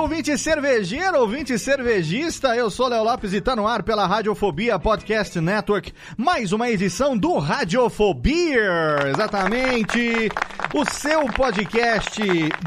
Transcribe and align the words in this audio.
Ouvinte 0.00 0.36
cervejeiro, 0.38 1.20
ouvinte 1.20 1.58
cervejista. 1.58 2.56
Eu 2.56 2.70
sou 2.70 2.88
Léo 2.88 3.04
Lopes 3.04 3.34
e 3.34 3.40
tá 3.40 3.54
no 3.54 3.68
ar 3.68 3.82
pela 3.82 4.06
Radiofobia 4.06 4.78
Podcast 4.78 5.38
Network. 5.38 5.92
Mais 6.16 6.52
uma 6.52 6.70
edição 6.70 7.16
do 7.16 7.36
Radiofobia. 7.36 8.96
Exatamente. 9.14 10.30
O 10.72 10.84
seu 10.90 11.26
podcast 11.26 12.22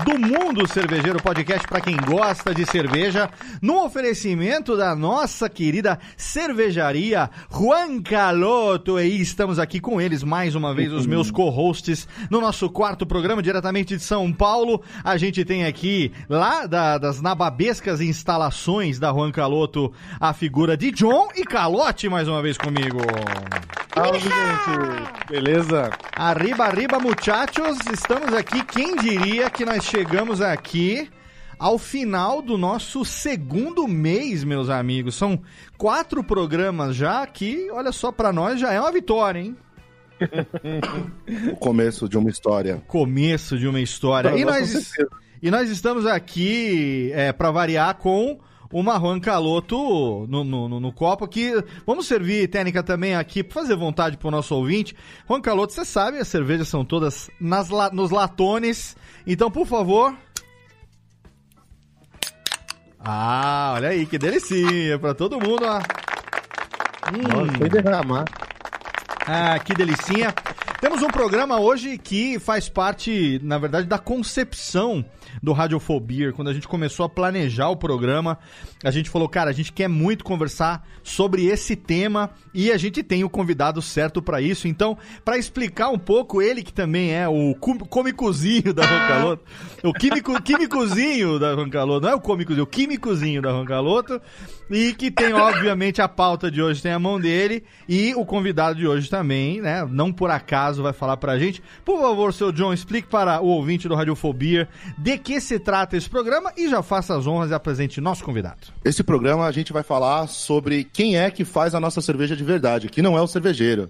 do 0.05 0.19
mundo 0.19 0.67
cervejeiro, 0.67 1.23
podcast 1.23 1.67
para 1.67 1.81
quem 1.81 1.97
gosta 1.97 2.53
de 2.53 2.65
cerveja, 2.65 3.29
no 3.61 3.83
oferecimento 3.83 4.77
da 4.77 4.95
nossa 4.95 5.49
querida 5.49 5.97
cervejaria 6.15 7.31
Juan 7.49 7.99
Caloto. 8.01 8.99
E 8.99 9.21
estamos 9.21 9.57
aqui 9.57 9.79
com 9.79 9.99
eles 9.99 10.21
mais 10.21 10.53
uma 10.53 10.73
vez, 10.73 10.93
os 10.93 11.07
meus 11.07 11.31
co-hosts, 11.31 12.07
no 12.29 12.39
nosso 12.39 12.69
quarto 12.69 13.07
programa, 13.07 13.41
diretamente 13.41 13.97
de 13.97 14.03
São 14.03 14.31
Paulo. 14.31 14.83
A 15.03 15.17
gente 15.17 15.43
tem 15.43 15.65
aqui, 15.65 16.11
lá 16.29 16.67
da, 16.67 16.97
das 16.99 17.22
nababescas 17.23 18.01
instalações 18.01 18.99
da 18.99 19.09
Juan 19.09 19.31
Caloto, 19.31 19.93
a 20.19 20.33
figura 20.33 20.75
de 20.75 20.91
John 20.91 21.29
e 21.33 21.45
Calote 21.45 22.09
mais 22.09 22.27
uma 22.27 22.41
vez 22.41 22.57
comigo. 22.57 22.99
Salve, 23.95 24.19
gente! 24.19 25.29
Beleza? 25.29 25.89
Arriba, 26.17 26.65
arriba, 26.65 26.99
muchachos. 26.99 27.77
Estamos 27.93 28.33
aqui. 28.33 28.61
Quem 28.65 28.97
diria 28.97 29.49
que 29.49 29.63
nós 29.63 29.85
chegamos 29.85 30.41
aqui 30.41 31.09
ao 31.57 31.77
final 31.77 32.41
do 32.41 32.57
nosso 32.57 33.05
segundo 33.05 33.87
mês, 33.87 34.43
meus 34.43 34.69
amigos. 34.69 35.15
São 35.15 35.41
quatro 35.77 36.25
programas 36.25 36.93
já 36.93 37.25
que, 37.25 37.71
olha 37.71 37.93
só, 37.93 38.11
para 38.11 38.33
nós 38.33 38.59
já 38.59 38.73
é 38.73 38.81
uma 38.81 38.91
vitória, 38.91 39.39
hein? 39.39 39.55
o 41.53 41.55
começo 41.55 42.09
de 42.09 42.17
uma 42.17 42.29
história. 42.29 42.83
Começo 42.85 43.57
de 43.57 43.65
uma 43.65 43.79
história. 43.79 44.29
Pra 44.29 44.37
e 44.37 44.43
nós. 44.43 44.91
E 45.43 45.51
nós 45.51 45.69
estamos 45.69 46.05
aqui 46.05 47.11
é, 47.13 47.33
para 47.33 47.51
variar 47.51 47.95
com 47.95 48.39
o 48.71 48.81
Marwan 48.81 49.19
Caloto 49.19 50.25
no, 50.29 50.41
no, 50.41 50.79
no, 50.79 50.93
copo 50.93 51.25
aqui. 51.25 51.51
Vamos 51.85 52.07
servir 52.07 52.47
técnica 52.47 52.81
também 52.81 53.13
aqui, 53.13 53.43
pra 53.43 53.61
fazer 53.61 53.75
vontade 53.75 54.15
pro 54.15 54.31
nosso 54.31 54.55
ouvinte. 54.55 54.95
Juan 55.27 55.41
Caloto, 55.41 55.73
você 55.73 55.83
sabe, 55.83 56.17
as 56.17 56.29
cervejas 56.29 56.69
são 56.69 56.85
todas 56.85 57.29
nas, 57.41 57.67
nos 57.91 58.09
latones. 58.09 58.95
Então, 59.27 59.51
por 59.51 59.67
favor. 59.67 60.15
Ah, 62.97 63.73
olha 63.75 63.89
aí, 63.89 64.05
que 64.05 64.17
delicinha 64.17 64.97
pra 64.97 65.13
todo 65.13 65.41
mundo, 65.41 65.65
ó. 65.65 65.79
Hum. 67.11 67.45
Nossa, 67.45 67.57
sem 67.57 67.67
derramar. 67.67 68.23
Ah, 69.27 69.59
que 69.59 69.73
delicinha. 69.73 70.33
Temos 70.83 71.01
um 71.01 71.07
programa 71.07 71.61
hoje 71.61 71.97
que 71.97 72.37
faz 72.37 72.67
parte, 72.67 73.39
na 73.41 73.57
verdade, 73.57 73.87
da 73.87 73.97
concepção 73.97 75.05
do 75.41 75.53
Radiofobia. 75.53 76.33
Quando 76.33 76.49
a 76.49 76.53
gente 76.53 76.67
começou 76.67 77.05
a 77.05 77.09
planejar 77.09 77.69
o 77.69 77.77
programa, 77.77 78.37
a 78.83 78.91
gente 78.91 79.09
falou, 79.09 79.29
cara, 79.29 79.49
a 79.49 79.53
gente 79.53 79.71
quer 79.71 79.87
muito 79.87 80.25
conversar 80.25 80.85
sobre 81.01 81.45
esse 81.45 81.77
tema 81.77 82.31
e 82.53 82.69
a 82.69 82.75
gente 82.75 83.01
tem 83.01 83.23
o 83.23 83.29
convidado 83.29 83.81
certo 83.81 84.21
pra 84.21 84.41
isso. 84.41 84.67
Então, 84.67 84.97
pra 85.23 85.37
explicar 85.37 85.87
um 85.87 85.97
pouco, 85.97 86.41
ele 86.41 86.61
que 86.61 86.73
também 86.73 87.13
é 87.13 87.29
o 87.29 87.55
cômicozinho 87.55 88.73
da 88.73 88.85
Roncaloto, 88.85 89.45
o 89.85 89.93
químico, 89.93 90.39
químicozinho 90.43 91.39
da 91.39 91.53
Roncaloto, 91.53 92.05
não 92.05 92.11
é 92.11 92.15
o 92.15 92.19
cômicozinho, 92.19 92.63
o 92.65 92.67
químicozinho 92.67 93.41
da 93.41 93.53
Roncaloto, 93.53 94.21
e 94.69 94.93
que 94.93 95.09
tem, 95.09 95.31
obviamente, 95.31 96.01
a 96.01 96.09
pauta 96.09 96.51
de 96.51 96.61
hoje 96.61 96.81
tem 96.81 96.91
a 96.91 96.99
mão 96.99 97.21
dele 97.21 97.63
e 97.87 98.13
o 98.15 98.25
convidado 98.25 98.77
de 98.77 98.85
hoje 98.85 99.09
também, 99.09 99.61
né? 99.61 99.87
Não 99.89 100.11
por 100.11 100.29
acaso 100.29 100.72
vai 100.81 100.93
falar 100.93 101.17
pra 101.17 101.37
gente. 101.37 101.61
Por 101.85 101.99
favor, 101.99 102.33
seu 102.33 102.51
John, 102.51 102.73
explique 102.73 103.07
para 103.07 103.41
o 103.41 103.47
ouvinte 103.47 103.87
do 103.87 103.95
Radiofobia 103.95 104.67
de 104.97 105.17
que 105.17 105.39
se 105.41 105.59
trata 105.59 105.95
esse 105.97 106.09
programa 106.09 106.51
e 106.57 106.67
já 106.69 106.81
faça 106.81 107.15
as 107.15 107.27
honras 107.27 107.51
e 107.51 107.53
apresente 107.53 108.01
nosso 108.01 108.23
convidado. 108.23 108.67
Esse 108.83 109.03
programa 109.03 109.45
a 109.45 109.51
gente 109.51 109.71
vai 109.73 109.83
falar 109.83 110.27
sobre 110.27 110.83
quem 110.83 111.17
é 111.17 111.29
que 111.29 111.43
faz 111.45 111.75
a 111.75 111.79
nossa 111.79 112.01
cerveja 112.01 112.35
de 112.35 112.43
verdade, 112.43 112.89
que 112.89 113.01
não 113.01 113.17
é 113.17 113.21
o 113.21 113.27
cervejeiro. 113.27 113.89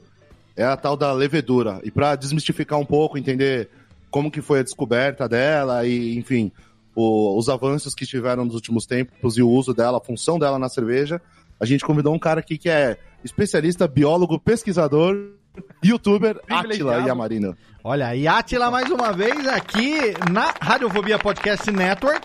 É 0.55 0.63
a 0.63 0.77
tal 0.77 0.95
da 0.95 1.11
levedura. 1.11 1.79
E 1.83 1.89
pra 1.89 2.16
desmistificar 2.16 2.77
um 2.79 2.85
pouco, 2.85 3.17
entender 3.17 3.69
como 4.11 4.29
que 4.29 4.41
foi 4.41 4.59
a 4.59 4.63
descoberta 4.63 5.27
dela 5.27 5.85
e, 5.88 6.16
enfim, 6.17 6.51
o- 6.95 7.35
os 7.38 7.49
avanços 7.49 7.95
que 7.95 8.05
tiveram 8.05 8.45
nos 8.45 8.53
últimos 8.53 8.85
tempos 8.85 9.35
e 9.38 9.41
o 9.41 9.49
uso 9.49 9.73
dela, 9.73 9.97
a 9.97 10.01
função 10.01 10.38
dela 10.38 10.59
na 10.59 10.69
cerveja, 10.69 11.19
a 11.59 11.66
gente 11.66 11.83
convidou 11.83 12.13
um 12.13 12.19
cara 12.19 12.39
aqui 12.39 12.57
que 12.57 12.69
é 12.69 12.97
especialista, 13.23 13.88
biólogo, 13.88 14.38
pesquisador, 14.39 15.16
youtuber, 15.84 16.40
Atila 16.50 16.97
Yamarino. 17.08 17.56
Olha, 17.84 18.16
e 18.16 18.28
Atila 18.28 18.72
mais 18.72 18.90
uma 18.90 19.12
vez 19.12 19.46
aqui 19.47 20.14
na 20.31 20.53
Radiofobia 20.62 21.19
Podcast 21.19 21.69
Network. 21.72 22.22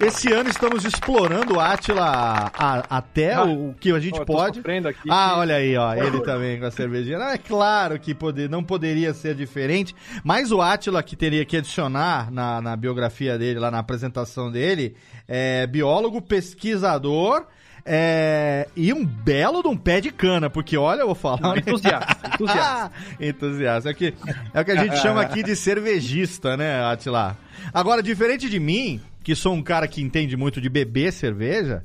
Esse 0.00 0.32
ano 0.32 0.48
estamos 0.48 0.84
explorando 0.84 1.58
Atila 1.58 2.52
a- 2.56 2.84
até 2.88 3.34
Ah, 3.34 3.44
o 3.44 3.74
que 3.80 3.90
a 3.90 3.98
gente 3.98 4.20
Ó, 4.20 4.24
pode. 4.24 4.60
aqui. 4.60 5.08
Ah, 5.10 5.38
olha 5.38 5.56
aí, 5.56 5.76
ó, 5.76 5.92
ele 5.92 6.20
também 6.20 6.58
com 6.60 6.66
a 6.66 6.70
cervejinha. 6.70 7.18
Ah, 7.18 7.32
É 7.34 7.38
claro 7.38 7.98
que 7.98 8.14
poder, 8.14 8.48
não 8.48 8.62
poderia 8.62 9.12
ser 9.12 9.34
diferente, 9.34 9.94
mas 10.22 10.52
o 10.52 10.62
Atila 10.62 11.02
que 11.02 11.16
teria 11.16 11.44
que 11.44 11.56
adicionar 11.56 12.30
na, 12.30 12.60
na 12.60 12.76
biografia 12.76 13.36
dele, 13.36 13.58
lá 13.58 13.72
na 13.72 13.80
apresentação 13.80 14.52
dele, 14.52 14.94
é 15.26 15.66
biólogo, 15.66 16.22
pesquisador 16.22 17.44
é, 17.90 18.68
e 18.76 18.92
um 18.92 19.02
belo 19.02 19.62
de 19.62 19.68
um 19.68 19.76
pé 19.76 19.98
de 19.98 20.10
cana, 20.10 20.50
porque 20.50 20.76
olha, 20.76 21.00
eu 21.00 21.06
vou 21.06 21.14
falar. 21.14 21.54
né? 21.54 21.62
Entusiasta, 21.66 22.28
entusiasta. 22.34 22.92
entusiasta. 23.18 23.88
É 23.88 23.92
o, 23.92 23.94
que, 23.94 24.14
é 24.52 24.60
o 24.60 24.64
que 24.64 24.70
a 24.70 24.84
gente 24.84 24.98
chama 24.98 25.22
aqui 25.22 25.42
de 25.42 25.56
cervejista, 25.56 26.54
né, 26.54 26.84
Atila? 26.84 27.38
Agora, 27.72 28.02
diferente 28.02 28.50
de 28.50 28.60
mim, 28.60 29.00
que 29.24 29.34
sou 29.34 29.54
um 29.54 29.62
cara 29.62 29.88
que 29.88 30.02
entende 30.02 30.36
muito 30.36 30.60
de 30.60 30.68
beber 30.68 31.14
cerveja, 31.14 31.82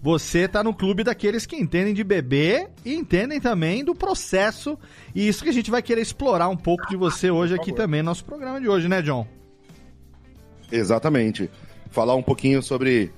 você 0.00 0.48
tá 0.48 0.64
no 0.64 0.72
clube 0.72 1.04
daqueles 1.04 1.44
que 1.44 1.54
entendem 1.54 1.92
de 1.92 2.02
beber 2.02 2.70
e 2.82 2.94
entendem 2.94 3.38
também 3.38 3.84
do 3.84 3.94
processo. 3.94 4.78
E 5.14 5.28
isso 5.28 5.44
que 5.44 5.50
a 5.50 5.52
gente 5.52 5.70
vai 5.70 5.82
querer 5.82 6.00
explorar 6.00 6.48
um 6.48 6.56
pouco 6.56 6.88
de 6.88 6.96
você 6.96 7.30
hoje 7.30 7.54
aqui 7.54 7.72
também 7.72 8.00
no 8.00 8.06
nosso 8.06 8.24
programa 8.24 8.58
de 8.58 8.70
hoje, 8.70 8.88
né, 8.88 9.02
John? 9.02 9.26
Exatamente. 10.72 11.50
Falar 11.90 12.14
um 12.14 12.22
pouquinho 12.22 12.62
sobre 12.62 13.12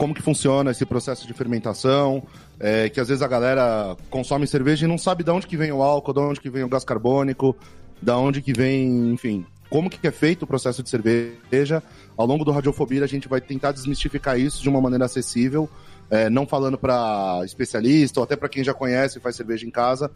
como 0.00 0.14
que 0.14 0.22
funciona 0.22 0.70
esse 0.70 0.86
processo 0.86 1.26
de 1.26 1.34
fermentação, 1.34 2.22
é, 2.58 2.88
que 2.88 2.98
às 2.98 3.08
vezes 3.08 3.22
a 3.22 3.28
galera 3.28 3.94
consome 4.08 4.46
cerveja 4.46 4.86
e 4.86 4.88
não 4.88 4.96
sabe 4.96 5.22
de 5.22 5.30
onde 5.30 5.46
que 5.46 5.58
vem 5.58 5.70
o 5.70 5.82
álcool, 5.82 6.14
de 6.14 6.20
onde 6.20 6.40
que 6.40 6.48
vem 6.48 6.64
o 6.64 6.68
gás 6.70 6.84
carbônico, 6.84 7.54
da 8.00 8.16
onde 8.16 8.40
que 8.40 8.54
vem, 8.54 9.12
enfim, 9.12 9.44
como 9.68 9.90
que 9.90 10.08
é 10.08 10.10
feito 10.10 10.44
o 10.44 10.46
processo 10.46 10.82
de 10.82 10.88
cerveja. 10.88 11.82
Ao 12.16 12.24
longo 12.24 12.46
do 12.46 12.50
Radiofobia 12.50 13.04
a 13.04 13.06
gente 13.06 13.28
vai 13.28 13.42
tentar 13.42 13.72
desmistificar 13.72 14.40
isso 14.40 14.62
de 14.62 14.70
uma 14.70 14.80
maneira 14.80 15.04
acessível, 15.04 15.68
é, 16.08 16.30
não 16.30 16.46
falando 16.46 16.78
para 16.78 17.42
especialista 17.44 18.20
ou 18.20 18.24
até 18.24 18.36
para 18.36 18.48
quem 18.48 18.64
já 18.64 18.72
conhece 18.72 19.18
e 19.18 19.20
faz 19.20 19.36
cerveja 19.36 19.66
em 19.66 19.70
casa, 19.70 20.10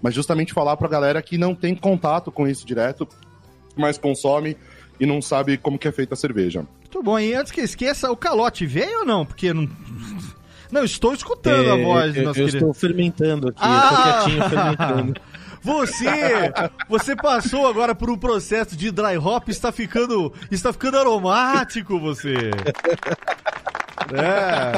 mas 0.00 0.14
justamente 0.14 0.52
falar 0.52 0.76
para 0.76 0.86
a 0.86 0.90
galera 0.90 1.20
que 1.20 1.36
não 1.36 1.56
tem 1.56 1.74
contato 1.74 2.30
com 2.30 2.46
isso 2.46 2.64
direto, 2.64 3.08
mas 3.76 3.98
consome 3.98 4.56
e 4.98 5.06
não 5.06 5.20
sabe 5.22 5.56
como 5.58 5.78
que 5.78 5.88
é 5.88 5.92
feita 5.92 6.14
a 6.14 6.16
cerveja. 6.16 6.64
Muito 6.80 7.02
bom. 7.02 7.18
E 7.18 7.34
antes 7.34 7.50
que 7.52 7.60
eu 7.60 7.64
esqueça, 7.64 8.10
o 8.10 8.16
calote 8.16 8.64
veio 8.66 9.00
ou 9.00 9.04
não? 9.04 9.24
Porque 9.26 9.52
não. 9.52 9.68
Não, 10.72 10.82
estou 10.84 11.12
escutando 11.14 11.70
a 11.72 11.78
É, 11.78 11.82
voz, 11.84 12.16
eu, 12.16 12.22
eu 12.24 12.32
querido. 12.32 12.56
estou 12.56 12.74
fermentando 12.74 13.48
aqui, 13.48 13.58
Ah! 13.60 13.90
tô 13.90 14.02
quietinho 14.24 14.48
fermentando. 14.48 15.14
Você, 15.64 16.04
você 16.90 17.16
passou 17.16 17.66
agora 17.66 17.94
por 17.94 18.10
um 18.10 18.18
processo 18.18 18.76
de 18.76 18.90
dry 18.90 19.16
hop, 19.16 19.48
está 19.48 19.72
ficando, 19.72 20.30
está 20.50 20.74
ficando 20.74 20.98
aromático, 20.98 21.98
você. 21.98 22.34
É. 24.12 24.72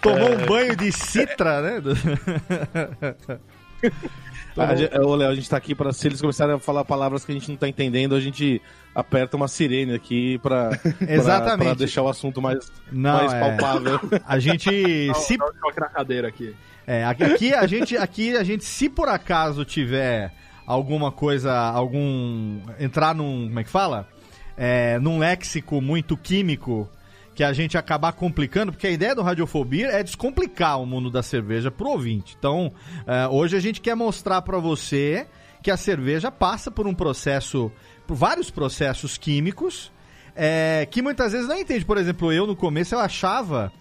Tomou 0.00 0.34
um 0.34 0.46
banho 0.46 0.76
de 0.76 0.92
citra, 0.92 1.60
né? 1.62 1.82
Gente- 4.76 4.98
Ô, 4.98 5.14
Léo, 5.14 5.30
a 5.30 5.34
gente 5.34 5.48
tá 5.48 5.56
aqui 5.56 5.74
pra, 5.74 5.94
se 5.94 6.06
eles 6.06 6.20
começarem 6.20 6.54
a 6.54 6.58
falar 6.58 6.84
palavras 6.84 7.24
que 7.24 7.32
a 7.32 7.34
gente 7.34 7.48
não 7.48 7.56
tá 7.56 7.66
entendendo, 7.66 8.14
a 8.14 8.20
gente 8.20 8.60
aperta 8.94 9.34
uma 9.34 9.48
sirene 9.48 9.94
aqui 9.94 10.38
pra, 10.42 10.70
pra- 10.76 10.92
Exatamente. 11.14 11.66
pra 11.68 11.74
deixar 11.74 12.02
o 12.02 12.08
assunto 12.08 12.42
mais, 12.42 12.70
Não, 12.92 13.14
mais 13.14 13.32
é. 13.32 13.40
palpável. 13.40 14.00
A 14.26 14.38
gente 14.38 14.68
se 15.16 15.38
Dá 15.38 15.46
um 15.46 15.80
na 15.80 15.88
cadeira 15.88 16.28
aqui. 16.28 16.54
É, 16.86 17.02
aqui- 17.04 17.24
aqui 17.24 17.54
a 17.54 17.66
gente, 17.66 17.96
aqui 17.96 18.36
a 18.36 18.42
gente, 18.44 18.62
se 18.64 18.90
por 18.90 19.08
acaso 19.08 19.64
tiver 19.64 20.30
alguma 20.66 21.10
coisa, 21.10 21.50
algum 21.54 22.60
entrar 22.78 23.14
num, 23.14 23.46
como 23.46 23.58
é 23.58 23.64
que 23.64 23.70
fala? 23.70 24.06
É, 24.54 24.98
num 24.98 25.18
léxico 25.18 25.80
muito 25.80 26.14
químico 26.14 26.86
que 27.34 27.42
a 27.42 27.52
gente 27.52 27.78
acabar 27.78 28.12
complicando, 28.12 28.72
porque 28.72 28.86
a 28.86 28.90
ideia 28.90 29.14
do 29.14 29.22
Radiofobia 29.22 29.88
é 29.88 30.02
descomplicar 30.02 30.80
o 30.80 30.86
mundo 30.86 31.10
da 31.10 31.22
cerveja 31.22 31.70
pro 31.70 31.88
ouvinte. 31.88 32.36
Então, 32.38 32.72
é, 33.06 33.26
hoje 33.28 33.56
a 33.56 33.60
gente 33.60 33.80
quer 33.80 33.94
mostrar 33.94 34.42
pra 34.42 34.58
você 34.58 35.26
que 35.62 35.70
a 35.70 35.76
cerveja 35.76 36.30
passa 36.30 36.70
por 36.70 36.86
um 36.86 36.94
processo, 36.94 37.72
por 38.06 38.14
vários 38.14 38.50
processos 38.50 39.16
químicos, 39.16 39.92
é, 40.34 40.86
que 40.90 41.00
muitas 41.00 41.32
vezes 41.32 41.48
não 41.48 41.58
entende. 41.58 41.84
Por 41.84 41.96
exemplo, 41.96 42.32
eu 42.32 42.46
no 42.46 42.56
começo 42.56 42.94
eu 42.94 42.98
achava 42.98 43.72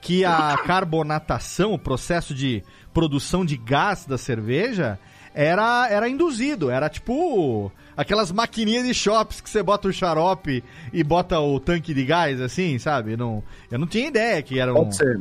que 0.00 0.24
a 0.24 0.56
carbonatação, 0.64 1.72
o 1.72 1.78
processo 1.78 2.34
de 2.34 2.62
produção 2.92 3.44
de 3.44 3.56
gás 3.56 4.04
da 4.06 4.16
cerveja, 4.16 4.98
era, 5.34 5.88
era 5.90 6.08
induzido. 6.08 6.70
Era 6.70 6.88
tipo 6.88 7.70
aquelas 7.96 8.32
maquininhas 8.32 8.86
de 8.86 8.94
shops 8.94 9.40
que 9.40 9.50
você 9.50 9.62
bota 9.62 9.88
o 9.88 9.92
xarope 9.92 10.64
e 10.92 11.04
bota 11.04 11.38
o 11.38 11.60
tanque 11.60 11.92
de 11.92 12.04
gás, 12.04 12.40
assim, 12.40 12.78
sabe? 12.78 13.16
Não, 13.16 13.42
eu 13.70 13.78
não 13.78 13.86
tinha 13.86 14.08
ideia 14.08 14.42
que 14.42 14.58
era 14.58 14.72
um... 14.72 14.76
Pode 14.76 14.96
ser. 14.96 15.20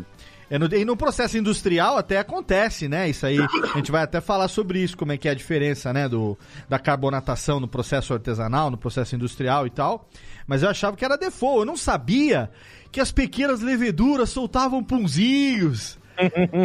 É 0.52 0.58
no- 0.58 0.66
E 0.74 0.84
no 0.84 0.98
processo 0.98 1.38
industrial 1.38 1.96
até 1.98 2.18
acontece, 2.18 2.88
né? 2.88 3.08
Isso 3.08 3.24
aí, 3.24 3.38
a 3.40 3.78
gente 3.78 3.92
vai 3.92 4.02
até 4.02 4.20
falar 4.20 4.48
sobre 4.48 4.80
isso, 4.82 4.98
como 4.98 5.12
é 5.12 5.18
que 5.18 5.28
é 5.28 5.32
a 5.32 5.36
diferença, 5.36 5.94
né? 5.94 6.10
Do, 6.10 6.36
da 6.68 6.80
carbonatação 6.80 7.60
no 7.60 7.68
processo 7.68 8.14
artesanal, 8.16 8.72
no 8.72 8.78
processo 8.78 9.16
industrial 9.16 9.68
e 9.68 9.70
tal. 9.70 10.10
Mas 10.48 10.64
eu 10.64 10.70
achava 10.70 10.98
que 10.98 11.06
era 11.06 11.18
default. 11.18 11.60
Eu 11.60 11.66
não 11.66 11.78
sabia 11.78 12.50
que 12.92 13.00
as 13.00 13.12
pequenas 13.12 13.60
leveduras 13.62 14.32
soltavam 14.32 14.84
punzinhos. 14.84 15.99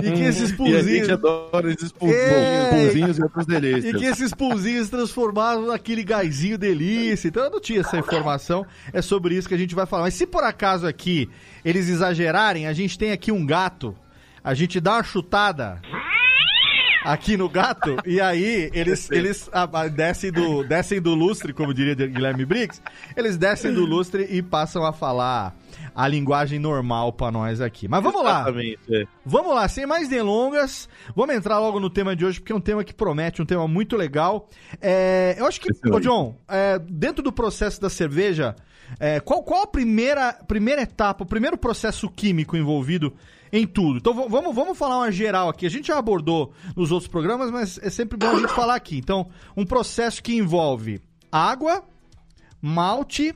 E 0.02 0.12
que 0.12 0.22
esses 0.22 0.52
E 0.58 0.76
a 0.76 0.82
gente 0.82 1.10
adora 1.10 1.72
esses 1.72 1.92
pulzinhos. 1.92 2.22
É. 2.22 2.70
Pãozinhos 2.70 3.18
e 3.18 3.22
outras 3.22 3.46
E 3.46 3.48
delícias. 3.48 3.96
que 3.96 4.04
esses 4.04 4.34
punzinhos 4.34 4.88
transformavam 4.88 5.66
naquele 5.66 6.02
gásinho 6.02 6.58
delícia. 6.58 7.28
Então 7.28 7.44
eu 7.44 7.50
não 7.50 7.60
tinha 7.60 7.80
essa 7.80 7.96
informação. 7.96 8.66
É 8.92 9.00
sobre 9.00 9.34
isso 9.34 9.48
que 9.48 9.54
a 9.54 9.58
gente 9.58 9.74
vai 9.74 9.86
falar. 9.86 10.04
Mas 10.04 10.14
se 10.14 10.26
por 10.26 10.42
acaso 10.42 10.86
aqui 10.86 11.28
eles 11.64 11.88
exagerarem, 11.88 12.66
a 12.66 12.72
gente 12.72 12.98
tem 12.98 13.12
aqui 13.12 13.30
um 13.30 13.44
gato. 13.44 13.94
A 14.42 14.52
gente 14.54 14.80
dá 14.80 14.94
uma 14.94 15.02
chutada 15.02 15.80
aqui 17.04 17.36
no 17.36 17.48
gato 17.48 17.96
e 18.06 18.20
aí 18.20 18.70
eles, 18.72 19.10
eles 19.10 19.50
ah, 19.52 19.68
ah, 19.70 19.88
descem, 19.88 20.32
do, 20.32 20.64
descem 20.64 21.00
do 21.00 21.14
lustre, 21.14 21.52
como 21.52 21.74
diria 21.74 21.94
Guilherme 21.94 22.44
Briggs. 22.44 22.80
Eles 23.16 23.36
descem 23.36 23.72
do 23.72 23.84
lustre 23.84 24.26
e 24.30 24.42
passam 24.42 24.84
a 24.84 24.92
falar 24.92 25.54
a 25.94 26.08
linguagem 26.08 26.58
normal 26.58 27.12
pra 27.12 27.30
nós 27.30 27.60
aqui. 27.60 27.86
Mas 27.86 28.02
vamos 28.02 28.22
lá. 28.22 28.40
Exatamente, 28.40 28.78
é. 28.90 29.04
Vamos 29.24 29.54
lá, 29.54 29.68
sem 29.68 29.86
mais 29.86 30.08
delongas, 30.08 30.88
vamos 31.14 31.34
entrar 31.34 31.58
logo 31.58 31.78
no 31.78 31.88
tema 31.88 32.16
de 32.16 32.24
hoje, 32.24 32.40
porque 32.40 32.52
é 32.52 32.56
um 32.56 32.60
tema 32.60 32.82
que 32.82 32.92
promete, 32.92 33.40
um 33.40 33.46
tema 33.46 33.68
muito 33.68 33.96
legal. 33.96 34.48
É, 34.80 35.36
eu 35.38 35.46
acho 35.46 35.60
que, 35.60 35.68
ô 35.88 36.00
John, 36.00 36.36
é, 36.48 36.78
dentro 36.78 37.22
do 37.22 37.32
processo 37.32 37.80
da 37.80 37.88
cerveja, 37.88 38.56
é, 38.98 39.20
qual, 39.20 39.42
qual 39.42 39.62
a 39.62 39.66
primeira, 39.66 40.32
primeira 40.46 40.82
etapa, 40.82 41.24
o 41.24 41.26
primeiro 41.26 41.56
processo 41.56 42.08
químico 42.08 42.56
envolvido 42.56 43.14
em 43.52 43.66
tudo? 43.66 43.98
Então 43.98 44.28
vamos, 44.28 44.54
vamos 44.54 44.76
falar 44.76 44.98
uma 44.98 45.12
geral 45.12 45.48
aqui. 45.48 45.66
A 45.66 45.70
gente 45.70 45.88
já 45.88 45.98
abordou 45.98 46.52
nos 46.76 46.90
outros 46.90 47.08
programas, 47.08 47.50
mas 47.50 47.78
é 47.82 47.90
sempre 47.90 48.16
bom 48.16 48.28
a 48.28 48.40
gente 48.40 48.52
falar 48.52 48.74
aqui. 48.74 48.98
Então, 48.98 49.28
um 49.56 49.64
processo 49.64 50.22
que 50.22 50.34
envolve 50.34 51.00
água, 51.30 51.84
malte, 52.60 53.34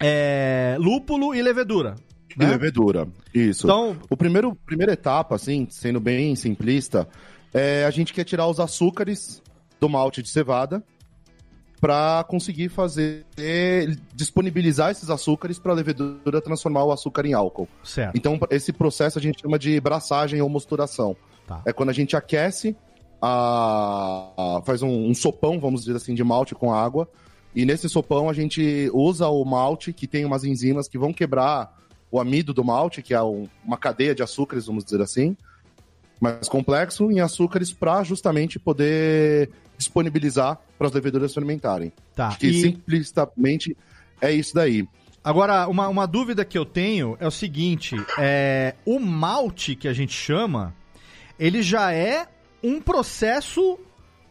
é, 0.00 0.76
lúpulo 0.78 1.34
e 1.34 1.42
levedura. 1.42 1.94
E 2.34 2.38
né? 2.38 2.50
levedura. 2.50 3.08
Isso. 3.34 3.66
Então, 3.66 3.96
O 4.10 4.16
primeiro, 4.16 4.54
primeira 4.66 4.92
etapa, 4.92 5.34
assim, 5.34 5.66
sendo 5.70 5.98
bem 6.00 6.34
simplista, 6.36 7.08
é 7.54 7.84
a 7.84 7.90
gente 7.90 8.12
quer 8.12 8.24
tirar 8.24 8.46
os 8.46 8.60
açúcares 8.60 9.42
do 9.80 9.88
malte 9.88 10.22
de 10.22 10.28
cevada 10.28 10.82
para 11.80 12.24
conseguir 12.28 12.68
fazer 12.70 13.24
disponibilizar 14.14 14.90
esses 14.90 15.10
açúcares 15.10 15.58
para 15.58 15.72
a 15.72 15.74
levedura 15.74 16.40
transformar 16.40 16.84
o 16.84 16.92
açúcar 16.92 17.26
em 17.26 17.34
álcool. 17.34 17.68
certo. 17.84 18.16
Então 18.16 18.38
esse 18.50 18.72
processo 18.72 19.18
a 19.18 19.22
gente 19.22 19.40
chama 19.42 19.58
de 19.58 19.78
braçagem 19.80 20.40
ou 20.40 20.48
mosturação. 20.48 21.14
Tá. 21.46 21.62
É 21.66 21.72
quando 21.72 21.90
a 21.90 21.92
gente 21.92 22.16
aquece, 22.16 22.74
a, 23.20 24.30
a- 24.58 24.62
faz 24.64 24.82
um, 24.82 25.08
um 25.08 25.14
sopão, 25.14 25.60
vamos 25.60 25.82
dizer 25.84 25.96
assim, 25.96 26.14
de 26.14 26.24
malte 26.24 26.54
com 26.54 26.72
água. 26.72 27.08
E 27.56 27.64
nesse 27.64 27.88
sopão 27.88 28.28
a 28.28 28.34
gente 28.34 28.90
usa 28.92 29.26
o 29.28 29.42
malte, 29.44 29.92
que 29.92 30.06
tem 30.06 30.24
umas 30.26 30.44
enzimas 30.44 30.86
que 30.88 30.98
vão 30.98 31.12
quebrar 31.12 31.74
o 32.10 32.20
amido 32.20 32.52
do 32.52 32.62
malte, 32.62 33.00
que 33.02 33.14
é 33.14 33.22
um- 33.22 33.48
uma 33.64 33.78
cadeia 33.78 34.14
de 34.14 34.22
açúcares, 34.22 34.66
vamos 34.66 34.84
dizer 34.84 35.00
assim, 35.00 35.34
mais 36.20 36.48
complexo, 36.48 37.10
em 37.10 37.20
açúcares 37.20 37.72
para 37.72 38.02
justamente 38.04 38.58
poder 38.58 39.50
disponibilizar 39.76 40.58
para 40.78 40.86
as 40.86 40.92
leveduras 40.92 41.32
fermentarem. 41.34 41.92
Tá. 42.14 42.36
Que 42.36 42.46
E- 42.48 42.60
simplesmente 42.60 43.76
é 44.20 44.30
isso 44.32 44.54
daí. 44.54 44.86
Agora, 45.24 45.66
uma, 45.66 45.88
uma 45.88 46.06
dúvida 46.06 46.44
que 46.44 46.56
eu 46.56 46.64
tenho 46.64 47.16
é 47.18 47.26
o 47.26 47.30
seguinte: 47.30 47.96
é, 48.18 48.74
o 48.84 49.00
malte 49.00 49.74
que 49.74 49.88
a 49.88 49.92
gente 49.92 50.12
chama, 50.12 50.74
ele 51.38 51.62
já 51.62 51.92
é 51.92 52.26
um 52.62 52.80
processo, 52.80 53.78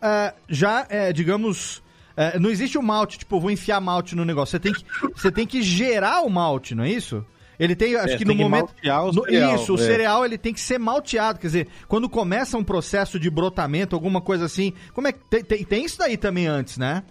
é, 0.01 0.33
já, 0.47 0.85
é, 0.89 1.11
digamos. 1.11 1.83
É, 2.17 2.39
não 2.39 2.49
existe 2.49 2.77
o 2.77 2.81
malte, 2.81 3.19
tipo, 3.19 3.39
vou 3.39 3.51
enfiar 3.51 3.79
malte 3.81 4.15
no 4.15 4.23
negócio. 4.25 4.51
Você 4.51 4.59
tem 4.59 4.73
que, 4.73 4.83
você 5.15 5.31
tem 5.31 5.45
que 5.47 5.61
gerar 5.61 6.21
o 6.21 6.29
malte, 6.29 6.73
não 6.75 6.83
é 6.83 6.89
isso? 6.89 7.25
Ele 7.57 7.73
tem, 7.75 7.95
acho 7.95 8.15
É, 8.15 8.17
que 8.17 8.25
tem 8.25 8.35
no 8.35 8.43
momento. 8.43 8.65
maltear 8.67 9.03
o 9.05 9.11
no- 9.13 9.23
cereal, 9.23 9.55
isso, 9.55 9.73
o 9.73 9.75
é. 9.75 9.81
cereal 9.81 10.25
ele 10.25 10.37
tem 10.37 10.53
que 10.53 10.59
ser 10.59 10.77
malteado. 10.77 11.39
Quer 11.39 11.47
dizer, 11.47 11.67
quando 11.87 12.09
começa 12.09 12.57
um 12.57 12.63
processo 12.63 13.17
de 13.17 13.29
brotamento, 13.29 13.95
alguma 13.95 14.19
coisa 14.19 14.43
assim. 14.45 14.73
Como 14.93 15.07
é 15.07 15.13
que. 15.13 15.19
Tem, 15.29 15.41
tem, 15.43 15.63
tem 15.63 15.85
isso 15.85 15.97
daí 15.97 16.17
também 16.17 16.47
antes, 16.47 16.77
né? 16.77 17.03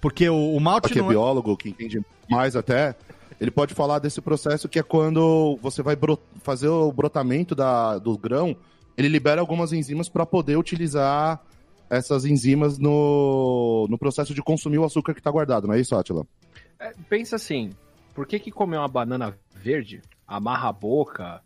Porque 0.00 0.28
o, 0.30 0.54
o 0.56 0.60
malte 0.60 0.88
que 0.92 0.98
é 0.98 1.02
não 1.02 1.08
é- 1.08 1.12
biólogo, 1.12 1.56
que 1.58 1.68
entende 1.68 2.00
mais 2.28 2.56
até, 2.56 2.94
ele 3.38 3.50
pode 3.50 3.74
falar 3.74 3.98
desse 3.98 4.20
processo 4.22 4.66
que 4.68 4.78
é 4.78 4.82
quando 4.82 5.58
você 5.60 5.82
vai 5.82 5.94
bro- 5.94 6.18
fazer 6.42 6.68
o 6.68 6.90
brotamento 6.90 7.54
da, 7.54 7.98
do 7.98 8.16
grão, 8.16 8.56
ele 8.96 9.08
libera 9.08 9.42
algumas 9.42 9.74
enzimas 9.74 10.08
para 10.08 10.24
poder 10.24 10.56
utilizar 10.56 11.38
essas 11.90 12.24
enzimas 12.24 12.78
no, 12.78 13.86
no 13.90 13.98
processo 13.98 14.32
de 14.32 14.42
consumir 14.42 14.78
o 14.78 14.84
açúcar 14.84 15.12
que 15.12 15.20
está 15.20 15.30
guardado, 15.30 15.66
não 15.66 15.74
é 15.74 15.80
isso, 15.80 15.96
Atila? 15.96 16.24
É, 16.78 16.92
pensa 17.08 17.36
assim, 17.36 17.70
por 18.14 18.26
que 18.26 18.38
que 18.38 18.50
comer 18.50 18.78
uma 18.78 18.88
banana 18.88 19.36
verde, 19.56 20.00
amarra 20.26 20.68
a 20.68 20.72
boca, 20.72 21.42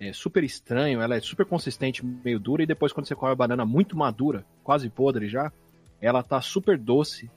é 0.00 0.12
super 0.12 0.44
estranho, 0.44 1.00
ela 1.00 1.16
é 1.16 1.20
super 1.20 1.44
consistente, 1.44 2.04
meio 2.04 2.38
dura, 2.38 2.62
e 2.62 2.66
depois 2.66 2.92
quando 2.92 3.06
você 3.06 3.14
come 3.14 3.32
a 3.32 3.36
banana 3.36 3.66
muito 3.66 3.96
madura, 3.96 4.46
quase 4.62 4.88
podre 4.88 5.28
já, 5.28 5.52
ela 6.00 6.22
tá 6.22 6.40
super 6.40 6.78
doce 6.78 7.28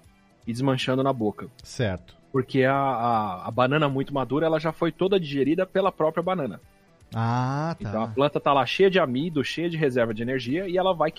e 0.45 0.53
desmanchando 0.53 1.01
na 1.01 1.11
boca. 1.11 1.47
Certo. 1.63 2.15
Porque 2.31 2.63
a, 2.63 2.75
a, 2.75 3.47
a 3.47 3.51
banana 3.51 3.89
muito 3.89 4.13
madura, 4.13 4.45
ela 4.45 4.59
já 4.59 4.71
foi 4.71 4.91
toda 4.91 5.19
digerida 5.19 5.65
pela 5.65 5.91
própria 5.91 6.23
banana. 6.23 6.61
Ah, 7.13 7.75
tá. 7.79 7.89
Então 7.89 8.03
a 8.03 8.07
planta 8.07 8.39
tá 8.39 8.53
lá 8.53 8.65
cheia 8.65 8.89
de 8.89 8.99
amido, 8.99 9.43
cheia 9.43 9.69
de 9.69 9.75
reserva 9.75 10.13
de 10.13 10.21
energia, 10.21 10.67
e 10.69 10.77
ela 10.77 10.93
vai 10.93 11.11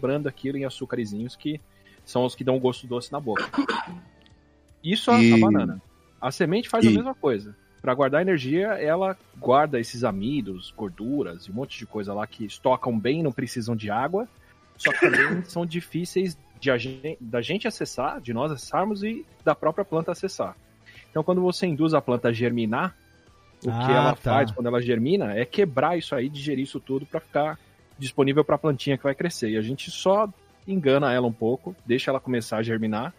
quebrando 0.00 0.26
aquilo 0.28 0.56
em 0.56 0.64
açúcarezinhos 0.64 1.36
que 1.36 1.60
são 2.04 2.24
os 2.24 2.34
que 2.34 2.42
dão 2.42 2.58
gosto 2.58 2.86
doce 2.86 3.12
na 3.12 3.20
boca. 3.20 3.48
Isso 4.82 5.10
a, 5.10 5.20
E- 5.22 5.32
a 5.34 5.38
banana. 5.38 5.80
A 6.20 6.30
semente 6.30 6.68
faz 6.68 6.86
a 6.86 6.90
e- 6.90 6.94
mesma 6.94 7.14
coisa. 7.14 7.54
Para 7.82 7.94
guardar 7.94 8.20
energia, 8.22 8.68
ela 8.74 9.16
guarda 9.38 9.78
esses 9.80 10.04
amidos, 10.04 10.72
gorduras 10.76 11.44
e 11.46 11.50
um 11.50 11.54
monte 11.54 11.78
de 11.78 11.86
coisa 11.86 12.12
lá 12.12 12.26
que 12.26 12.44
estocam 12.44 12.98
bem, 12.98 13.22
não 13.22 13.32
precisam 13.32 13.74
de 13.76 13.90
água, 13.90 14.28
só 14.76 14.92
que 14.92 15.00
também 15.00 15.42
são 15.44 15.64
difíceis 15.64 16.36
de 16.58 16.70
a 16.70 16.76
gen- 16.76 17.16
da 17.20 17.40
gente 17.40 17.66
acessar, 17.66 18.20
de 18.20 18.34
nós 18.34 18.52
acessarmos 18.52 19.02
e 19.02 19.24
da 19.44 19.54
própria 19.54 19.84
planta 19.84 20.12
acessar. 20.12 20.54
Então, 21.10 21.22
quando 21.24 21.40
você 21.40 21.66
induz 21.66 21.94
a 21.94 22.02
planta 22.02 22.28
a 22.28 22.32
germinar, 22.32 22.94
o 23.64 23.70
que 23.70 23.70
Ah, 23.70 23.92
ela 23.92 24.10
tá. 24.10 24.16
faz 24.16 24.50
quando 24.50 24.66
ela 24.66 24.80
germina 24.80 25.34
é 25.34 25.44
quebrar 25.46 25.96
isso 25.98 26.14
aí, 26.14 26.28
digerir 26.28 26.64
isso 26.64 26.78
tudo 26.80 27.04
para 27.06 27.20
ficar 27.20 27.58
disponível 28.00 28.44
para 28.44 28.56
a 28.56 28.58
plantinha 28.58 28.96
que 28.96 29.04
vai 29.04 29.14
crescer. 29.14 29.50
E 29.50 29.56
a 29.56 29.62
gente 29.62 29.90
só 29.90 30.28
engana 30.66 31.12
ela 31.12 31.26
um 31.26 31.32
pouco, 31.32 31.74
deixa 31.86 32.10
ela 32.10 32.18
começar 32.18 32.58
a 32.58 32.62
germinar 32.62 33.14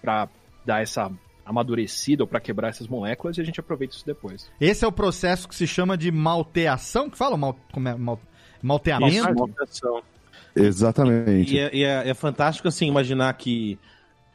para 0.00 0.28
dar 0.64 0.82
essa 0.82 1.10
amadurecida 1.44 2.22
ou 2.22 2.26
para 2.26 2.40
quebrar 2.40 2.68
essas 2.68 2.86
moléculas 2.86 3.38
e 3.38 3.40
a 3.40 3.44
gente 3.44 3.58
aproveita 3.58 3.94
isso 3.96 4.06
depois. 4.06 4.50
Esse 4.60 4.84
é 4.84 4.88
o 4.88 4.92
processo 4.92 5.48
que 5.48 5.54
se 5.54 5.66
chama 5.66 5.96
de 5.96 6.10
malteação, 6.12 7.08
que 7.08 7.16
fala? 7.16 7.36
Mal, 7.36 7.58
como 7.72 7.88
é, 7.88 7.94
mal, 7.94 8.20
malteamento? 8.62 9.34
Malteação. 9.34 10.02
Exatamente. 10.54 11.54
E, 11.54 11.58
é, 11.58 11.70
e 11.72 11.84
é- 11.84 12.08
é 12.10 12.14
fantástico, 12.14 12.68
assim, 12.68 12.86
imaginar 12.86 13.32
que 13.34 13.78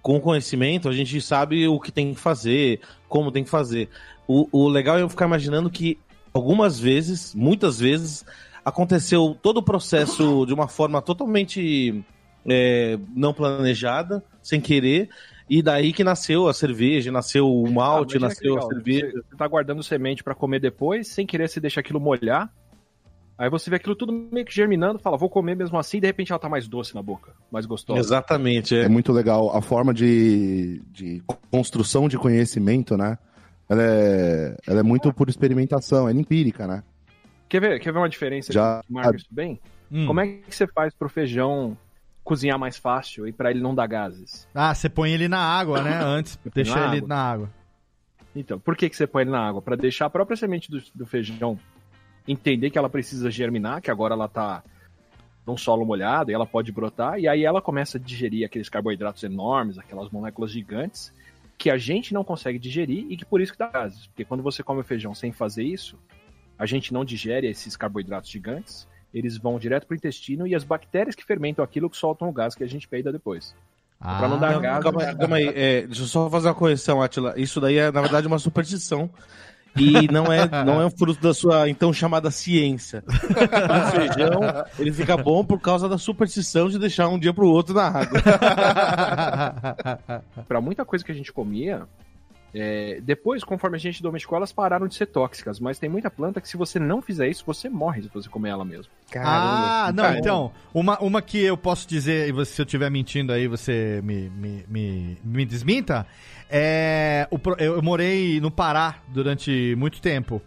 com 0.01 0.19
conhecimento 0.19 0.89
a 0.89 0.93
gente 0.93 1.19
sabe 1.21 1.67
o 1.67 1.79
que 1.79 1.91
tem 1.91 2.13
que 2.13 2.19
fazer, 2.19 2.81
como 3.07 3.31
tem 3.31 3.43
que 3.43 3.49
fazer. 3.49 3.89
O, 4.27 4.47
o 4.51 4.67
legal 4.67 4.97
é 4.97 5.01
eu 5.01 5.09
ficar 5.09 5.25
imaginando 5.25 5.69
que 5.69 5.99
algumas 6.33 6.79
vezes, 6.79 7.33
muitas 7.35 7.79
vezes, 7.79 8.25
aconteceu 8.63 9.37
todo 9.41 9.57
o 9.57 9.63
processo 9.63 10.45
de 10.45 10.53
uma 10.53 10.67
forma 10.67 11.01
totalmente 11.01 12.03
é, 12.45 12.97
não 13.15 13.33
planejada, 13.33 14.23
sem 14.41 14.59
querer, 14.59 15.09
e 15.49 15.61
daí 15.61 15.91
que 15.91 16.03
nasceu 16.03 16.47
a 16.47 16.53
cerveja, 16.53 17.11
nasceu 17.11 17.47
o 17.47 17.71
malte, 17.71 18.17
Ah, 18.17 18.21
nasceu 18.21 18.57
a 18.57 18.61
cerveja. 18.61 19.11
Você, 19.11 19.37
tá 19.37 19.47
guardando 19.47 19.83
semente 19.83 20.23
para 20.23 20.33
comer 20.33 20.59
depois, 20.59 21.07
sem 21.07 21.25
querer 21.25 21.49
você 21.49 21.59
deixa 21.59 21.79
aquilo 21.79 21.99
molhar. 21.99 22.51
Aí 23.37 23.49
você 23.49 23.69
vê 23.69 23.77
aquilo 23.77 23.95
tudo 23.95 24.13
meio 24.13 24.45
que 24.45 24.53
germinando, 24.53 24.99
fala, 24.99 25.17
vou 25.17 25.29
comer 25.29 25.55
mesmo 25.55 25.77
assim, 25.77 25.97
e 25.97 26.01
de 26.01 26.07
repente 26.07 26.31
ela 26.31 26.39
tá 26.39 26.47
mais 26.47 26.67
doce 26.67 26.93
na 26.93 27.01
boca, 27.01 27.33
mais 27.51 27.65
gostosa. 27.65 27.99
Exatamente, 27.99 28.75
é. 28.75 28.83
É 28.83 28.87
muito 28.87 29.11
legal 29.11 29.55
a 29.55 29.61
forma 29.61 29.93
de, 29.93 30.81
de 30.91 31.21
construção 31.51 32.07
de 32.07 32.17
conhecimento, 32.17 32.95
né? 32.95 33.17
Ela 33.67 33.81
é, 33.83 34.55
ela 34.67 34.79
é 34.81 34.83
muito 34.83 35.11
por 35.11 35.29
experimentação, 35.29 36.07
é 36.07 36.11
empírica, 36.11 36.67
né? 36.67 36.83
Quer 37.53 37.59
ver, 37.61 37.79
quer 37.79 37.91
ver 37.93 37.99
uma 37.99 38.09
diferença 38.09 38.51
Já- 38.51 38.81
que 38.83 38.91
marca 38.91 39.15
isso 39.15 39.27
bem? 39.29 39.61
Hum. 39.91 40.07
Como 40.07 40.19
é 40.19 40.25
que 40.25 40.55
você 40.55 40.65
faz 40.65 40.91
pro 40.91 41.07
feijão 41.07 41.77
cozinhar 42.23 42.57
mais 42.57 42.77
fácil 42.77 43.27
e 43.27 43.31
para 43.31 43.51
ele 43.51 43.61
não 43.61 43.75
dar 43.75 43.85
gases? 43.85 44.47
Ah, 44.55 44.73
você 44.73 44.89
põe 44.89 45.11
ele 45.11 45.27
na 45.27 45.37
água, 45.37 45.83
né? 45.83 45.91
Antes, 46.03 46.39
deixa 46.51 46.73
na 46.73 46.87
ele 46.87 46.97
água. 46.97 47.07
na 47.07 47.15
água. 47.15 47.49
Então, 48.35 48.57
por 48.59 48.75
que, 48.75 48.89
que 48.89 48.97
você 48.97 49.05
põe 49.05 49.21
ele 49.21 49.29
na 49.29 49.47
água? 49.47 49.61
Para 49.61 49.75
deixar 49.75 50.07
a 50.07 50.09
própria 50.09 50.35
semente 50.35 50.71
do, 50.71 50.81
do 50.95 51.05
feijão 51.05 51.59
entender 52.27 52.71
que 52.71 52.77
ela 52.79 52.89
precisa 52.89 53.29
germinar, 53.29 53.83
que 53.83 53.91
agora 53.91 54.15
ela 54.15 54.27
tá 54.27 54.63
num 55.45 55.55
solo 55.55 55.85
molhado 55.85 56.31
e 56.31 56.33
ela 56.33 56.47
pode 56.47 56.71
brotar, 56.71 57.19
e 57.19 57.27
aí 57.27 57.45
ela 57.45 57.61
começa 57.61 57.99
a 57.99 58.01
digerir 58.01 58.47
aqueles 58.47 58.67
carboidratos 58.67 59.23
enormes, 59.23 59.77
aquelas 59.77 60.09
moléculas 60.09 60.49
gigantes, 60.49 61.13
que 61.55 61.69
a 61.69 61.77
gente 61.77 62.15
não 62.15 62.23
consegue 62.23 62.57
digerir 62.57 63.05
e 63.11 63.15
que 63.15 63.25
por 63.25 63.41
isso 63.41 63.51
que 63.51 63.59
dá 63.59 63.67
gases. 63.67 64.07
Porque 64.07 64.25
quando 64.25 64.41
você 64.41 64.63
come 64.63 64.81
o 64.81 64.83
feijão 64.83 65.13
sem 65.13 65.31
fazer 65.31 65.63
isso, 65.63 65.99
a 66.57 66.65
gente 66.65 66.93
não 66.93 67.03
digere 67.05 67.47
esses 67.47 67.75
carboidratos 67.75 68.29
gigantes, 68.29 68.87
eles 69.13 69.37
vão 69.37 69.59
direto 69.59 69.85
pro 69.87 69.95
intestino 69.95 70.47
e 70.47 70.55
as 70.55 70.63
bactérias 70.63 71.15
que 71.15 71.23
fermentam 71.25 71.63
aquilo 71.63 71.89
que 71.89 71.97
soltam 71.97 72.27
o 72.29 72.31
gás 72.33 72.55
que 72.55 72.63
a 72.63 72.67
gente 72.67 72.87
peida 72.87 73.11
depois. 73.11 73.55
Ah, 74.01 74.17
Pra 74.19 74.27
não 74.27 74.39
dar 74.39 74.53
Não, 74.53 74.61
gases. 74.61 74.83
calma, 74.83 75.03
aí, 75.03 75.15
calma 75.15 75.35
aí, 75.37 75.47
é, 75.55 75.81
deixa 75.87 76.01
eu 76.01 76.07
só 76.07 76.29
fazer 76.29 76.47
uma 76.49 76.55
correção, 76.55 77.01
Atila. 77.01 77.33
Isso 77.37 77.61
daí 77.61 77.77
é, 77.77 77.91
na 77.91 78.01
verdade, 78.01 78.27
uma 78.27 78.39
superstição. 78.39 79.09
E 79.75 80.07
não 80.11 80.31
é, 80.31 80.47
não 80.63 80.79
é 80.79 80.85
um 80.85 80.89
fruto 80.91 81.19
da 81.19 81.33
sua 81.33 81.67
então 81.67 81.91
chamada 81.91 82.29
ciência. 82.29 83.03
O 83.07 83.91
feijão, 83.91 84.39
ele 84.77 84.91
fica 84.93 85.17
bom 85.17 85.43
por 85.43 85.59
causa 85.59 85.89
da 85.89 85.97
superstição 85.97 86.69
de 86.69 86.77
deixar 86.77 87.07
um 87.07 87.17
dia 87.17 87.33
pro 87.33 87.47
outro 87.47 87.73
na 87.73 87.87
água. 87.87 88.21
Pra 90.47 90.61
muita 90.61 90.85
coisa 90.85 91.03
que 91.03 91.11
a 91.11 91.15
gente 91.15 91.31
comia, 91.33 91.83
é, 92.53 92.99
depois, 93.01 93.43
conforme 93.43 93.77
a 93.77 93.79
gente 93.79 94.03
domesticou, 94.03 94.35
elas 94.37 94.51
pararam 94.51 94.87
de 94.87 94.93
ser 94.95 95.07
tóxicas. 95.07 95.59
Mas 95.59 95.79
tem 95.79 95.89
muita 95.89 96.09
planta 96.11 96.39
que, 96.39 96.47
se 96.47 96.55
você 96.55 96.77
não 96.77 97.01
fizer 97.01 97.27
isso, 97.27 97.43
você 97.45 97.67
morre 97.69 98.03
se 98.03 98.09
você 98.13 98.29
comer 98.29 98.49
ela 98.49 98.63
mesmo. 98.63 98.91
Ah, 99.15 99.91
não, 99.93 100.03
Cara, 100.03 100.19
então, 100.19 100.51
uma, 100.73 100.99
uma 100.99 101.21
que 101.21 101.39
eu 101.43 101.57
posso 101.57 101.87
dizer, 101.87 102.27
e 102.27 102.31
você- 102.31 102.53
se 102.53 102.61
eu 102.61 102.65
estiver 102.65 102.89
mentindo 102.91 103.31
aí, 103.33 103.47
você 103.47 104.01
me, 104.03 104.29
me, 104.29 104.65
me, 104.67 105.17
me 105.23 105.45
desminta, 105.45 106.05
é, 106.49 107.27
o 107.31 107.39
eu, 107.57 107.75
eu 107.75 107.81
morei 107.81 108.39
no 108.39 108.51
Pará 108.51 108.97
durante 109.07 109.75
muito 109.77 109.99
tempo, 110.01 110.41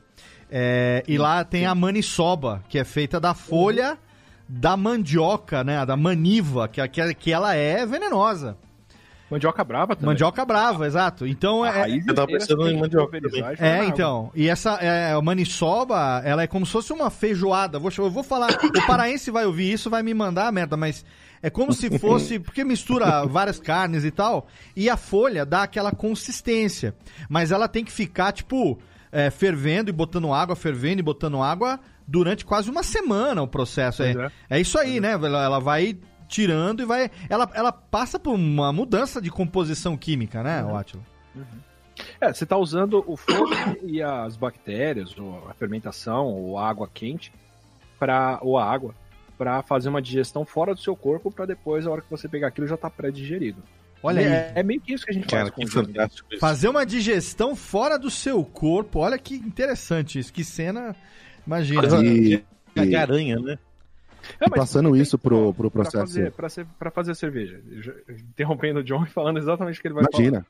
é, 0.51 1.03
e 1.09 1.19
lá 1.19 1.45
tem 1.45 1.67
a 1.67 1.75
maniçoba, 1.75 2.63
que 2.69 2.79
é 2.79 2.85
feita 2.85 3.19
da 3.19 3.35
folha 3.35 3.99
da 4.49 4.77
mandioca, 4.77 5.65
né, 5.65 5.85
da 5.85 5.97
maniva, 5.97 6.69
que, 6.69 6.87
que, 6.89 7.15
que 7.15 7.33
ela 7.33 7.55
é 7.57 7.85
venenosa. 7.85 8.57
Mandioca 9.31 9.65
brava 9.65 9.97
também. 9.97 10.11
Mandioca 10.11 10.45
brava, 10.45 10.87
exato. 10.87 11.27
Então, 11.27 11.65
A 11.65 11.69
é, 11.69 11.71
raiz 11.71 12.07
eu 12.07 12.15
tava 12.15 12.31
inteira 12.31 12.41
pensando 12.47 12.63
você 12.63 12.73
em 12.73 12.79
mandioca 12.79 13.19
É, 13.59 13.75
água. 13.75 13.87
então. 13.87 14.31
E 14.35 14.49
essa 14.49 14.75
é, 14.75 15.13
a 15.13 15.21
maniçoba, 15.21 16.23
ela 16.25 16.43
é 16.43 16.47
como 16.47 16.65
se 16.65 16.73
fosse 16.73 16.93
uma 16.93 17.11
feijoada. 17.11 17.79
Vou, 17.79 17.91
eu 17.99 18.11
vou 18.11 18.23
falar. 18.23 18.51
O 18.53 18.87
paraense 18.87 19.31
vai 19.31 19.45
ouvir 19.45 19.73
isso, 19.73 19.91
vai 19.91 20.03
me 20.03 20.15
mandar 20.15 20.47
a 20.47 20.53
merda, 20.53 20.77
mas 20.77 21.05
é 21.43 21.51
como 21.51 21.73
se 21.73 21.91
fosse. 21.99 22.39
Porque 22.39 22.65
mistura 22.65 23.25
várias 23.27 23.59
carnes 23.59 24.05
e 24.05 24.11
tal. 24.11 24.47
E 24.77 24.89
a 24.89 24.97
folha 24.97 25.45
dá 25.45 25.63
aquela 25.65 25.91
consistência. 25.93 26.95
Mas 27.29 27.51
ela 27.51 27.67
tem 27.69 27.85
que 27.85 27.93
ficar, 27.93 28.33
tipo, 28.33 28.79
é, 29.11 29.31
fervendo 29.31 29.91
e 29.91 29.93
botando 29.93 30.33
água, 30.33 30.55
fervendo 30.55 31.01
e 31.01 31.03
botando 31.03 31.43
água 31.43 31.81
durante 32.07 32.45
quase 32.45 32.71
uma 32.71 32.83
semana 32.85 33.43
o 33.43 33.49
processo. 33.49 34.03
É, 34.03 34.13
Pois 34.15 34.33
é 34.51 34.61
isso 34.61 34.79
aí, 34.79 35.01
né? 35.01 35.13
Ela, 35.13 35.45
ela 35.45 35.59
vai 35.59 35.99
tirando 36.29 36.83
e 36.83 36.85
vai. 36.85 37.11
Ela, 37.29 37.49
ela 37.55 37.73
passa 37.73 38.19
por 38.19 38.35
uma 38.35 38.73
mudança 38.73 39.21
de 39.21 39.31
composição 39.31 39.97
química, 39.97 40.43
né, 40.43 40.63
Uhum. 40.63 40.77
Átila? 40.77 41.03
É, 42.21 42.33
você 42.33 42.45
tá 42.45 42.57
usando 42.57 43.03
o 43.07 43.17
fogo 43.17 43.51
e 43.83 44.03
as 44.03 44.37
bactérias, 44.37 45.17
ou 45.19 45.49
a 45.49 45.55
fermentação, 45.55 46.27
ou 46.27 46.59
a 46.59 46.69
água 46.69 46.89
quente, 46.93 47.33
pra, 47.99 48.39
ou 48.43 48.59
a 48.59 48.71
água, 48.71 48.95
pra 49.39 49.63
fazer 49.63 49.89
uma 49.89 50.03
digestão 50.03 50.45
fora 50.45 50.75
do 50.75 50.81
seu 50.81 50.95
corpo, 50.95 51.31
pra 51.31 51.47
depois, 51.47 51.87
a 51.87 51.91
hora 51.91 52.03
que 52.03 52.11
você 52.11 52.29
pegar 52.29 52.49
aquilo, 52.49 52.67
já 52.67 52.77
tá 52.77 52.91
pré-digerido. 52.91 53.63
Olha 54.03 54.21
é, 54.21 54.49
aí. 54.49 54.53
É 54.57 54.63
meio 54.63 54.81
que 54.81 54.93
isso 54.93 55.05
que 55.05 55.11
a 55.11 55.15
gente 55.15 55.27
Cara, 55.27 55.51
faz 55.51 55.73
fantástico 55.73 56.29
isso. 56.31 56.41
Fazer 56.41 56.69
uma 56.69 56.85
digestão 56.85 57.57
fora 57.57 57.99
do 57.99 58.11
seu 58.11 58.45
corpo. 58.45 59.01
Olha 59.01 59.19
que 59.19 59.35
interessante 59.35 60.19
isso. 60.19 60.33
Que 60.33 60.45
cena. 60.45 60.95
Imagina. 61.47 62.05
E, 62.05 62.45
É 62.75 62.83
e 62.83 62.87
de 62.89 62.97
aranha, 62.97 63.37
né? 63.39 63.59
É, 64.41 64.49
passando 64.49 64.97
isso 64.97 65.19
pro, 65.19 65.53
pro 65.55 65.71
Pra 65.71 65.83
processo. 65.83 66.31
fazer, 66.39 66.67
pra, 66.79 66.91
fazer 66.91 67.15
cerveja. 67.15 67.61
Interrompendo 68.09 68.81
o 68.81 68.85
John 68.85 69.05
e 69.05 69.09
falando 69.09 69.39
exatamente 69.39 69.79
o 69.79 69.83
que 69.83 69.89
ele 69.89 69.95
vai 69.95 70.05
falar. 70.05 70.23
Imagina. 70.23 70.47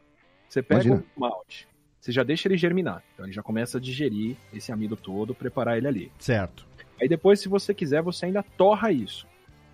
Você 0.48 0.62
pega 0.62 0.84
Imagina. 0.84 1.04
o 1.16 1.20
malte, 1.20 1.68
você 2.00 2.12
já 2.12 2.22
deixa 2.22 2.46
ele 2.48 2.56
germinar. 2.56 3.02
Então 3.14 3.26
ele 3.26 3.32
já 3.32 3.42
começa 3.42 3.78
a 3.78 3.80
digerir 3.80 4.36
esse 4.52 4.70
amido 4.70 4.96
todo, 4.96 5.34
preparar 5.34 5.76
ele 5.76 5.88
ali. 5.88 6.12
Certo. 6.18 6.64
Aí 7.00 7.08
depois, 7.08 7.40
se 7.40 7.48
você 7.48 7.74
quiser, 7.74 8.00
você 8.02 8.26
ainda 8.26 8.42
torra 8.42 8.92
isso. 8.92 9.26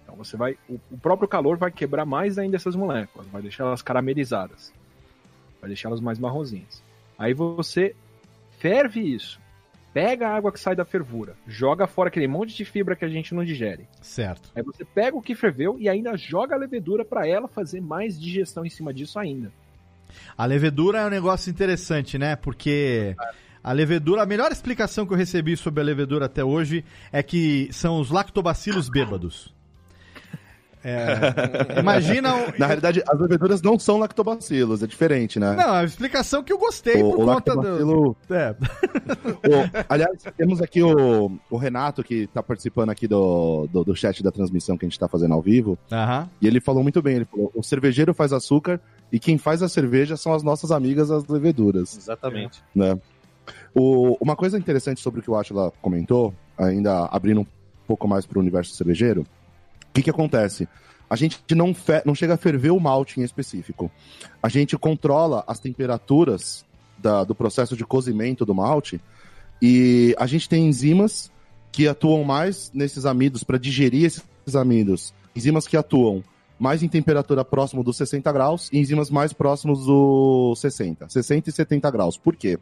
Então 0.03 0.17
você 0.17 0.37
vai. 0.37 0.57
O, 0.69 0.81
o 0.91 0.99
próprio 0.99 1.29
calor 1.29 1.57
vai 1.57 1.71
quebrar 1.71 2.05
mais 2.07 2.39
ainda 2.39 2.57
essas 2.57 2.75
moléculas, 2.75 3.27
vai 3.29 3.43
deixar 3.43 3.65
elas 3.65 3.83
caramelizadas. 3.83 4.73
Vai 5.61 5.69
deixar 5.69 5.89
elas 5.89 6.01
mais 6.01 6.19
marronzinhas. 6.19 6.83
Aí 7.19 7.35
você 7.35 7.95
ferve 8.59 9.01
isso. 9.01 9.41
Pega 9.93 10.29
a 10.29 10.35
água 10.35 10.51
que 10.51 10.59
sai 10.59 10.75
da 10.75 10.85
fervura, 10.85 11.37
joga 11.47 11.87
fora 11.87 12.09
aquele 12.09 12.27
monte 12.27 12.57
de 12.57 12.65
fibra 12.65 12.97
que 12.97 13.05
a 13.05 13.09
gente 13.09 13.35
não 13.35 13.45
digere. 13.45 13.87
Certo. 14.01 14.51
Aí 14.55 14.63
você 14.63 14.85
pega 14.85 15.17
o 15.17 15.23
que 15.23 15.35
ferveu 15.35 15.77
e 15.79 15.89
ainda 15.89 16.17
joga 16.17 16.55
a 16.55 16.59
levedura 16.59 17.05
para 17.05 17.27
ela 17.27 17.47
fazer 17.47 17.81
mais 17.81 18.19
digestão 18.19 18.65
em 18.65 18.71
cima 18.71 18.93
disso 18.93 19.19
ainda. 19.19 19.53
A 20.37 20.47
levedura 20.47 21.01
é 21.01 21.07
um 21.07 21.11
negócio 21.11 21.51
interessante, 21.51 22.19
né? 22.19 22.37
Porque 22.37 23.15
a 23.63 23.73
levedura, 23.73 24.23
a 24.23 24.27
melhor 24.27 24.51
explicação 24.51 25.07
que 25.07 25.13
eu 25.13 25.17
recebi 25.17 25.57
sobre 25.57 25.81
a 25.81 25.85
levedura 25.85 26.27
até 26.27 26.43
hoje 26.43 26.85
é 27.13 27.23
que 27.23 27.69
são 27.71 28.01
os 28.01 28.11
lactobacilos 28.11 28.89
bêbados. 28.89 29.55
É, 30.85 31.79
imagina. 31.81 32.35
o- 32.35 32.53
Na 32.59 32.67
realidade, 32.67 33.03
as 33.09 33.19
leveduras 33.21 33.63
não 33.63 33.79
são 33.79 33.99
lactobacilos, 33.99 34.83
é 34.83 34.87
diferente, 34.87 35.39
né? 35.39 35.55
Não, 35.55 35.73
a 35.75 35.85
explicação 35.85 36.43
que 36.43 36.53
eu 36.53 36.59
gostei 36.59 37.03
o, 37.03 37.11
por 37.13 37.23
o 37.23 37.27
conta 37.27 37.53
do. 37.53 37.57
lactobacilo. 37.61 38.17
É. 38.31 38.55
o- 39.49 39.85
aliás, 39.89 40.23
temos 40.37 40.61
aqui 40.61 40.83
o, 40.83 41.39
o 41.51 41.57
Renato, 41.57 42.03
que 42.03 42.27
tá 42.29 42.43
participando 42.43 42.91
aqui 42.91 43.07
do, 43.07 43.67
do, 43.73 43.85
do 43.85 43.97
chat 43.97 44.23
da 44.23 44.31
transmissão 44.31 44.77
que 44.77 44.85
a 44.85 44.89
gente 44.89 44.99
tá 44.99 45.09
fazendo 45.09 45.35
ao 45.35 45.43
vivo. 45.43 45.79
Aham. 45.91 46.29
E 46.41 46.47
ele 46.47 46.61
falou 46.61 46.83
muito 46.83 47.01
bem: 47.03 47.17
ele 47.17 47.25
falou, 47.25 47.51
o 47.55 47.63
cervejeiro 47.63 48.13
faz 48.15 48.33
açúcar 48.33 48.81
e 49.13 49.19
quem 49.19 49.39
faz 49.39 49.63
a 49.63 49.69
cerveja 49.69 50.17
são 50.17 50.33
as 50.35 50.43
nossas 50.43 50.71
amigas, 50.73 51.11
as 51.11 51.27
leveduras. 51.27 51.97
Exatamente. 51.97 52.63
né? 52.75 52.99
O, 53.75 54.17
uma 54.21 54.37
coisa 54.37 54.59
interessante 54.59 55.01
sobre 55.01 55.21
o 55.21 55.23
que 55.23 55.31
o 55.31 55.37
Atila 55.37 55.73
comentou, 55.83 56.33
ainda 56.57 57.07
abrindo 57.07 57.41
um 57.41 57.47
pouco 57.87 58.07
mais 58.07 58.25
para 58.27 58.39
o 58.39 58.41
universo 58.41 58.75
cervejeiro, 58.75 59.27
que, 59.93 60.03
que 60.03 60.11
acontece? 60.11 60.69
A 61.09 61.17
gente 61.17 61.43
não, 61.55 61.75
não 62.05 62.15
chega 62.15 62.35
a 62.35 62.37
ferver 62.39 62.71
o 62.71 62.81
malte 62.81 63.21
em 63.21 63.23
específico. 63.23 63.91
A 64.43 64.49
gente 64.49 64.77
controla 64.79 65.45
as 65.47 65.59
temperaturas 65.59 66.65
da- 66.97 67.25
do 67.25 67.35
processo 67.35 67.77
de 67.77 67.85
cozimento 67.85 68.47
do 68.47 68.55
malte 68.55 69.01
e 69.61 70.15
a 70.19 70.27
gente 70.27 70.49
tem 70.49 70.67
enzimas 70.67 71.31
que 71.71 71.87
atuam 71.87 72.25
mais 72.25 72.71
nesses 72.73 73.05
amidos 73.05 73.45
para 73.45 73.59
digerir 73.59 74.07
esses 74.07 74.57
amidos. 74.57 75.13
Enzimas 75.37 75.67
que 75.67 75.77
atuam 75.77 76.23
mais 76.59 76.83
em 76.83 76.89
temperatura 76.89 77.45
próximo 77.45 77.83
dos 77.83 77.97
60 77.97 78.31
graus 78.33 78.69
e 78.73 78.79
enzimas 78.79 79.11
mais 79.11 79.33
próximos 79.33 79.85
dos 79.87 80.61
60, 80.61 81.09
60 81.09 81.51
e 81.51 81.53
70 81.53 81.91
graus. 81.91 82.17
Por 82.17 82.37
quê? 82.37 82.59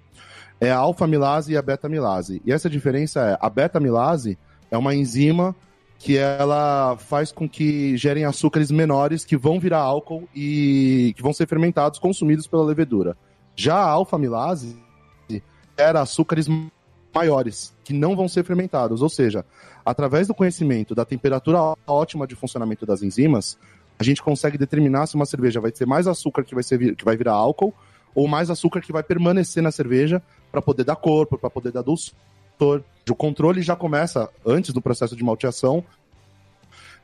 é 0.60 0.70
a 0.70 0.76
alfa-milase 0.76 1.52
e 1.52 1.56
a 1.56 1.62
beta-milase. 1.62 2.42
E 2.44 2.52
essa 2.52 2.68
diferença 2.68 3.20
é, 3.20 3.38
a 3.40 3.48
beta-milase 3.48 4.36
é 4.70 4.76
uma 4.76 4.94
enzima 4.94 5.56
que 6.00 6.16
ela 6.16 6.96
faz 6.96 7.30
com 7.30 7.46
que 7.46 7.94
gerem 7.94 8.24
açúcares 8.24 8.70
menores 8.70 9.22
que 9.22 9.36
vão 9.36 9.60
virar 9.60 9.80
álcool 9.80 10.26
e 10.34 11.12
que 11.14 11.22
vão 11.22 11.30
ser 11.30 11.46
fermentados, 11.46 11.98
consumidos 11.98 12.46
pela 12.46 12.64
levedura. 12.64 13.14
Já 13.54 13.76
a 13.76 13.90
alfa-amilase 13.90 14.78
era 15.76 16.00
açúcares 16.00 16.48
maiores, 17.14 17.76
que 17.84 17.92
não 17.92 18.16
vão 18.16 18.28
ser 18.28 18.44
fermentados. 18.44 19.02
Ou 19.02 19.10
seja, 19.10 19.44
através 19.84 20.26
do 20.26 20.34
conhecimento 20.34 20.94
da 20.94 21.04
temperatura 21.04 21.74
ótima 21.86 22.26
de 22.26 22.34
funcionamento 22.34 22.86
das 22.86 23.02
enzimas, 23.02 23.58
a 23.98 24.02
gente 24.02 24.22
consegue 24.22 24.56
determinar 24.56 25.06
se 25.06 25.16
uma 25.16 25.26
cerveja 25.26 25.60
vai 25.60 25.70
ter 25.70 25.86
mais 25.86 26.06
açúcar 26.06 26.44
que 26.44 26.54
vai, 26.54 26.64
ser, 26.64 26.96
que 26.96 27.04
vai 27.04 27.14
virar 27.14 27.34
álcool 27.34 27.74
ou 28.14 28.26
mais 28.26 28.48
açúcar 28.48 28.80
que 28.80 28.90
vai 28.90 29.02
permanecer 29.02 29.62
na 29.62 29.70
cerveja 29.70 30.22
para 30.50 30.62
poder 30.62 30.84
dar 30.84 30.96
corpo, 30.96 31.36
para 31.36 31.50
poder 31.50 31.72
dar 31.72 31.82
O 32.60 33.14
controle 33.14 33.62
já 33.62 33.74
começa 33.74 34.28
antes 34.44 34.72
do 34.72 34.80
processo 34.80 35.16
de 35.16 35.24
malteação, 35.24 35.84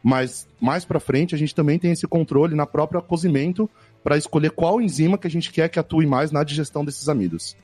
mas 0.02 0.46
mais 0.60 0.84
para 0.84 1.00
frente 1.00 1.34
a 1.34 1.38
gente 1.38 1.54
também 1.54 1.78
tem 1.78 1.90
esse 1.92 2.06
controle 2.06 2.54
na 2.54 2.66
própria 2.66 3.00
cozimento 3.00 3.68
para 4.04 4.16
escolher 4.16 4.50
qual 4.50 4.80
enzima 4.80 5.18
que 5.18 5.26
a 5.26 5.30
gente 5.30 5.50
quer 5.50 5.68
que 5.68 5.78
atue 5.78 6.06
mais 6.06 6.30
na 6.30 6.44
digestão 6.44 6.84
desses 6.84 7.08
amidos. 7.08 7.56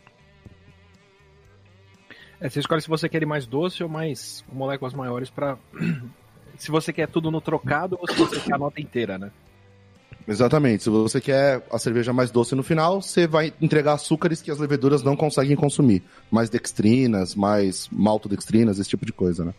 É, 2.41 2.49
você 2.49 2.59
escolhe 2.59 2.83
se 2.83 2.89
você 2.89 3.09
quer 3.09 3.25
mais 3.25 3.47
doce 3.47 3.85
ou 3.85 3.89
mais 3.89 4.45
moléculas 4.53 4.93
maiores 4.93 5.31
para 5.31 5.57
se 6.59 6.71
você 6.71 6.93
quer 6.93 7.07
tudo 7.07 7.31
no 7.31 7.41
trocado 7.41 7.97
ou 8.01 8.09
se 8.09 8.17
você 8.17 8.41
quer 8.41 8.55
a 8.55 8.59
nota 8.59 8.81
inteira, 8.81 9.17
né? 9.19 9.31
Exatamente. 10.26 10.85
Se 10.85 10.90
você 10.90 11.21
quer 11.21 11.66
a 11.71 11.78
cerveja 11.78 12.12
mais 12.12 12.31
doce 12.31 12.54
no 12.54 12.62
final, 12.62 13.02
você 13.02 13.26
vai 13.26 13.52
entregar 13.61 13.95
açúcares 13.95 14.40
que 14.40 14.50
as 14.50 14.59
leveduras 14.59 15.02
não 15.02 15.16
conseguem 15.16 15.57
consumir. 15.57 16.02
Mais 16.31 16.49
dextrinas, 16.49 17.35
mais 17.35 17.88
maltodextrinas, 17.90 18.78
esse 18.78 18.90
tipo 18.90 19.04
de 19.04 19.12
coisa, 19.12 19.45
né? 19.45 19.54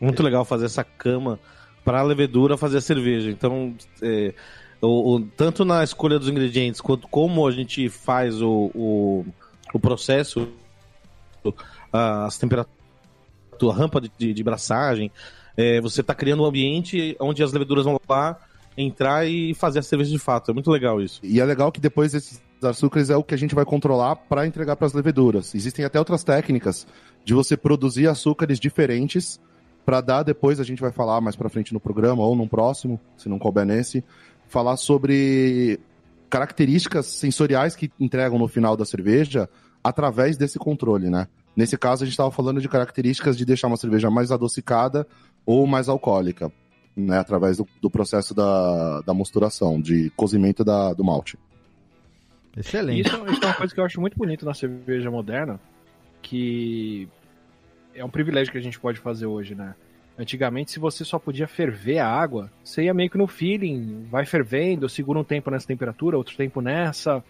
Muito 0.00 0.22
legal 0.22 0.44
fazer 0.44 0.66
essa 0.66 0.84
cama 0.84 1.38
para 1.84 2.00
a 2.00 2.02
levedura 2.02 2.56
fazer 2.56 2.78
a 2.78 2.80
cerveja. 2.80 3.30
Então, 3.30 3.74
é, 4.00 4.34
o, 4.80 5.14
o, 5.14 5.20
tanto 5.20 5.64
na 5.64 5.82
escolha 5.82 6.18
dos 6.18 6.28
ingredientes 6.28 6.80
quanto 6.80 7.08
como 7.08 7.46
a 7.46 7.50
gente 7.50 7.88
faz 7.88 8.40
o, 8.40 8.70
o, 8.74 9.26
o 9.72 9.80
processo, 9.80 10.48
as 11.92 12.38
temperaturas, 12.38 12.82
a 13.62 13.72
rampa 13.72 14.00
de, 14.00 14.10
de, 14.18 14.34
de 14.34 14.42
braçagem, 14.42 15.10
é, 15.56 15.80
você 15.80 16.00
está 16.00 16.14
criando 16.14 16.42
um 16.42 16.46
ambiente 16.46 17.16
onde 17.20 17.42
as 17.42 17.52
leveduras 17.52 17.84
vão 17.84 18.00
lá 18.08 18.38
entrar 18.76 19.26
e 19.26 19.54
fazer 19.54 19.80
a 19.80 19.82
cerveja 19.82 20.10
de 20.10 20.18
fato. 20.18 20.50
É 20.50 20.54
muito 20.54 20.70
legal 20.70 21.00
isso. 21.00 21.20
E 21.22 21.40
é 21.40 21.44
legal 21.44 21.70
que 21.70 21.80
depois 21.80 22.14
esses 22.14 22.42
açúcares 22.62 23.10
é 23.10 23.16
o 23.16 23.24
que 23.24 23.34
a 23.34 23.38
gente 23.38 23.54
vai 23.54 23.64
controlar 23.64 24.16
para 24.16 24.46
entregar 24.46 24.76
para 24.76 24.86
as 24.86 24.92
leveduras. 24.92 25.54
Existem 25.54 25.84
até 25.84 25.98
outras 25.98 26.24
técnicas 26.24 26.86
de 27.24 27.34
você 27.34 27.56
produzir 27.56 28.06
açúcares 28.06 28.58
diferentes 28.58 29.40
para 29.84 30.00
dar 30.00 30.22
depois 30.22 30.60
a 30.60 30.64
gente 30.64 30.80
vai 30.80 30.92
falar 30.92 31.20
mais 31.20 31.34
para 31.34 31.48
frente 31.48 31.72
no 31.72 31.80
programa 31.80 32.22
ou 32.22 32.36
num 32.36 32.46
próximo, 32.46 33.00
se 33.16 33.28
não 33.28 33.38
couber 33.38 33.66
nesse, 33.66 34.04
falar 34.46 34.76
sobre 34.76 35.80
características 36.30 37.06
sensoriais 37.06 37.74
que 37.74 37.90
entregam 37.98 38.38
no 38.38 38.48
final 38.48 38.76
da 38.76 38.84
cerveja 38.84 39.48
através 39.82 40.36
desse 40.36 40.58
controle, 40.58 41.10
né? 41.10 41.26
Nesse 41.54 41.76
caso, 41.76 42.04
a 42.04 42.06
gente 42.06 42.12
estava 42.12 42.30
falando 42.30 42.60
de 42.60 42.68
características 42.68 43.36
de 43.36 43.44
deixar 43.44 43.66
uma 43.66 43.76
cerveja 43.76 44.08
mais 44.08 44.30
adocicada 44.30 45.06
ou 45.44 45.66
mais 45.66 45.88
alcoólica 45.88 46.50
né, 46.96 47.18
através 47.18 47.56
do, 47.56 47.66
do 47.80 47.90
processo 47.90 48.34
da, 48.34 49.00
da 49.00 49.14
mosturação, 49.14 49.80
de 49.80 50.10
cozimento 50.10 50.64
da, 50.64 50.92
do 50.92 51.04
malte. 51.04 51.38
Excelente. 52.56 53.06
Isso, 53.06 53.16
isso 53.30 53.42
é 53.42 53.46
uma 53.46 53.54
coisa 53.54 53.74
que 53.74 53.80
eu 53.80 53.84
acho 53.84 54.00
muito 54.00 54.16
bonito 54.16 54.44
na 54.44 54.52
cerveja 54.52 55.10
moderna, 55.10 55.58
que 56.20 57.08
é 57.94 58.04
um 58.04 58.10
privilégio 58.10 58.52
que 58.52 58.58
a 58.58 58.62
gente 58.62 58.78
pode 58.78 58.98
fazer 58.98 59.26
hoje, 59.26 59.54
né? 59.54 59.74
Antigamente, 60.18 60.70
se 60.70 60.78
você 60.78 61.04
só 61.04 61.18
podia 61.18 61.48
ferver 61.48 61.98
a 61.98 62.06
água, 62.06 62.50
você 62.62 62.84
ia 62.84 62.92
meio 62.92 63.08
que 63.08 63.16
no 63.16 63.26
feeling, 63.26 64.06
vai 64.10 64.26
fervendo, 64.26 64.88
segura 64.88 65.18
um 65.18 65.24
tempo 65.24 65.50
nessa 65.50 65.66
temperatura, 65.66 66.18
outro 66.18 66.36
tempo 66.36 66.60
nessa, 66.60 67.24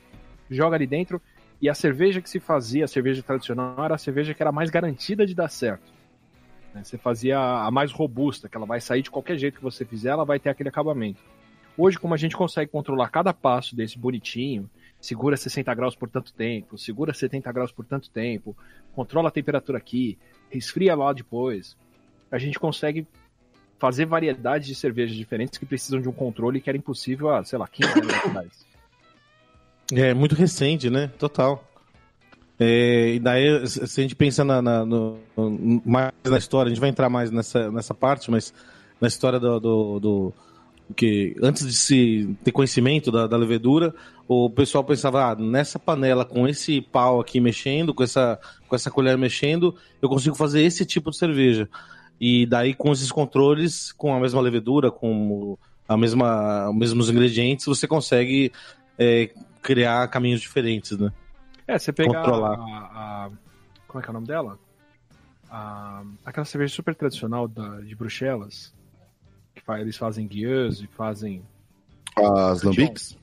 joga 0.50 0.74
ali 0.76 0.86
dentro. 0.86 1.22
E 1.60 1.68
a 1.68 1.74
cerveja 1.74 2.20
que 2.20 2.28
se 2.28 2.40
fazia, 2.40 2.84
a 2.84 2.88
cerveja 2.88 3.22
tradicional, 3.22 3.84
era 3.84 3.94
a 3.94 3.98
cerveja 3.98 4.34
que 4.34 4.42
era 4.42 4.50
mais 4.50 4.68
garantida 4.68 5.24
de 5.24 5.32
dar 5.32 5.48
certo. 5.48 5.91
Né? 6.74 6.84
Você 6.84 6.98
fazia 6.98 7.38
a 7.38 7.70
mais 7.70 7.92
robusta, 7.92 8.48
que 8.48 8.56
ela 8.56 8.66
vai 8.66 8.80
sair 8.80 9.02
de 9.02 9.10
qualquer 9.10 9.38
jeito 9.38 9.58
que 9.58 9.62
você 9.62 9.84
fizer, 9.84 10.10
ela 10.10 10.24
vai 10.24 10.38
ter 10.38 10.50
aquele 10.50 10.68
acabamento. 10.68 11.20
Hoje, 11.76 11.98
como 11.98 12.14
a 12.14 12.16
gente 12.18 12.36
consegue 12.36 12.70
controlar 12.70 13.08
cada 13.08 13.32
passo 13.32 13.74
desse 13.74 13.98
bonitinho, 13.98 14.68
segura 15.00 15.36
60 15.36 15.74
graus 15.74 15.96
por 15.96 16.08
tanto 16.08 16.32
tempo, 16.32 16.76
segura 16.76 17.14
70 17.14 17.50
graus 17.50 17.72
por 17.72 17.84
tanto 17.84 18.10
tempo, 18.10 18.56
controla 18.94 19.28
a 19.28 19.32
temperatura 19.32 19.78
aqui, 19.78 20.18
resfria 20.50 20.94
lá 20.94 21.12
depois, 21.12 21.76
a 22.30 22.38
gente 22.38 22.58
consegue 22.58 23.06
fazer 23.78 24.04
variedades 24.04 24.68
de 24.68 24.74
cervejas 24.74 25.16
diferentes 25.16 25.58
que 25.58 25.66
precisam 25.66 26.00
de 26.00 26.08
um 26.08 26.12
controle 26.12 26.60
que 26.60 26.70
era 26.70 26.78
impossível 26.78 27.30
há, 27.30 27.42
sei 27.42 27.58
lá, 27.58 27.66
15 27.66 27.98
anos 27.98 28.14
atrás. 28.14 28.66
É 29.92 30.14
muito 30.14 30.34
recente, 30.34 30.88
né? 30.88 31.08
Total. 31.18 31.62
É, 32.64 33.14
e 33.14 33.18
daí, 33.18 33.66
se 33.66 33.82
a 33.82 34.02
gente 34.04 34.14
pensa 34.14 34.44
na, 34.44 34.62
na, 34.62 34.86
no, 34.86 35.18
mais 35.84 36.12
na 36.24 36.38
história, 36.38 36.68
a 36.68 36.72
gente 36.72 36.80
vai 36.80 36.90
entrar 36.90 37.08
mais 37.08 37.28
nessa, 37.28 37.68
nessa 37.72 37.92
parte, 37.92 38.30
mas 38.30 38.54
na 39.00 39.08
história 39.08 39.40
do, 39.40 39.58
do, 39.58 39.98
do 39.98 40.34
que 40.94 41.34
antes 41.42 41.66
de 41.66 41.74
se 41.74 42.36
ter 42.44 42.52
conhecimento 42.52 43.10
da, 43.10 43.26
da, 43.26 43.36
levedura, 43.36 43.92
o 44.28 44.48
pessoal 44.48 44.84
pensava, 44.84 45.32
ah, 45.32 45.34
nessa 45.34 45.76
panela 45.76 46.24
com 46.24 46.46
esse 46.46 46.80
pau 46.80 47.20
aqui 47.20 47.40
mexendo, 47.40 47.92
com 47.92 48.04
essa, 48.04 48.38
com 48.68 48.76
essa 48.76 48.92
colher 48.92 49.18
mexendo, 49.18 49.74
eu 50.00 50.08
consigo 50.08 50.36
fazer 50.36 50.62
esse 50.62 50.86
tipo 50.86 51.10
de 51.10 51.16
cerveja. 51.16 51.68
E 52.20 52.46
daí 52.46 52.74
com 52.74 52.92
esses 52.92 53.10
controles, 53.10 53.90
com 53.90 54.14
a 54.14 54.20
mesma 54.20 54.40
levedura, 54.40 54.88
com 54.88 55.58
a 55.88 55.96
mesma, 55.96 56.70
os 56.70 56.76
mesmos 56.76 57.10
ingredientes, 57.10 57.66
você 57.66 57.88
consegue 57.88 58.52
é, 58.96 59.30
criar 59.60 60.06
caminhos 60.06 60.40
diferentes, 60.40 60.96
né? 60.96 61.10
É, 61.72 61.78
você 61.78 61.92
pega 61.92 62.18
a, 62.18 62.22
a, 62.22 63.30
Como 63.88 64.00
é 64.00 64.02
que 64.02 64.08
é 64.08 64.10
o 64.10 64.12
nome 64.12 64.26
dela? 64.26 64.58
A, 65.50 66.02
aquela 66.24 66.44
cerveja 66.44 66.74
super 66.74 66.94
tradicional 66.94 67.48
da, 67.48 67.80
de 67.80 67.94
Bruxelas. 67.96 68.74
Que 69.54 69.62
faz, 69.62 69.80
eles 69.80 69.96
fazem 69.96 70.26
guias 70.26 70.80
e 70.80 70.86
fazem. 70.86 71.42
As 72.16 72.62
lambics? 72.62 73.18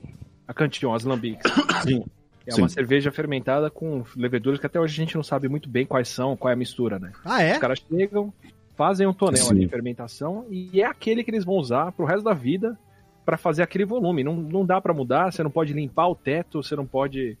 A 0.48 0.54
Cantillon, 0.54 0.94
as 0.94 1.04
lambics. 1.04 1.50
Sim. 1.86 2.04
É 2.44 2.52
Sim. 2.52 2.62
uma 2.62 2.68
cerveja 2.68 3.12
fermentada 3.12 3.70
com 3.70 4.02
leveduras 4.16 4.58
que 4.58 4.66
até 4.66 4.80
hoje 4.80 4.94
a 4.94 5.04
gente 5.04 5.14
não 5.14 5.22
sabe 5.22 5.48
muito 5.48 5.68
bem 5.68 5.86
quais 5.86 6.08
são, 6.08 6.36
qual 6.36 6.50
é 6.50 6.54
a 6.54 6.56
mistura, 6.56 6.98
né? 6.98 7.12
Ah, 7.24 7.42
é? 7.42 7.52
Os 7.52 7.58
caras 7.58 7.78
chegam, 7.88 8.32
fazem 8.74 9.06
um 9.06 9.12
tonel 9.12 9.44
Sim. 9.44 9.50
ali 9.52 9.60
de 9.60 9.68
fermentação 9.68 10.46
e 10.50 10.80
é 10.80 10.86
aquele 10.86 11.22
que 11.22 11.30
eles 11.30 11.44
vão 11.44 11.54
usar 11.54 11.92
pro 11.92 12.06
resto 12.06 12.24
da 12.24 12.34
vida 12.34 12.76
para 13.24 13.36
fazer 13.36 13.62
aquele 13.62 13.84
volume. 13.84 14.24
Não, 14.24 14.34
não 14.34 14.66
dá 14.66 14.80
para 14.80 14.94
mudar, 14.94 15.30
você 15.30 15.42
não 15.42 15.50
pode 15.50 15.72
limpar 15.72 16.08
o 16.08 16.16
teto, 16.16 16.62
você 16.62 16.74
não 16.74 16.86
pode 16.86 17.38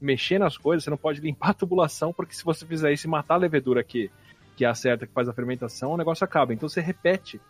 mexer 0.00 0.38
nas 0.38 0.56
coisas, 0.56 0.84
você 0.84 0.90
não 0.90 0.96
pode 0.96 1.20
limpar 1.20 1.50
a 1.50 1.54
tubulação, 1.54 2.12
porque 2.12 2.34
se 2.34 2.44
você 2.44 2.64
fizer 2.64 2.92
isso 2.92 3.06
e 3.06 3.10
matar 3.10 3.34
a 3.34 3.38
levedura 3.38 3.84
que, 3.84 4.10
que 4.56 4.64
é 4.64 4.68
a 4.68 4.74
certa 4.74 5.06
que 5.06 5.12
faz 5.12 5.28
a 5.28 5.32
fermentação, 5.32 5.92
o 5.92 5.96
negócio 5.96 6.24
acaba. 6.24 6.52
Então 6.54 6.68
você 6.68 6.80
repete 6.80 7.40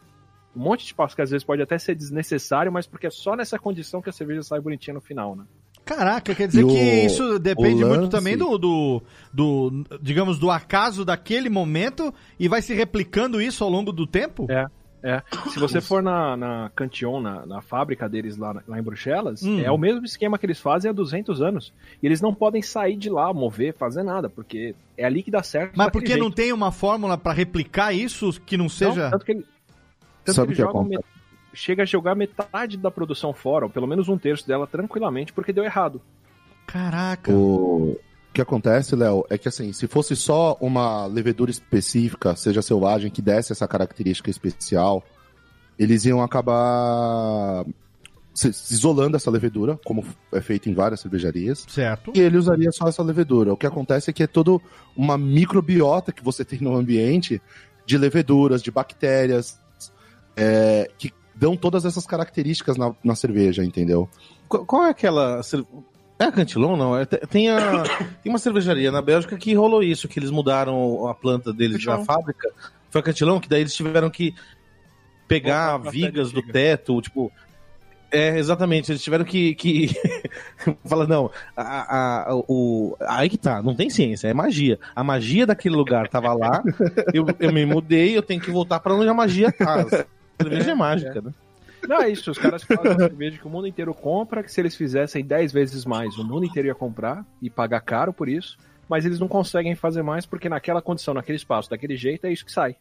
um 0.55 0.61
monte 0.61 0.87
de 0.87 0.95
passos 0.95 1.15
que 1.15 1.23
às 1.23 1.31
vezes 1.31 1.45
pode 1.45 1.63
até 1.63 1.79
ser 1.79 1.95
desnecessário, 1.95 2.73
mas 2.73 2.87
porque 2.87 3.07
é 3.07 3.11
só 3.11 3.37
nessa 3.37 3.59
condição 3.59 4.03
que 4.03 4.11
a 4.11 4.13
cerveja 4.13 4.43
sai 4.43 4.61
bonitinha 4.61 4.95
no 4.95 5.01
final, 5.01 5.37
né? 5.37 5.45
Caraca, 5.85 6.35
quer 6.35 6.47
dizer 6.47 6.61
e 6.61 6.67
que 6.67 6.73
o, 6.73 7.07
isso 7.07 7.39
depende 7.39 7.83
lance... 7.83 7.99
muito 7.99 8.11
também 8.11 8.37
do, 8.37 8.59
do, 8.59 9.03
do, 9.33 9.85
digamos, 10.01 10.39
do 10.39 10.51
acaso 10.51 11.05
daquele 11.05 11.49
momento 11.49 12.15
e 12.39 12.49
vai 12.49 12.63
se 12.63 12.75
replicando 12.75 13.41
isso 13.41 13.65
ao 13.65 13.71
longo 13.71 13.91
do 13.93 14.07
tempo? 14.07 14.47
É. 14.51 14.67
É. 15.03 15.23
Se 15.51 15.59
você 15.59 15.81
for 15.81 16.03
na, 16.03 16.37
na 16.37 16.71
Cantillon, 16.75 17.21
na, 17.21 17.47
na 17.47 17.61
fábrica 17.61 18.09
deles 18.09 18.37
lá, 18.37 18.63
lá 18.67 18.79
em 18.79 18.83
Bruxelas, 18.83 19.43
hum. 19.43 19.61
é 19.61 19.71
o 19.71 19.79
mesmo 19.79 20.05
esquema 20.05 20.39
que 20.39 20.47
eles 20.47 20.61
fazem 20.61 20.91
há 20.91 20.93
200 20.93 21.41
anos. 21.41 21.73
E 22.03 22.07
eles 22.07 22.21
não 22.21 22.35
podem 22.35 22.63
sair 22.63 22.97
de 22.97 23.09
lá, 23.09 23.33
mover, 23.33 23.75
fazer 23.75 24.03
nada, 24.03 24.29
porque 24.29 24.75
é 24.97 25.05
ali 25.05 25.23
que 25.23 25.31
dá 25.31 25.43
certo. 25.43 25.73
Mas 25.77 25.91
porque 25.91 26.09
jeito. 26.09 26.23
não 26.23 26.31
tem 26.31 26.53
uma 26.53 26.71
fórmula 26.71 27.17
para 27.17 27.33
replicar 27.33 27.93
isso 27.93 28.39
que 28.45 28.57
não 28.57 28.69
seja. 28.69 29.05
Não, 29.05 29.11
tanto 29.11 29.25
que 29.25 29.33
ele, 29.33 29.47
tanto 30.25 30.37
Sabe 30.37 30.55
que 30.55 30.63
ele 30.63 30.71
que 30.71 30.85
met... 30.85 31.05
chega 31.55 31.83
a 31.83 31.87
jogar 31.87 32.15
metade 32.15 32.77
da 32.77 32.91
produção 32.91 33.33
fora, 33.33 33.65
ou 33.65 33.71
pelo 33.71 33.87
menos 33.87 34.09
um 34.09 34.19
terço 34.19 34.47
dela, 34.47 34.67
tranquilamente, 34.67 35.33
porque 35.33 35.53
deu 35.53 35.65
errado. 35.65 36.01
Caraca. 36.67 37.33
O... 37.33 37.99
O 38.31 38.33
que 38.33 38.41
acontece, 38.41 38.95
Léo, 38.95 39.27
é 39.29 39.37
que 39.37 39.49
assim, 39.49 39.73
se 39.73 39.89
fosse 39.89 40.15
só 40.15 40.57
uma 40.61 41.05
levedura 41.07 41.51
específica, 41.51 42.37
seja 42.37 42.63
selvagem, 42.63 43.11
que 43.11 43.21
desse 43.21 43.51
essa 43.51 43.67
característica 43.67 44.31
especial, 44.31 45.03
eles 45.77 46.05
iam 46.05 46.23
acabar 46.23 47.65
se 48.33 48.49
isolando 48.73 49.17
essa 49.17 49.31
levedura, 49.33 49.79
como 49.85 50.05
é 50.33 50.41
feito 50.41 50.71
em 50.71 50.75
várias 50.75 51.01
cervejarias. 51.01 51.67
Certo. 51.69 52.13
E 52.15 52.21
ele 52.21 52.39
usaria 52.39 52.71
só 52.71 52.87
essa 52.87 53.03
levedura. 53.03 53.53
O 53.53 53.57
que 53.57 53.67
acontece 53.67 54.11
é 54.11 54.13
que 54.13 54.23
é 54.23 54.29
toda 54.29 54.61
uma 54.97 55.19
microbiota 55.19 56.13
que 56.13 56.23
você 56.23 56.45
tem 56.47 56.61
no 56.61 56.77
ambiente 56.77 57.43
de 57.85 57.99
leveduras, 57.99 58.63
de 58.63 58.71
bactérias, 58.71 59.59
é, 60.37 60.89
que 60.97 61.13
dão 61.35 61.57
todas 61.57 61.85
essas 61.85 62.07
características 62.07 62.77
na, 62.77 62.95
na 63.03 63.17
cerveja, 63.17 63.65
entendeu? 63.65 64.09
Qual 64.49 64.85
é 64.85 64.91
aquela 64.91 65.43
é 66.21 66.29
a 66.29 66.33
Cantilon, 66.33 66.77
não? 66.77 66.97
É, 66.97 67.05
tem, 67.05 67.49
a, 67.51 67.83
tem 68.23 68.31
uma 68.31 68.39
cervejaria 68.39 68.93
na 68.93 69.01
Bélgica 69.01 69.37
que 69.37 69.55
rolou 69.55 69.83
isso, 69.83 70.07
que 70.07 70.19
eles 70.19 70.31
mudaram 70.31 71.09
a 71.09 71.15
planta 71.15 71.53
deles 71.53 71.85
na 71.85 72.05
fábrica. 72.05 72.49
Foi 72.91 73.01
a 73.01 73.05
Cantilon, 73.05 73.41
que 73.41 73.49
daí 73.49 73.63
eles 73.63 73.75
tiveram 73.75 74.11
que 74.11 74.35
pegar 75.27 75.79
vigas 75.79 76.31
do 76.33 76.43
teto, 76.43 77.01
tipo... 77.01 77.33
É, 78.13 78.37
exatamente, 78.37 78.91
eles 78.91 79.05
tiveram 79.05 79.25
que, 79.25 79.55
que 79.55 79.91
Fala, 80.85 81.07
não, 81.07 81.31
a, 81.57 82.31
a, 82.31 82.35
o, 82.49 82.97
aí 83.07 83.29
que 83.29 83.39
tá, 83.39 83.63
não 83.63 83.73
tem 83.73 83.89
ciência, 83.89 84.27
é 84.27 84.35
magia. 84.35 84.81
A 84.97 85.05
magia 85.05 85.47
daquele 85.47 85.77
lugar 85.77 86.09
tava 86.09 86.35
lá, 86.35 86.61
eu, 87.15 87.25
eu 87.39 87.53
me 87.53 87.65
mudei, 87.65 88.17
eu 88.17 88.23
tenho 88.23 88.41
que 88.41 88.51
voltar 88.51 88.81
pra 88.81 88.95
onde 88.95 89.09
a 89.09 89.15
magia 89.15 89.53
tá. 89.53 89.83
A 89.83 90.43
cerveja 90.43 90.73
é 90.73 90.75
mágica, 90.75 91.21
né? 91.21 91.33
Não, 91.89 92.01
é 92.01 92.11
isso. 92.11 92.31
Os 92.31 92.39
caras 92.39 92.63
fazem 92.63 92.97
cerveja 92.97 93.39
que 93.39 93.47
o 93.47 93.51
mundo 93.51 93.67
inteiro 93.67 93.93
compra, 93.95 94.43
que 94.43 94.53
se 94.53 94.61
eles 94.61 94.75
fizessem 94.77 95.25
10 95.25 95.53
vezes 95.53 95.85
mais, 95.85 96.17
o 96.17 96.25
mundo 96.25 96.45
inteiro 96.45 96.69
ia 96.69 96.75
comprar 96.75 97.25
e 97.41 97.49
pagar 97.51 97.81
caro 97.81 98.13
por 98.13 98.29
isso. 98.29 98.57
Mas 98.89 99.05
eles 99.05 99.21
não 99.21 99.29
conseguem 99.29 99.75
fazer 99.75 100.03
mais 100.03 100.27
porque 100.27 100.49
naquela 100.49 100.83
condição, 100.83 101.15
naquele 101.15 101.37
espaço, 101.37 101.71
daquele 101.71 101.97
jeito, 101.97 102.27
é 102.27 102.33
isso 102.33 102.45
que 102.45 102.53
sai. 102.53 102.77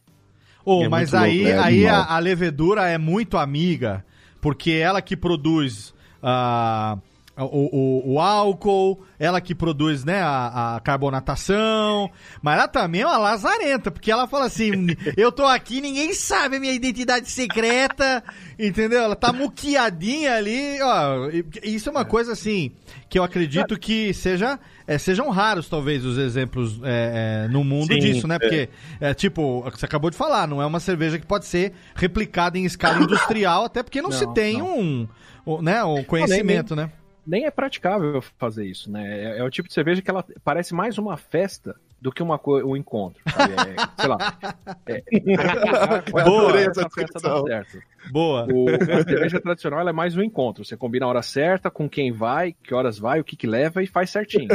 Ô, 0.64 0.82
É 0.84 0.88
mas 0.88 1.14
aí, 1.14 1.44
louco, 1.44 1.56
né? 1.56 1.62
aí 1.62 1.86
a, 1.86 2.04
a 2.04 2.18
levedura 2.18 2.88
é 2.88 2.98
muito 2.98 3.38
amiga, 3.38 4.04
porque 4.40 4.72
ela 4.72 5.00
que 5.00 5.16
produz 5.16 5.94
ah, 6.22 6.98
o, 7.44 7.68
o, 7.72 8.12
o 8.14 8.20
álcool, 8.20 9.02
ela 9.18 9.40
que 9.40 9.54
produz 9.54 10.04
né, 10.04 10.20
a, 10.22 10.76
a 10.76 10.80
carbonatação, 10.80 12.10
mas 12.42 12.58
ela 12.58 12.68
também 12.68 13.02
é 13.02 13.06
uma 13.06 13.18
lazarenta, 13.18 13.90
porque 13.90 14.10
ela 14.10 14.26
fala 14.26 14.46
assim: 14.46 14.70
eu 15.16 15.30
tô 15.32 15.44
aqui, 15.46 15.80
ninguém 15.80 16.12
sabe 16.12 16.56
a 16.56 16.60
minha 16.60 16.72
identidade 16.72 17.30
secreta, 17.30 18.22
entendeu? 18.58 19.02
Ela 19.02 19.16
tá 19.16 19.32
muquiadinha 19.32 20.34
ali, 20.34 20.80
ó. 20.82 21.30
Isso 21.62 21.88
é 21.88 21.92
uma 21.92 22.04
coisa 22.04 22.32
assim 22.32 22.72
que 23.10 23.18
eu 23.18 23.24
acredito 23.24 23.76
que 23.76 24.14
seja. 24.14 24.58
é, 24.86 24.96
sejam 24.96 25.28
raros, 25.30 25.68
talvez, 25.68 26.04
os 26.04 26.16
exemplos 26.16 26.80
é, 26.84 27.46
é, 27.46 27.48
no 27.48 27.64
mundo 27.64 27.92
Sim, 27.92 27.98
disso, 27.98 28.28
né? 28.28 28.38
Porque, 28.38 28.68
é, 29.00 29.12
tipo, 29.12 29.62
você 29.62 29.84
acabou 29.84 30.10
de 30.10 30.16
falar, 30.16 30.46
não 30.46 30.62
é 30.62 30.66
uma 30.66 30.78
cerveja 30.78 31.18
que 31.18 31.26
pode 31.26 31.44
ser 31.44 31.72
replicada 31.94 32.56
em 32.56 32.64
escala 32.64 33.02
industrial, 33.02 33.64
até 33.64 33.82
porque 33.82 34.00
não, 34.00 34.10
Não, 34.10 34.16
se 34.16 34.32
tem 34.32 34.58
não. 34.58 34.78
um, 34.78 35.08
um, 35.44 35.60
né, 35.60 35.82
um 35.82 36.04
conhecimento, 36.04 36.76
né? 36.76 36.90
Nem 37.26 37.44
é 37.46 37.50
praticável 37.50 38.20
fazer 38.38 38.64
isso, 38.66 38.90
né? 38.90 39.36
É, 39.36 39.38
é 39.38 39.44
o 39.44 39.50
tipo 39.50 39.68
de 39.68 39.74
cerveja 39.74 40.02
que 40.02 40.10
ela 40.10 40.24
parece 40.44 40.74
mais 40.74 40.98
uma 40.98 41.16
festa 41.16 41.76
do 42.00 42.10
que 42.10 42.22
uma 42.22 42.38
co- 42.38 42.62
um 42.62 42.74
encontro. 42.76 43.22
É, 43.26 44.00
sei 44.00 44.08
lá. 44.08 44.38
É, 44.86 45.02
Boa. 46.24 46.58
Essa 46.60 46.88
festa 46.88 47.20
dá 47.20 47.42
certo. 47.42 47.78
Boa. 48.10 48.46
O, 48.50 48.66
a 48.70 49.04
cerveja 49.04 49.40
tradicional 49.40 49.86
é 49.86 49.92
mais 49.92 50.16
um 50.16 50.22
encontro. 50.22 50.64
Você 50.64 50.76
combina 50.76 51.04
a 51.04 51.08
hora 51.10 51.22
certa, 51.22 51.70
com 51.70 51.88
quem 51.88 52.10
vai, 52.10 52.52
que 52.54 52.74
horas 52.74 52.98
vai, 52.98 53.20
o 53.20 53.24
que, 53.24 53.36
que 53.36 53.46
leva 53.46 53.82
e 53.82 53.86
faz 53.86 54.08
certinho. 54.10 54.48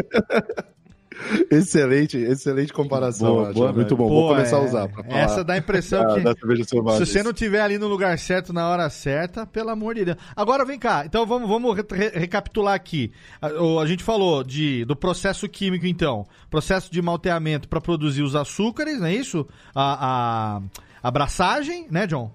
Excelente, 1.49 2.17
excelente 2.17 2.73
comparação. 2.73 3.33
Boa, 3.35 3.53
boa, 3.53 3.73
Muito 3.73 3.95
bom, 3.95 4.07
Pô, 4.07 4.13
vou 4.13 4.29
começar 4.29 4.57
é- 4.57 4.59
a 4.59 4.63
usar. 4.63 4.87
Pra 4.89 5.03
falar 5.03 5.19
Essa 5.19 5.43
dá 5.43 5.53
a 5.53 5.57
impressão 5.57 6.21
da, 6.21 6.35
que. 6.35 6.97
Se 6.97 7.05
você 7.05 7.23
não 7.23 7.33
tiver 7.33 7.61
ali 7.61 7.77
no 7.77 7.87
lugar 7.87 8.17
certo, 8.19 8.51
na 8.53 8.67
hora 8.69 8.89
certa, 8.89 9.45
pelo 9.45 9.69
amor 9.69 9.95
de 9.95 10.05
Deus. 10.05 10.17
Agora 10.35 10.65
vem 10.65 10.77
cá, 10.79 11.03
então 11.05 11.25
vamos, 11.25 11.47
vamos 11.47 11.75
re- 11.75 11.85
re- 11.91 12.19
recapitular 12.19 12.73
aqui. 12.73 13.11
A, 13.41 13.47
o- 13.49 13.79
a 13.79 13.85
gente 13.85 14.03
falou 14.03 14.43
de, 14.43 14.83
do 14.85 14.95
processo 14.95 15.47
químico, 15.47 15.85
então. 15.85 16.25
Processo 16.49 16.91
de 16.91 17.01
malteamento 17.01 17.67
para 17.67 17.81
produzir 17.81 18.21
os 18.23 18.35
açúcares, 18.35 18.99
não 18.99 19.07
é 19.07 19.13
isso? 19.15 19.47
A, 19.73 20.05
a, 20.05 20.57
a 21.03 21.07
abraçagem, 21.07 21.87
né, 21.89 22.05
John? 22.07 22.31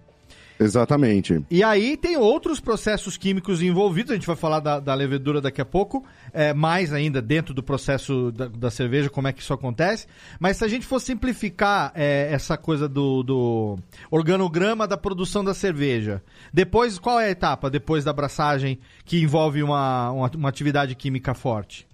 Exatamente. 0.61 1.43
E 1.51 1.65
aí 1.65 1.97
tem 1.97 2.19
outros 2.19 2.61
processos 2.61 3.17
químicos 3.17 3.63
envolvidos, 3.63 4.11
a 4.11 4.15
gente 4.15 4.27
vai 4.27 4.37
falar 4.37 4.61
da, 4.61 4.79
da 4.79 4.93
levedura 4.93 5.41
daqui 5.41 5.59
a 5.59 5.65
pouco, 5.65 6.05
é, 6.35 6.53
mais 6.53 6.93
ainda 6.93 7.23
dentro 7.23 7.55
do 7.55 7.63
processo 7.63 8.31
da, 8.31 8.47
da 8.47 8.71
cerveja, 8.71 9.09
como 9.09 9.27
é 9.27 9.33
que 9.33 9.41
isso 9.41 9.55
acontece. 9.55 10.07
Mas 10.39 10.59
se 10.59 10.65
a 10.65 10.69
gente 10.69 10.85
for 10.85 11.01
simplificar 11.01 11.93
é, 11.95 12.29
essa 12.31 12.59
coisa 12.59 12.87
do, 12.87 13.23
do 13.23 13.79
organograma 14.11 14.87
da 14.87 14.99
produção 14.99 15.43
da 15.43 15.55
cerveja, 15.55 16.23
depois 16.53 16.99
qual 16.99 17.19
é 17.19 17.29
a 17.29 17.31
etapa 17.31 17.71
depois 17.71 18.05
da 18.05 18.11
abraçagem 18.11 18.79
que 19.07 19.19
envolve 19.19 19.63
uma, 19.63 20.11
uma, 20.11 20.31
uma 20.37 20.49
atividade 20.51 20.95
química 20.95 21.33
forte? 21.33 21.89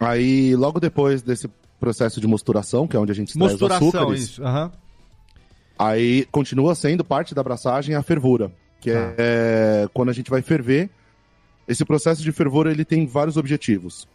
Aí, 0.00 0.56
logo 0.56 0.80
depois 0.80 1.22
desse 1.22 1.48
processo 1.78 2.20
de 2.20 2.26
mosturação, 2.26 2.88
que 2.88 2.96
é 2.96 2.98
onde 2.98 3.12
a 3.12 3.14
gente 3.14 3.28
extrai 3.28 3.46
os 3.46 3.52
Mosturação, 3.52 3.88
açúcares, 3.88 4.22
isso. 4.22 4.44
aham. 4.44 4.72
Aí 5.86 6.26
continua 6.30 6.74
sendo 6.74 7.04
parte 7.04 7.34
da 7.34 7.40
abraçagem 7.40 7.94
a 7.94 8.02
fervura, 8.02 8.50
que 8.80 8.92
Tá. 8.92 9.14
é 9.18 9.88
quando 9.92 10.08
a 10.10 10.12
gente 10.12 10.30
vai 10.30 10.42
ferver. 10.42 10.90
Esse 11.66 11.84
processo 11.84 12.22
de 12.22 12.32
fervura 12.32 12.70
ele 12.70 12.84
tem 12.84 13.06
vários 13.06 13.36
objetivos. 13.36 14.06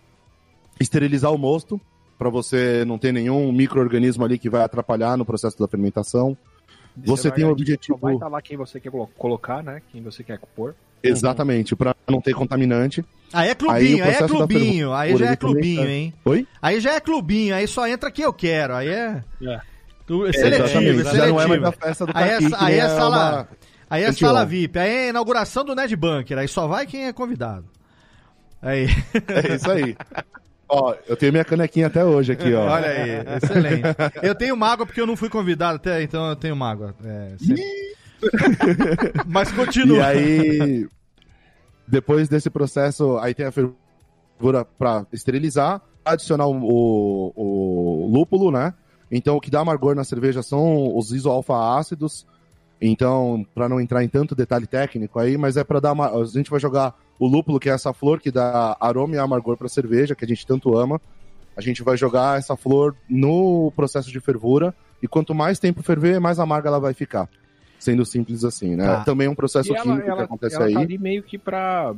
Esterilizar 0.80 1.32
o 1.34 1.38
mosto, 1.38 1.80
para 2.18 2.30
você 2.30 2.84
não 2.86 2.98
ter 2.98 3.12
nenhum 3.12 3.52
micro-organismo 3.52 4.24
ali 4.26 4.38
que 4.38 4.50
vai 4.50 4.62
atrapalhar 4.64 5.18
no 5.18 5.26
processo 5.26 5.58
da 5.60 5.68
fermentação. 5.68 6.38
Você 7.06 7.30
tem 7.32 7.44
um 7.44 7.48
vai- 7.50 7.54
objetivo- 7.54 7.98
Só 8.00 8.06
vai 8.06 8.14
estar 8.16 8.28
lá 8.28 8.42
quem 8.42 8.58
você 8.58 8.80
quer 8.80 8.90
colo- 8.92 9.10
colocar, 9.18 9.64
né? 9.64 9.82
Quem 9.92 10.02
você 10.02 10.24
quer 10.24 10.40
pôr. 10.56 10.74
Exatamente, 11.04 11.76
para 11.76 11.96
não 12.10 12.20
ter 12.20 12.34
contaminante. 12.34 13.06
Aí 13.32 13.48
é 13.48 13.52
Aí 13.52 13.56
clubinho, 13.56 14.00
o 14.00 14.04
aí, 14.04 14.10
é 14.16 14.28
clubinho, 14.28 14.94
aí 14.94 15.16
já 15.18 15.32
é 15.32 15.36
clubinho, 15.36 15.82
tá- 15.84 15.90
hein? 15.90 16.14
Oi? 16.26 16.48
Aí 16.60 16.80
já 16.82 16.94
é 16.96 17.00
clubinho, 17.00 17.54
aí 17.56 17.68
só 17.68 17.88
entra 17.88 18.10
quem 18.10 18.26
eu 18.26 18.34
quero, 18.34 18.74
aí 18.74 18.88
é... 18.90 19.24
É. 19.44 19.62
É 20.10 20.30
É, 20.30 20.34
seletivo, 20.34 20.64
é 20.66 20.66
exatamente, 20.66 21.04
seletivo. 21.04 21.16
Já 21.16 21.28
não 21.28 21.42
é 21.42 21.48
mais 21.48 21.64
a 21.64 21.72
festa 21.72 22.06
do 22.06 22.12
Aí 22.16 22.30
é, 22.30 22.38
que 22.38 22.46
aí 22.46 22.66
nem 22.76 22.80
é 22.80 22.90
sala, 22.90 23.18
uma- 23.18 23.48
aí 23.90 24.04
é 24.04 24.12
sala 24.12 24.46
VIP, 24.46 24.80
aí 24.80 24.90
é 24.90 25.06
a 25.06 25.10
inauguração 25.10 25.66
do 25.66 25.76
Ned 25.76 25.96
Bunker, 25.96 26.38
aí 26.38 26.48
só 26.48 26.68
vai 26.68 26.86
quem 26.86 27.06
é 27.08 27.14
convidado. 27.14 27.66
Aí, 28.62 28.88
É 29.28 29.56
isso 29.56 29.70
aí. 29.72 29.96
Ó, 30.70 30.94
eu 31.08 31.16
tenho 31.16 31.32
minha 31.32 31.46
canequinha 31.46 31.88
até 31.88 32.04
hoje 32.04 32.34
aqui, 32.34 32.54
ó. 32.54 32.66
olha 32.70 32.88
aí, 32.90 33.10
excelente. 33.38 33.84
Eu 34.22 34.36
tenho 34.36 34.58
mágoa 34.58 34.86
porque 34.86 35.00
eu 35.00 35.08
não 35.08 35.16
fui 35.16 35.30
convidado 35.30 35.76
até, 35.78 36.02
então 36.04 36.28
eu 36.30 36.36
tenho 36.36 36.56
mágoa. 36.56 36.94
É, 37.06 37.36
sempre- 37.38 37.64
Mas 39.28 39.50
E 39.50 39.54
continua. 39.54 40.06
aí, 40.08 40.88
depois 41.88 42.28
desse 42.28 42.50
processo, 42.50 43.18
aí 43.20 43.34
tem 43.34 43.46
a 43.46 43.52
fervura 43.52 44.66
para 44.78 45.06
esterilizar, 45.14 45.82
adicionar 46.04 46.48
o, 46.48 46.54
o- 46.58 47.34
o 47.36 48.08
lúpulo, 48.12 48.52
né? 48.52 48.74
Então, 49.12 49.38
o 49.38 49.42
que 49.42 49.50
dá 49.50 49.62
amargor 49.62 49.96
na 49.96 50.04
cerveja 50.04 50.42
são 50.44 50.96
os 50.96 51.12
isoalfa-ácidos. 51.12 52.26
Então, 52.80 53.46
para 53.56 53.68
não 53.68 53.80
entrar 53.82 54.04
em 54.04 54.08
tanto 54.08 54.36
detalhe 54.36 54.68
técnico 54.68 55.20
aí, 55.20 55.38
mas 55.38 55.58
é 55.58 55.64
para 55.64 55.80
dar 55.80 55.94
uma, 55.94 56.10
a 56.10 56.26
gente 56.26 56.50
vai 56.52 56.60
jogar 56.60 56.94
o 57.18 57.28
lúpulo, 57.28 57.60
que 57.60 57.70
é 57.70 57.74
essa 57.74 57.94
flor 57.94 58.20
que 58.20 58.30
dá 58.30 58.78
aroma 58.80 59.16
e 59.16 59.18
amargor 59.18 59.58
para 59.58 59.68
cerveja, 59.68 60.14
que 60.16 60.24
a 60.24 60.28
gente 60.28 60.46
tanto 60.46 60.78
ama. 60.78 61.02
A 61.56 61.62
gente 61.62 61.82
vai 61.82 61.98
jogar 61.98 62.38
essa 62.38 62.56
flor 62.56 62.96
no 63.10 63.72
processo 63.76 64.12
de 64.12 64.20
fervura 64.20 64.76
e 65.02 65.08
quanto 65.08 65.34
mais 65.34 65.58
tempo 65.58 65.82
ferver, 65.82 66.20
mais 66.20 66.38
amarga 66.38 66.70
ela 66.70 66.80
vai 66.80 66.94
ficar. 66.94 67.28
Sendo 67.80 68.06
simples 68.06 68.44
assim, 68.44 68.76
né? 68.76 68.86
Tá. 68.86 69.04
Também 69.04 69.28
é 69.28 69.30
um 69.30 69.36
processo 69.36 69.72
E 69.72 69.76
ela, 69.76 69.84
químico 69.84 70.04
que 70.04 70.10
ela, 70.10 70.24
acontece 70.24 70.56
ela 70.56 70.66
aí. 70.66 70.74
tá 70.74 70.80
ali 70.80 70.98
meio 70.98 71.24
que 71.24 71.38
pra. 71.38 71.96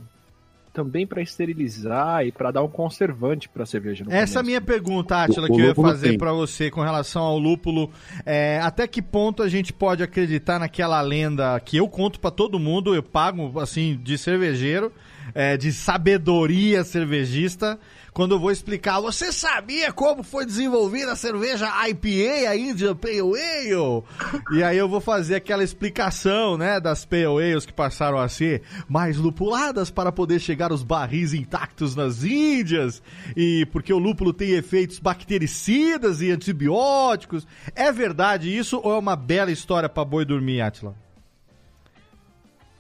Também 0.73 1.05
pra 1.05 1.21
esterilizar 1.21 2.25
e 2.25 2.31
pra 2.31 2.51
dar 2.51 2.63
um 2.63 2.67
conservante 2.67 3.49
pra 3.49 3.65
cerveja. 3.65 4.05
No 4.05 4.11
Essa 4.11 4.17
é 4.17 4.21
a 4.21 4.25
começo. 4.25 4.45
minha 4.45 4.61
pergunta, 4.61 5.17
Átila, 5.17 5.47
que 5.47 5.53
eu 5.53 5.65
ia 5.65 5.75
fazer 5.75 6.17
pra 6.17 6.31
você 6.31 6.69
com 6.69 6.81
relação 6.81 7.23
ao 7.23 7.39
lúpulo. 7.39 7.91
É, 8.25 8.59
até 8.61 8.87
que 8.87 9.01
ponto 9.01 9.41
a 9.41 9.49
gente 9.49 9.73
pode 9.73 10.03
acreditar 10.03 10.59
naquela 10.59 11.01
lenda 11.01 11.59
que 11.59 11.77
eu 11.77 11.87
conto 11.87 12.19
pra 12.19 12.31
todo 12.31 12.59
mundo, 12.59 12.93
eu 12.93 13.01
pago, 13.03 13.59
assim, 13.59 13.99
de 14.01 14.17
cervejeiro, 14.17 14.91
é, 15.33 15.57
de 15.57 15.71
sabedoria 15.71 16.83
cervejista, 16.83 17.79
quando 18.19 18.33
eu 18.33 18.39
vou 18.39 18.51
explicar, 18.51 18.99
você 18.99 19.31
sabia 19.31 19.93
como 19.93 20.23
foi 20.23 20.45
desenvolvida 20.45 21.13
a 21.13 21.15
cerveja 21.15 21.71
IPA, 21.87 22.49
a 22.49 22.57
Indian 22.57 22.93
Pale 22.93 23.21
Ale? 23.21 24.03
E 24.51 24.61
aí 24.61 24.77
eu 24.77 24.89
vou 24.89 24.99
fazer 24.99 25.35
aquela 25.35 25.63
explicação, 25.63 26.57
né, 26.57 26.81
das 26.81 27.05
Pale 27.05 27.23
Ales 27.41 27.65
que 27.65 27.71
passaram 27.71 28.17
a 28.17 28.27
ser 28.27 28.61
mais 28.89 29.15
lupuladas 29.15 29.89
para 29.89 30.11
poder 30.11 30.37
chegar 30.41 30.73
os 30.73 30.83
barris 30.83 31.33
intactos 31.33 31.95
nas 31.95 32.21
Índias, 32.25 33.01
e 33.37 33.65
porque 33.71 33.93
o 33.93 33.97
lúpulo 33.97 34.33
tem 34.33 34.49
efeitos 34.49 34.99
bactericidas 34.99 36.21
e 36.21 36.29
antibióticos. 36.29 37.47
É 37.73 37.89
verdade 37.89 38.53
isso 38.53 38.81
ou 38.83 38.95
é 38.95 38.99
uma 38.99 39.15
bela 39.15 39.49
história 39.49 39.87
para 39.87 40.03
boi 40.03 40.25
dormir, 40.25 40.59
Atila? 40.59 40.93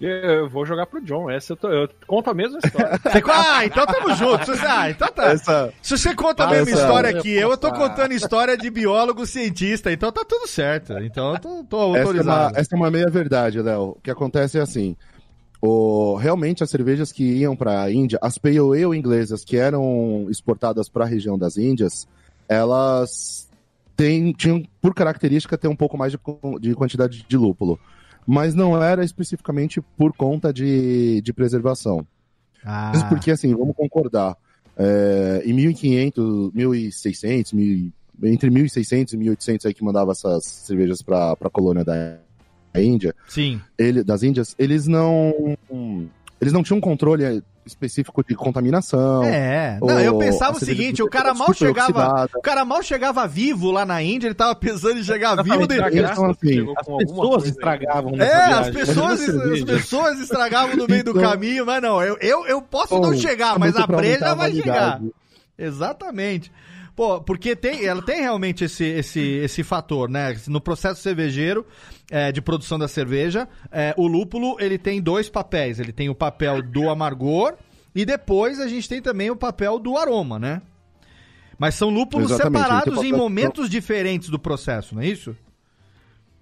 Eu 0.01 0.47
vou 0.49 0.65
jogar 0.65 0.85
pro 0.85 1.01
John. 1.01 1.29
Essa 1.29 1.53
eu, 1.53 1.57
tô- 1.57 1.69
eu 1.69 1.89
conto 2.07 2.29
a 2.29 2.33
mesma 2.33 2.59
história. 2.63 2.99
Ah, 3.31 3.65
então 3.65 3.85
tamo 3.85 4.15
junto. 4.15 4.45
Se 4.45 4.51
você- 4.57 4.65
Ah, 4.65 4.89
então 4.89 5.07
tá. 5.09 5.25
Essa, 5.31 5.73
Se 5.81 5.97
você 5.97 6.15
conta 6.15 6.43
a 6.43 6.47
Ah, 6.47 6.51
mesma 6.51 6.71
essa- 6.71 6.81
história 6.81 7.21
que 7.21 7.29
eu, 7.29 7.51
eu 7.51 7.57
tô 7.57 7.71
contando 7.73 8.13
história 8.13 8.57
de 8.57 8.69
biólogo 8.69 9.25
cientista, 9.25 9.91
então 9.91 10.11
tá 10.11 10.23
tudo 10.27 10.47
certo. 10.47 10.93
Então 10.99 11.33
eu 11.33 11.39
tô, 11.39 11.63
tô 11.65 11.77
essa, 11.77 11.97
é 11.97 11.99
uma, 11.99 11.99
autorizado. 12.01 12.57
essa 12.59 12.75
é 12.75 12.77
uma 12.77 12.89
meia 12.91 13.09
verdade, 13.09 13.61
Léo. 13.61 13.81
O 13.89 13.97
que 14.01 14.09
acontece 14.09 14.57
é 14.57 14.61
assim. 14.61 14.95
O, 15.61 16.15
realmente 16.15 16.63
as 16.63 16.69
cervejas 16.69 17.11
que 17.11 17.23
iam 17.23 17.53
para 17.55 17.81
a 17.81 17.91
Índia, 17.91 18.17
as 18.21 18.37
Pale 18.37 18.57
Ale 18.59 18.97
inglesas 18.97 19.43
que 19.43 19.57
eram 19.57 20.27
exportadas 20.29 20.87
para 20.87 21.03
a 21.03 21.07
região 21.07 21.37
das 21.37 21.57
Índias, 21.57 22.07
elas 22.47 23.49
têm, 23.97 24.31
tinham 24.31 24.63
por 24.81 24.93
característica 24.95 25.57
ter 25.57 25.67
um 25.67 25.75
pouco 25.75 25.97
mais 25.97 26.13
de, 26.13 26.19
de 26.61 26.73
quantidade 26.75 27.25
de 27.27 27.37
lúpulo. 27.37 27.77
Mas 28.25 28.53
não 28.53 28.81
era 28.81 29.03
especificamente 29.03 29.81
por 29.97 30.13
conta 30.13 30.53
de, 30.53 31.21
de 31.21 31.33
preservação. 31.33 32.05
Ah, 32.63 32.91
Isso 32.93 33.07
porque, 33.07 33.31
assim, 33.31 33.55
vamos 33.55 33.75
concordar. 33.75 34.35
é, 34.77 35.41
em 35.45 35.53
1500, 35.53 36.53
1600, 36.53 37.53
mil, 37.53 37.91
entre 38.23 38.49
1600 38.49 39.13
e 39.13 39.17
1800 39.17 39.65
aí 39.65 39.73
que 39.73 39.83
mandava 39.83 40.11
essas 40.11 40.45
cervejas 40.45 41.01
para 41.01 41.33
a 41.33 41.49
colônia 41.49 41.83
da 41.83 42.17
Índia, 42.75 43.15
sim. 43.27 43.59
ele, 43.77 44.03
das 44.03 44.21
Índias, 44.23 44.55
eles 44.57 44.87
não 44.87 45.57
eles 46.41 46.53
não 46.53 46.63
tinham 46.63 46.77
um 46.77 46.81
controle 46.81 47.43
específico 47.65 48.23
de 48.23 48.33
contaminação. 48.33 49.23
É, 49.23 49.77
não, 49.81 49.99
eu 49.99 50.17
pensava 50.17 50.57
o 50.57 50.59
seguinte, 50.59 51.03
o 51.03 51.07
cara 51.09 51.33
mal 51.33 51.47
super 51.47 51.67
chegava, 51.67 51.89
oxidada. 52.03 52.29
o 52.35 52.41
cara 52.41 52.65
mal 52.65 52.81
chegava 52.81 53.27
vivo 53.27 53.69
lá 53.71 53.85
na 53.85 54.01
Índia, 54.01 54.27
ele 54.27 54.33
tava 54.33 54.55
pensando 54.55 54.99
em 54.99 55.03
chegar 55.03 55.35
vivo. 55.43 55.63
assim, 55.63 56.65
As 56.77 56.85
pessoas 57.05 57.45
estragavam 57.45 58.15
É, 58.19 58.33
as 58.53 58.69
pessoas, 58.71 59.21
as 59.29 59.63
pessoas 59.63 60.19
estragavam 60.19 60.75
no 60.75 60.87
meio 60.87 61.03
do 61.03 61.11
Então- 61.11 61.21
caminho, 61.21 61.65
mas 61.65 61.81
não, 61.81 62.01
eu, 62.01 62.17
eu, 62.21 62.45
eu 62.47 62.61
posso 62.61 62.95
não 62.99 63.11
Pô, 63.11 63.17
chegar, 63.17 63.55
é 63.55 63.59
mas 63.59 63.75
a 63.75 63.85
breja 63.85 64.31
a 64.31 64.33
vai 64.33 64.51
chegar. 64.51 64.99
Exatamente. 65.57 66.51
Pô, 66.95 67.21
porque 67.21 67.55
tem, 67.55 67.85
ela 67.85 68.01
tem 68.01 68.21
realmente 68.21 68.65
esse, 68.65 68.83
esse, 68.83 69.19
esse 69.21 69.63
fator, 69.63 70.09
né? 70.09 70.35
No 70.47 70.59
processo 70.59 71.01
cervejeiro 71.01 71.65
é, 72.09 72.31
de 72.31 72.41
produção 72.41 72.77
da 72.79 72.87
cerveja, 72.87 73.47
é, 73.71 73.93
o 73.97 74.07
lúpulo 74.07 74.57
ele 74.59 74.77
tem 74.77 75.01
dois 75.01 75.29
papéis. 75.29 75.79
Ele 75.79 75.91
tem 75.91 76.09
o 76.09 76.15
papel 76.15 76.61
do 76.61 76.89
amargor 76.89 77.55
e 77.93 78.05
depois 78.05 78.59
a 78.59 78.67
gente 78.67 78.87
tem 78.87 79.01
também 79.01 79.29
o 79.29 79.35
papel 79.35 79.79
do 79.79 79.97
aroma, 79.97 80.39
né? 80.39 80.61
Mas 81.57 81.75
são 81.75 81.89
lúpulos 81.89 82.31
Exatamente, 82.31 82.53
tem 82.53 82.61
separados 82.63 83.03
em 83.03 83.11
momentos 83.11 83.69
diferentes 83.69 84.29
do 84.29 84.39
processo, 84.39 84.95
não 84.95 85.01
é 85.01 85.07
isso? 85.07 85.35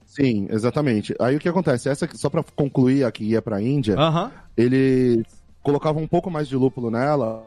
Sim, 0.06 0.48
exatamente. 0.50 1.14
Aí 1.20 1.36
o 1.36 1.40
que 1.40 1.50
acontece? 1.50 1.90
Essa, 1.90 2.08
só 2.14 2.30
pra 2.30 2.44
concluir 2.56 3.04
a 3.04 3.12
que 3.12 3.24
ia 3.24 3.42
pra 3.42 3.62
Índia, 3.62 3.96
Aham. 3.98 4.32
eles 4.56 5.24
colocavam 5.62 6.02
um 6.02 6.08
pouco 6.08 6.32
mais 6.32 6.48
de 6.48 6.56
lúpulo 6.56 6.90
nela 6.90 7.46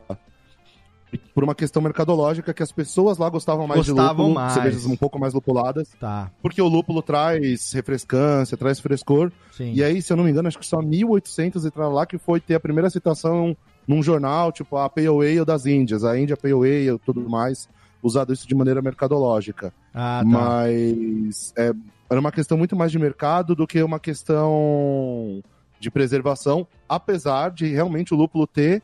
por 1.35 1.42
uma 1.44 1.55
questão 1.55 1.83
mercadológica 1.83 2.53
que 2.55 2.62
as 2.62 2.70
pessoas 2.73 3.18
lá 3.18 3.29
gostavam 3.29 3.66
mais 3.66 3.87
Gostavam 3.87 4.14
de 4.14 4.20
lúpulo, 4.23 4.35
mais. 4.35 4.53
cervejas 4.53 4.87
um 4.87 4.96
pouco 4.96 5.18
mais 5.18 5.35
lupuladas, 5.35 5.88
Tá. 5.99 6.31
porque 6.42 6.61
o 6.62 6.68
lúpulo 6.68 7.03
traz 7.03 7.73
refrescância, 7.73 8.57
traz 8.57 8.79
frescor. 8.81 9.33
Sim. 9.53 9.73
E 9.75 9.83
aí, 9.83 10.01
se 10.01 10.12
eu 10.12 10.16
não 10.16 10.25
me 10.25 10.31
engano, 10.31 10.49
acho 10.49 10.59
que 10.59 10.66
só 10.66 10.81
1800 10.81 11.64
e 11.64 11.70
lá 11.77 12.07
que 12.07 12.18
foi 12.18 12.40
ter 12.40 12.55
a 12.55 12.61
primeira 12.61 12.88
citação 12.90 13.57
num 13.87 14.03
jornal, 14.03 14.53
tipo 14.53 14.77
a 14.77 14.88
Pale 14.88 15.09
Ale 15.09 15.44
das 15.44 15.66
Índias, 15.66 16.05
a 16.05 16.18
Índia 16.18 16.37
Pale 16.37 16.55
Ale 16.55 16.94
e 16.94 16.99
tudo 16.99 17.29
mais, 17.29 17.68
usado 18.03 18.33
isso 18.33 18.46
de 18.46 18.55
maneira 18.55 18.81
mercadológica. 18.81 19.73
Ah, 19.92 20.20
tá. 20.23 20.29
Mas 20.29 21.53
é, 21.57 21.73
era 22.09 22.20
uma 22.20 22.31
questão 22.33 22.57
muito 22.57 22.77
mais 22.77 22.92
de 22.92 22.99
mercado 22.99 23.55
do 23.55 23.66
que 23.66 23.83
uma 23.83 23.99
questão 23.99 25.42
de 25.79 25.90
preservação, 25.90 26.66
apesar 26.88 27.51
de 27.51 27.66
realmente 27.66 28.12
o 28.14 28.16
lúpulo 28.16 28.46
ter 28.46 28.83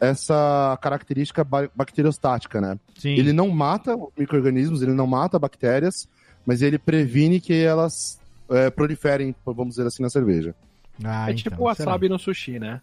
essa 0.00 0.78
característica 0.80 1.42
ba- 1.44 1.68
bacteriostática, 1.74 2.60
né? 2.60 2.78
Sim. 2.98 3.10
Ele 3.10 3.32
não 3.32 3.48
mata 3.48 3.96
os 3.96 4.10
micro-organismos, 4.16 4.82
ele 4.82 4.92
não 4.94 5.06
mata 5.06 5.38
bactérias, 5.38 6.08
mas 6.46 6.62
ele 6.62 6.78
previne 6.78 7.40
que 7.40 7.54
elas 7.62 8.20
é, 8.50 8.70
proliferem, 8.70 9.34
vamos 9.44 9.70
dizer 9.74 9.86
assim, 9.86 10.02
na 10.02 10.08
cerveja. 10.10 10.54
Ah, 11.04 11.30
É 11.30 11.34
tipo 11.34 11.50
então, 11.54 11.60
o 11.60 11.68
wasabi 11.68 12.08
no 12.08 12.18
sushi, 12.18 12.58
né? 12.58 12.80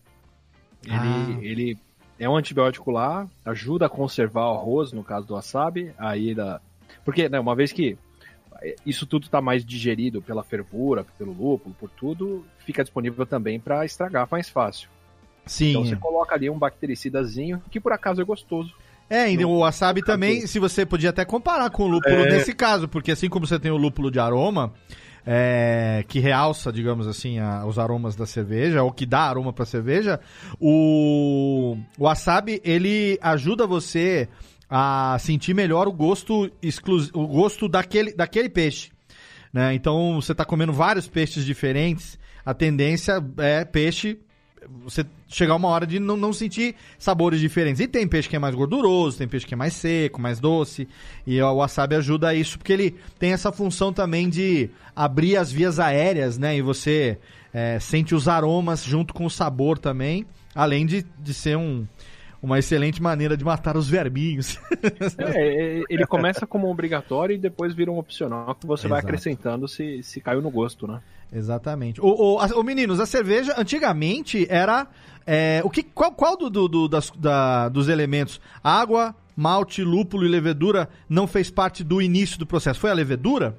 Ele, 0.83 0.93
Ah. 0.93 1.37
ele 1.41 1.77
é 2.19 2.29
um 2.29 2.35
antibiótico 2.35 2.91
lá, 2.91 3.27
ajuda 3.43 3.87
a 3.87 3.89
conservar 3.89 4.51
o 4.51 4.55
arroz, 4.57 4.91
no 4.91 5.03
caso 5.03 5.25
do 5.27 5.33
wasabi, 5.33 5.91
aí 5.97 6.35
da... 6.35 6.61
Porque, 7.03 7.27
né, 7.27 7.39
uma 7.39 7.55
vez 7.55 7.71
que 7.71 7.97
isso 8.85 9.05
tudo 9.05 9.23
está 9.25 9.41
mais 9.41 9.65
digerido 9.65 10.21
pela 10.21 10.43
fervura, 10.43 11.05
pelo 11.17 11.33
lúpulo, 11.33 11.75
por 11.79 11.89
tudo, 11.89 12.45
fica 12.59 12.83
disponível 12.83 13.25
também 13.25 13.59
para 13.59 13.83
estragar 13.85 14.27
mais 14.31 14.49
fácil. 14.49 14.89
Sim. 15.45 15.69
Então 15.71 15.85
você 15.85 15.95
coloca 15.95 16.33
ali 16.35 16.49
um 16.49 16.57
bactericidazinho, 16.57 17.61
que 17.69 17.79
por 17.79 17.91
acaso 17.93 18.21
é 18.21 18.25
gostoso. 18.25 18.73
É, 19.09 19.31
e 19.31 19.45
o 19.45 19.59
wasabi 19.59 20.01
também, 20.01 20.47
se 20.47 20.57
você 20.57 20.83
podia 20.85 21.11
até 21.11 21.23
comparar 21.23 21.69
com 21.69 21.83
o 21.83 21.87
lúpulo 21.87 22.15
É. 22.15 22.29
nesse 22.31 22.53
caso, 22.55 22.87
porque 22.87 23.11
assim 23.11 23.29
como 23.29 23.45
você 23.45 23.59
tem 23.59 23.69
o 23.71 23.77
lúpulo 23.77 24.09
de 24.09 24.19
aroma, 24.19 24.73
é, 25.27 26.03
que 26.07 26.19
realça, 26.19 26.71
digamos 26.71 27.07
assim, 27.07 27.37
a- 27.39 27.65
os 27.67 27.77
aromas 27.77 28.15
da 28.15 28.25
cerveja, 28.25 28.81
ou 28.81 28.91
que 28.91 29.05
dá 29.05 29.21
aroma 29.21 29.53
pra 29.53 29.63
cerveja, 29.65 30.19
o, 30.59 31.77
o 31.97 32.03
wasabi, 32.03 32.59
ele 32.63 33.17
ajuda 33.21 33.67
você 33.67 34.27
a 34.67 35.15
sentir 35.19 35.53
melhor 35.53 35.87
o 35.87 35.93
gosto 35.93 36.49
exclus, 36.61 37.11
o 37.13 37.27
gosto 37.27 37.69
daquele, 37.69 38.11
daquele 38.13 38.49
peixe. 38.49 38.89
Né? 39.53 39.73
Então, 39.75 40.19
você 40.19 40.33
tá 40.33 40.43
comendo 40.43 40.73
vários 40.73 41.07
peixes 41.07 41.45
diferentes, 41.45 42.17
a 42.43 42.53
tendência 42.53 43.23
é 43.37 43.63
peixe 43.63 44.17
você 44.83 45.05
chegar 45.27 45.55
uma 45.55 45.67
hora 45.67 45.85
de 45.85 45.99
não, 45.99 46.15
não 46.17 46.33
sentir 46.33 46.75
sabores 46.97 47.39
diferentes. 47.39 47.79
E 47.79 47.87
tem 47.87 48.07
peixe 48.07 48.29
que 48.29 48.35
é 48.35 48.39
mais 48.39 48.55
gorduroso, 48.55 49.17
tem 49.17 49.27
peixe 49.27 49.45
que 49.45 49.53
é 49.53 49.57
mais 49.57 49.73
seco, 49.73 50.21
mais 50.21 50.39
doce. 50.39 50.87
E 51.25 51.41
o 51.41 51.55
wasabi 51.55 51.95
ajuda 51.95 52.29
a 52.29 52.35
isso, 52.35 52.57
porque 52.57 52.73
ele 52.73 52.95
tem 53.19 53.33
essa 53.33 53.51
função 53.51 53.91
também 53.91 54.29
de 54.29 54.69
abrir 54.95 55.37
as 55.37 55.51
vias 55.51 55.79
aéreas, 55.79 56.37
né? 56.37 56.57
E 56.57 56.61
você 56.61 57.17
é, 57.53 57.79
sente 57.79 58.13
os 58.13 58.27
aromas 58.27 58.83
junto 58.83 59.13
com 59.13 59.25
o 59.25 59.29
sabor 59.29 59.77
também. 59.77 60.25
Além 60.53 60.85
de, 60.85 61.05
de 61.19 61.33
ser 61.33 61.57
um, 61.57 61.85
uma 62.41 62.59
excelente 62.59 63.01
maneira 63.01 63.35
de 63.35 63.43
matar 63.43 63.75
os 63.75 63.89
verminhos. 63.89 64.59
É, 65.17 65.79
é, 65.79 65.83
ele 65.89 66.05
começa 66.05 66.45
como 66.45 66.69
obrigatório 66.69 67.33
e 67.33 67.37
depois 67.37 67.73
vira 67.73 67.91
um 67.91 67.97
opcional 67.97 68.53
que 68.55 68.65
você 68.65 68.87
vai 68.87 68.99
Exato. 68.99 69.07
acrescentando 69.07 69.67
se, 69.67 70.03
se 70.03 70.21
caiu 70.21 70.41
no 70.41 70.49
gosto, 70.49 70.87
né? 70.87 71.01
Exatamente. 71.35 71.99
Ô, 72.01 72.39
a- 72.39 72.47
ô, 72.57 72.63
meninos, 72.63 72.99
a 72.99 73.05
cerveja 73.05 73.53
antigamente 73.57 74.47
era. 74.49 74.87
é, 75.27 75.59
o 75.65 75.69
que, 75.69 75.81
qual 75.83 76.11
qual 76.11 76.37
do, 76.37 76.49
do- 76.49 76.67
do- 76.67 76.87
das- 76.87 77.11
da- 77.17 77.67
dos 77.67 77.87
elementos? 77.89 78.39
Água, 78.63 79.15
malte, 79.35 79.83
lúpulo 79.83 80.23
e 80.23 80.27
levedura 80.29 80.87
não 81.09 81.25
fez 81.27 81.49
parte 81.49 81.83
do 81.83 82.01
início 82.01 82.37
do 82.39 82.45
processo? 82.45 82.79
Foi 82.79 82.91
a 82.91 82.93
levedura? 82.93 83.57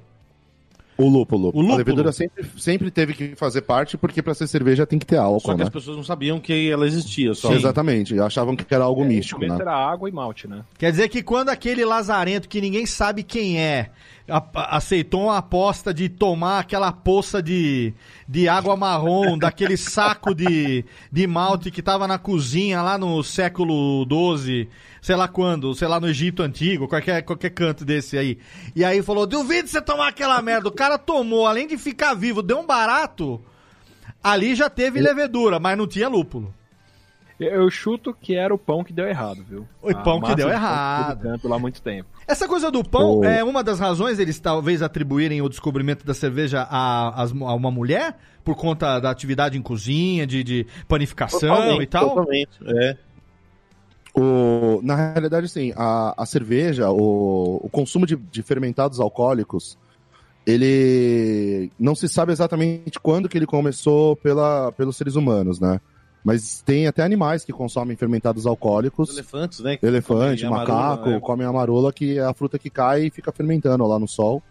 O 0.97 1.07
lúpulo. 1.07 1.47
O 1.49 1.61
lúpulo. 1.61 1.73
A 1.73 1.77
levedura 1.77 2.11
sempre, 2.11 2.45
sempre 2.57 2.91
teve 2.91 3.13
que 3.13 3.35
fazer 3.35 3.61
parte, 3.61 3.97
porque 3.97 4.21
para 4.21 4.33
ser 4.33 4.47
cerveja 4.47 4.85
tem 4.85 4.97
que 4.97 5.05
ter 5.05 5.17
álcool, 5.17 5.39
Só 5.41 5.51
que 5.53 5.57
né? 5.59 5.63
as 5.63 5.69
pessoas 5.69 5.97
não 5.97 6.03
sabiam 6.03 6.39
que 6.39 6.69
ela 6.69 6.87
existia. 6.87 7.33
Só. 7.33 7.53
Exatamente. 7.53 8.19
Achavam 8.19 8.55
que 8.55 8.73
era 8.73 8.83
algo 8.83 9.03
É, 9.03 9.07
místico, 9.07 9.39
no 9.39 9.47
começo 9.47 9.63
né? 9.63 9.71
era 9.71 9.77
água 9.77 10.09
e 10.09 10.11
malte, 10.11 10.47
né? 10.47 10.63
Quer 10.77 10.91
dizer 10.91 11.09
que 11.09 11.21
quando 11.21 11.49
aquele 11.49 11.85
lazarento 11.85 12.49
que 12.49 12.59
ninguém 12.59 12.85
sabe 12.85 13.23
quem 13.23 13.59
é 13.59 13.89
aceitou 14.53 15.23
uma 15.23 15.37
aposta 15.37 15.93
de 15.93 16.09
tomar 16.09 16.59
aquela 16.59 16.91
poça 16.91 17.41
de, 17.41 17.93
de 18.27 18.49
água 18.49 18.75
marrom, 18.75 19.37
daquele 19.39 19.77
saco 19.77 20.35
de, 20.35 20.83
de 21.11 21.25
malte 21.27 21.71
que 21.71 21.81
tava 21.81 22.07
na 22.07 22.17
cozinha 22.17 22.81
lá 22.81 22.97
no 22.97 23.23
século 23.23 24.05
XII, 24.05 24.67
sei 25.07 25.15
lá 25.15 25.25
quando, 25.25 25.73
sei 25.73 25.87
lá 25.87 26.01
no 26.01 26.09
Egito 26.09 26.43
Antigo, 26.43 26.85
qualquer, 26.85 27.21
qualquer 27.21 27.51
canto 27.51 27.85
desse 27.85 28.17
aí. 28.17 28.37
E 28.75 28.83
aí 28.83 29.01
falou: 29.01 29.25
duvido 29.25 29.69
você 29.69 29.81
tomar 29.81 30.09
aquela 30.09 30.41
merda. 30.41 30.67
O 30.67 30.71
cara 30.71 30.97
tomou, 30.97 31.47
além 31.47 31.65
de 31.65 31.77
ficar 31.77 32.13
vivo, 32.13 32.43
deu 32.43 32.59
um 32.59 32.65
barato. 32.65 33.41
Ali 34.21 34.53
já 34.53 34.69
teve 34.69 34.99
levedura, 34.99 35.61
mas 35.61 35.77
não 35.77 35.87
tinha 35.87 36.09
lúpulo. 36.09 36.53
Eu, 37.39 37.69
chuto 37.69 38.13
que 38.19 38.35
era 38.35 38.53
o 38.53 38.57
pão 38.57 38.83
que 38.83 38.91
deu 38.91 39.07
errado, 39.07 39.45
viu? 39.47 39.65
O 39.81 39.91
A 39.91 39.95
pão 39.95 40.19
que 40.19 40.35
deu 40.35 40.47
de 40.47 40.53
errado. 40.53 41.23
no 41.23 41.31
canto 41.31 41.47
lá 41.47 41.55
há 41.55 41.59
muito 41.59 41.81
tempo. 41.81 42.09
Essa 42.27 42.45
coisa 42.45 42.69
do 42.69 42.83
pão 42.83 43.19
O- 43.19 43.23
é 43.23 43.41
uma 43.43 43.63
das 43.63 43.79
razões 43.79 44.19
eles 44.19 44.39
talvez 44.41 44.81
atribuírem 44.81 45.41
o 45.41 45.47
descobrimento 45.47 46.05
da 46.05 46.13
cerveja 46.15 46.67
a, 46.69 47.21
a 47.23 47.53
uma 47.53 47.71
mulher? 47.71 48.17
Por 48.43 48.55
conta 48.55 48.99
da 48.99 49.09
atividade 49.09 49.57
em 49.57 49.61
cozinha, 49.61 50.27
de, 50.27 50.43
de 50.43 50.67
panificação 50.87 51.81
e 51.81 51.85
tal? 51.85 52.09
Totalmente. 52.09 52.49
É. 52.65 52.97
O, 54.19 54.81
na 54.81 54.95
realidade, 54.95 55.47
sim, 55.47 55.71
a, 55.75 56.23
a 56.23 56.25
cerveja, 56.25 56.89
o, 56.89 57.61
o 57.63 57.69
consumo 57.69 58.03
de, 58.03 58.15
de 58.15 58.41
fermentados 58.41 58.99
alcoólicos, 58.99 59.77
ele 60.43 61.71
não 61.77 61.93
se 61.93 62.09
sabe 62.09 62.31
exatamente 62.31 62.99
quando 62.99 63.29
que 63.29 63.37
ele 63.37 63.45
começou 63.45 64.15
pela, 64.15 64.71
pelos 64.71 64.97
seres 64.97 65.15
humanos, 65.15 65.59
né? 65.59 65.79
Mas 66.23 66.63
tem 66.65 66.87
até 66.87 67.03
animais 67.03 67.45
que 67.45 67.53
consomem 67.53 67.95
fermentados 67.95 68.41
Os 68.41 68.47
alcoólicos. 68.47 69.09
elefantes, 69.09 69.59
né? 69.59 69.77
Elefante, 69.83 70.43
comem 70.43 70.57
amarula, 70.57 70.77
macaco, 70.79 71.09
né? 71.09 71.19
comem 71.19 71.91
que 71.93 72.17
é 72.17 72.23
a 72.23 72.33
fruta 72.33 72.57
que 72.57 72.71
cai 72.71 73.05
e 73.05 73.11
fica 73.11 73.31
fermentando 73.31 73.85
lá 73.85 73.99
no 73.99 74.07
sol. 74.07 74.41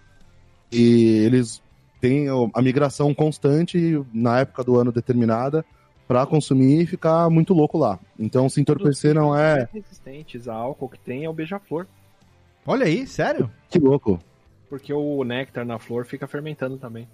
E 0.70 1.24
eles 1.24 1.61
têm 2.00 2.29
a 2.55 2.62
migração 2.62 3.12
constante 3.12 4.00
na 4.14 4.38
época 4.38 4.62
do 4.62 4.79
ano 4.79 4.92
determinada 4.92 5.64
para 6.07 6.27
consumir 6.27 6.83
e 6.83 6.87
ficar 6.87 7.29
muito 7.29 7.53
louco 7.53 7.77
lá. 7.77 7.99
Então, 8.19 8.49
se 8.49 8.61
entorpecer 8.61 9.14
não 9.14 9.37
é. 9.37 9.57
mais 9.57 9.71
resistentes 9.73 10.49
a 10.49 10.55
álcool 10.55 10.88
que 10.88 10.99
tem 10.99 11.25
é 11.25 11.31
o 11.31 11.33
beija-flor. 11.33 11.87
Olha 12.66 12.87
aí, 12.87 13.07
sério? 13.07 13.51
Que 13.69 13.79
louco. 13.79 14.19
Porque 14.69 14.92
o 14.92 15.23
néctar 15.25 15.64
na 15.64 15.79
flor 15.79 16.05
fica 16.05 16.27
fermentando 16.27 16.77
também. 16.77 17.09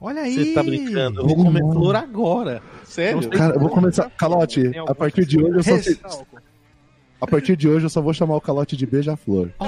Olha 0.00 0.22
aí. 0.22 0.34
Você 0.34 0.54
tá 0.54 0.62
brincando? 0.62 1.20
Eu 1.20 1.26
vou 1.26 1.36
comer 1.36 1.60
flor 1.60 1.96
agora. 1.96 2.62
Sério? 2.84 3.28
Cara, 3.30 3.54
eu 3.54 3.60
vou 3.60 3.70
começar. 3.70 4.10
Calote, 4.10 4.70
a 4.86 4.94
partir 4.94 5.26
de 5.26 5.42
hoje 5.42 5.56
eu 5.56 5.62
só, 5.62 6.08
Álcool. 6.08 6.38
a 7.20 7.26
partir 7.26 7.56
de 7.56 7.68
hoje 7.68 7.86
eu 7.86 7.90
só 7.90 8.00
vou 8.00 8.12
chamar 8.14 8.36
o 8.36 8.40
calote 8.40 8.76
de 8.76 8.86
beija-flor. 8.86 9.50
Oh, 9.58 9.64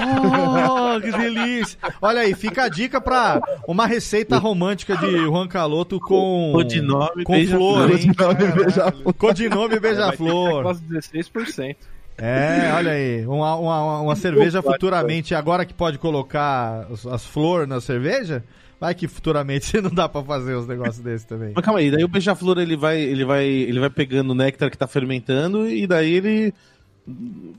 que 0.99 1.11
delícia. 1.11 1.77
Olha 2.01 2.21
aí, 2.21 2.33
fica 2.33 2.63
a 2.63 2.69
dica 2.69 2.99
pra 2.99 3.39
uma 3.67 3.85
receita 3.85 4.37
romântica 4.37 4.97
de 4.97 5.17
Juan 5.25 5.47
Caloto 5.47 5.99
com... 5.99 6.51
Codinome 6.53 7.23
com 7.23 7.45
flor, 7.47 7.91
hein? 7.91 8.13
Codinome 8.13 8.51
beija-flor. 8.51 9.13
Codinome 9.13 9.79
beija-flor. 9.79 10.63
Quase 10.63 10.83
16%. 10.83 11.75
É, 12.17 12.71
olha 12.75 12.91
aí. 12.91 13.25
Uma, 13.25 13.55
uma, 13.55 14.01
uma 14.01 14.15
cerveja 14.15 14.61
futuramente, 14.61 15.33
agora 15.33 15.65
que 15.65 15.73
pode 15.73 15.97
colocar 15.97 16.87
as, 16.91 17.05
as 17.05 17.25
flores 17.25 17.67
na 17.67 17.79
cerveja, 17.79 18.43
Vai 18.81 18.95
que 18.95 19.07
futuramente 19.07 19.67
você 19.67 19.79
não 19.79 19.91
dá 19.91 20.09
pra 20.09 20.23
fazer 20.23 20.55
uns 20.55 20.65
negócios 20.65 20.97
desses 20.97 21.23
também. 21.23 21.51
Mas 21.55 21.63
calma 21.63 21.79
aí, 21.79 21.91
daí 21.91 22.03
o 22.03 22.07
beija-flor 22.07 22.57
ele 22.57 22.75
vai, 22.75 22.99
ele 22.99 23.23
vai, 23.23 23.45
ele 23.45 23.79
vai 23.79 23.91
pegando 23.91 24.31
o 24.31 24.35
néctar 24.35 24.71
que 24.71 24.77
tá 24.77 24.87
fermentando 24.87 25.69
e 25.69 25.85
daí 25.85 26.15
ele 26.15 26.51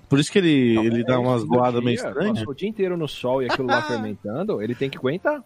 por 0.09 0.19
isso 0.19 0.31
que 0.31 0.39
ele, 0.39 0.75
Não, 0.75 0.85
ele 0.85 1.01
é 1.01 1.05
dá 1.05 1.19
umas 1.19 1.43
dia, 1.43 1.81
meio 1.83 1.95
estranhas. 1.95 2.43
O 2.47 2.55
dia 2.55 2.69
inteiro 2.69 2.97
no 2.97 3.09
sol 3.09 3.43
e 3.43 3.47
aquilo 3.47 3.69
lá 3.69 3.83
fermentando, 3.89 4.61
ele 4.63 4.75
tem 4.75 4.91
que 4.91 4.99
aguentar. 4.99 5.43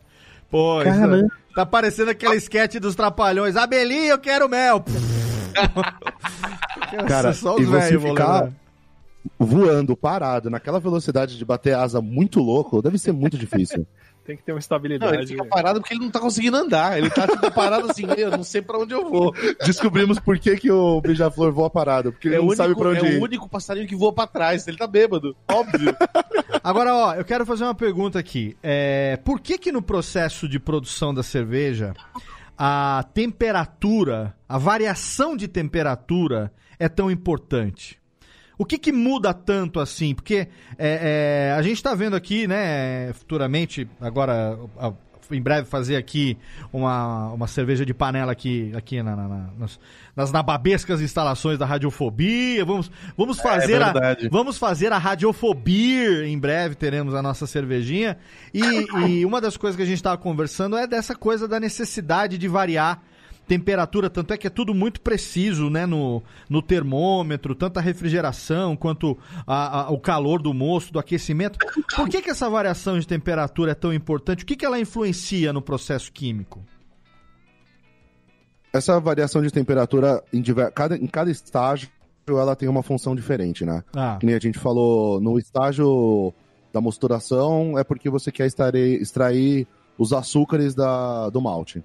Pô, 0.50 0.80
isso 0.82 0.90
Caramba. 0.90 1.28
tá 1.54 1.66
parecendo 1.66 2.10
aquele 2.10 2.36
sketch 2.36 2.76
dos 2.76 2.94
trapalhões. 2.94 3.56
Abelinho, 3.56 4.10
eu 4.10 4.18
quero 4.18 4.48
mel. 4.48 4.84
Cara, 7.08 7.32
Só 7.32 7.58
e 7.58 7.62
os 7.62 7.68
você 7.68 7.98
ficar 7.98 8.52
voando, 9.38 9.96
parado, 9.96 10.48
naquela 10.48 10.78
velocidade 10.78 11.36
de 11.36 11.44
bater 11.44 11.74
asa 11.74 12.00
muito 12.00 12.40
louco, 12.40 12.80
deve 12.80 12.98
ser 12.98 13.12
muito 13.12 13.36
difícil. 13.36 13.86
Tem 14.26 14.36
que 14.36 14.42
ter 14.42 14.52
uma 14.52 14.56
Não, 14.56 14.58
estabilidade. 14.60 15.14
ele 15.16 15.26
fica 15.26 15.44
parado 15.44 15.80
porque 15.80 15.94
ele 15.94 16.02
não 16.02 16.10
tá 16.10 16.18
conseguindo 16.20 16.56
andar. 16.56 16.98
Ele 16.98 17.08
tá 17.10 17.26
tipo, 17.28 17.50
parado 17.52 17.90
assim, 17.90 18.04
eu 18.16 18.30
não 18.32 18.42
sei 18.42 18.60
pra 18.60 18.78
onde 18.78 18.92
eu 18.92 19.08
vou. 19.08 19.32
Descobrimos 19.64 20.18
por 20.18 20.38
que, 20.38 20.56
que 20.56 20.70
o 20.70 21.00
beija-flor 21.00 21.52
voa 21.52 21.70
parado, 21.70 22.12
porque 22.12 22.28
ele 22.28 22.34
É, 22.34 22.38
não 22.38 22.44
único, 22.46 22.56
sabe 22.56 22.74
pra 22.74 22.88
onde 22.90 23.06
é 23.06 23.12
ir. 23.12 23.20
o 23.20 23.22
único 23.22 23.48
passarinho 23.48 23.86
que 23.86 23.94
voa 23.94 24.12
pra 24.12 24.26
trás. 24.26 24.66
Ele 24.66 24.76
tá 24.76 24.86
bêbado, 24.86 25.36
óbvio. 25.50 25.94
Agora, 26.64 26.92
ó, 26.94 27.14
eu 27.14 27.24
quero 27.24 27.46
fazer 27.46 27.64
uma 27.64 27.74
pergunta 27.74 28.18
aqui. 28.18 28.56
É, 28.62 29.16
por 29.24 29.38
que 29.40 29.56
que 29.58 29.70
no 29.70 29.80
processo 29.80 30.48
de 30.48 30.58
produção 30.58 31.14
da 31.14 31.22
cerveja 31.22 31.94
a 32.58 33.04
temperatura, 33.14 34.34
a 34.48 34.58
variação 34.58 35.36
de 35.36 35.46
temperatura 35.46 36.52
é 36.78 36.88
tão 36.88 37.10
importante? 37.10 37.98
O 38.58 38.64
que 38.64 38.78
que 38.78 38.92
muda 38.92 39.34
tanto 39.34 39.78
assim? 39.80 40.14
Porque 40.14 40.48
é, 40.78 41.50
é, 41.50 41.54
a 41.56 41.62
gente 41.62 41.82
tá 41.82 41.94
vendo 41.94 42.16
aqui, 42.16 42.46
né, 42.46 43.12
futuramente, 43.14 43.88
agora, 44.00 44.58
a- 44.78 44.92
em 45.28 45.42
breve 45.42 45.66
fazer 45.68 45.96
aqui 45.96 46.38
uma, 46.72 47.32
uma 47.32 47.46
cerveja 47.48 47.84
de 47.84 47.92
panela 47.92 48.30
aqui, 48.30 48.70
aqui 48.76 49.02
na- 49.02 49.16
na- 49.16 49.28
na- 49.28 49.50
nas, 49.58 49.80
nas 50.14 50.30
nababescas 50.32 51.00
instalações 51.00 51.58
da 51.58 51.66
Radiofobia. 51.66 52.64
Vamos, 52.64 52.90
vamos 53.16 53.40
fazer 53.40 53.82
a, 53.82 53.92
verdade. 53.92 54.28
Vamos 54.30 54.56
fazer 54.56 54.92
a 54.92 54.98
Radiofobia. 54.98 56.26
Em 56.28 56.38
breve 56.38 56.74
teremos 56.76 57.12
a 57.14 57.20
nossa 57.22 57.46
cervejinha. 57.46 58.16
E, 58.54 58.60
e 59.08 59.26
uma 59.26 59.40
das 59.40 59.56
coisas 59.56 59.76
que 59.76 59.82
a 59.82 59.86
gente 59.86 59.96
estava 59.96 60.16
conversando 60.16 60.76
é 60.76 60.86
dessa 60.86 61.14
coisa 61.14 61.48
da 61.48 61.58
necessidade 61.58 62.38
de 62.38 62.48
variar 62.48 63.02
temperatura. 63.46 64.10
Tanto 64.10 64.32
é 64.32 64.36
que 64.36 64.46
é 64.46 64.50
tudo 64.50 64.74
muito 64.74 65.00
preciso, 65.00 65.70
né? 65.70 65.86
No, 65.86 66.22
no 66.48 66.60
termômetro, 66.60 67.54
tanto 67.54 67.78
a 67.78 67.82
refrigeração 67.82 68.76
quanto 68.76 69.16
a- 69.46 69.82
a- 69.82 69.90
o 69.90 69.98
calor 70.00 70.42
do 70.42 70.52
moço, 70.52 70.92
do 70.92 70.98
aquecimento. 70.98 71.58
Por 71.94 72.08
que, 72.08 72.20
que 72.22 72.30
essa 72.30 72.48
variação 72.50 72.98
de 72.98 73.06
temperatura 73.06 73.72
é 73.72 73.74
tão 73.74 73.92
importante? 73.92 74.42
O 74.42 74.46
que, 74.46 74.56
que 74.56 74.64
ela 74.66 74.80
influencia 74.80 75.52
no 75.52 75.62
processo 75.62 76.10
químico? 76.12 76.62
Essa 78.72 79.00
variação 79.00 79.40
de 79.42 79.50
temperatura 79.50 80.22
em, 80.32 80.40
diver- 80.42 80.70
cada, 80.72 80.96
em 80.96 81.06
cada 81.06 81.30
estágio 81.30 81.88
ela 82.28 82.56
tem 82.56 82.68
uma 82.68 82.82
função 82.82 83.14
diferente, 83.14 83.64
né? 83.64 83.84
Ah, 83.94 84.16
Que 84.18 84.26
nem 84.26 84.34
a 84.34 84.38
gente 84.40 84.58
falou, 84.58 85.20
no 85.20 85.38
estágio 85.38 86.34
da 86.72 86.80
mosturação 86.80 87.78
é 87.78 87.84
porque 87.84 88.10
você 88.10 88.32
quer 88.32 88.46
extrair, 88.46 89.00
extrair 89.00 89.66
os 89.96 90.12
açúcares 90.12 90.74
da, 90.74 91.30
do 91.30 91.40
malte. 91.40 91.84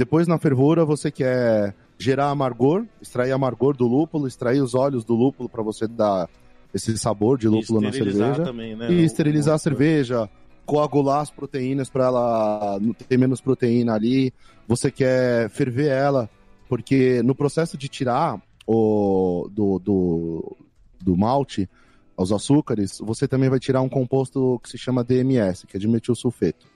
Depois 0.00 0.26
na 0.26 0.38
fervura 0.38 0.82
você 0.82 1.10
quer 1.10 1.74
gerar 1.98 2.30
amargor, 2.30 2.86
extrair 3.02 3.32
amargor 3.32 3.76
do 3.76 3.86
lúpulo, 3.86 4.26
extrair 4.26 4.62
os 4.62 4.74
óleos 4.74 5.04
do 5.04 5.14
lúpulo 5.14 5.46
para 5.46 5.62
você 5.62 5.86
dar 5.86 6.26
esse 6.72 6.96
sabor 6.96 7.36
de 7.36 7.46
lúpulo 7.46 7.82
na 7.82 7.92
cerveja. 7.92 8.42
também, 8.42 8.74
né? 8.74 8.90
E 8.90 9.04
esterilizar 9.04 9.52
o- 9.52 9.56
a 9.56 9.58
cerveja, 9.58 10.30
coagular 10.64 11.20
as 11.20 11.30
proteínas 11.30 11.90
para 11.90 12.06
ela 12.06 12.80
ter 13.06 13.18
menos 13.18 13.42
proteína 13.42 13.92
ali. 13.92 14.32
Você 14.66 14.90
quer 14.90 15.50
ferver 15.50 15.88
ela, 15.90 16.30
porque 16.66 17.22
no 17.22 17.34
processo 17.34 17.76
de 17.76 17.86
tirar 17.86 18.40
o, 18.66 19.50
do, 19.52 19.78
do, 19.80 20.56
do 20.98 21.14
malte 21.14 21.68
os 22.16 22.32
açúcares, 22.32 22.96
você 23.02 23.28
também 23.28 23.50
vai 23.50 23.58
tirar 23.60 23.82
um 23.82 23.88
composto 23.88 24.58
que 24.62 24.70
se 24.70 24.78
chama 24.78 25.04
DMS, 25.04 25.66
que 25.66 25.76
é 25.76 25.80
dimetilsulfeto. 25.80 26.69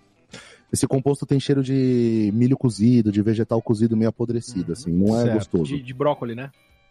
Esse 0.73 0.87
composto 0.87 1.25
tem 1.25 1.39
cheiro 1.39 1.63
de 1.63 2.31
milho 2.35 2.57
cozido, 2.57 3.13
de 3.13 3.23
vegetal 3.23 3.63
cozido 3.63 3.97
meio 3.97 4.09
apodrecido, 4.09 4.73
assim, 4.73 4.91
não 4.93 5.17
é 5.19 5.23
Certo. 5.23 5.35
gostoso. 5.35 5.65
De, 5.77 5.83
de 5.83 5.95
brócoli, 5.95 6.35
né? 6.35 6.51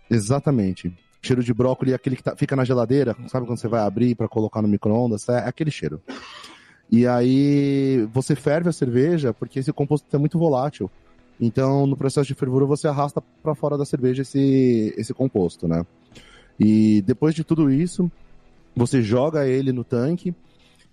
Exatamente. 0.09 0.93
Cheiro 1.21 1.43
de 1.43 1.53
brócolis, 1.53 1.93
é 1.93 1.95
aquele 1.95 2.15
que 2.15 2.23
tá- 2.23 2.35
fica 2.35 2.55
na 2.55 2.63
geladeira, 2.65 3.15
sabe 3.27 3.45
quando 3.45 3.57
você 3.59 3.67
vai 3.67 3.81
abrir 3.81 4.15
para 4.15 4.27
colocar 4.27 4.61
no 4.61 4.67
micro-ondas? 4.67 5.27
É 5.29 5.39
aquele 5.39 5.71
cheiro. 5.71 6.01
E 6.91 7.07
aí 7.07 8.07
você 8.11 8.35
ferve 8.35 8.69
a 8.69 8.73
cerveja 8.73 9.33
porque 9.33 9.59
esse 9.59 9.71
composto 9.73 10.05
é 10.15 10.19
muito 10.19 10.37
volátil. 10.37 10.89
Então, 11.39 11.87
no 11.87 11.97
processo 11.97 12.27
de 12.27 12.35
fervura, 12.35 12.65
você 12.65 12.87
arrasta 12.87 13.21
para 13.41 13.55
fora 13.55 13.77
da 13.77 13.85
cerveja 13.85 14.21
esse, 14.21 14.93
esse 14.97 15.13
composto, 15.13 15.67
né? 15.67 15.83
E 16.59 17.01
depois 17.01 17.33
de 17.33 17.43
tudo 17.43 17.71
isso, 17.71 18.09
você 18.75 19.01
joga 19.01 19.47
ele 19.47 19.71
no 19.71 19.83
tanque. 19.83 20.33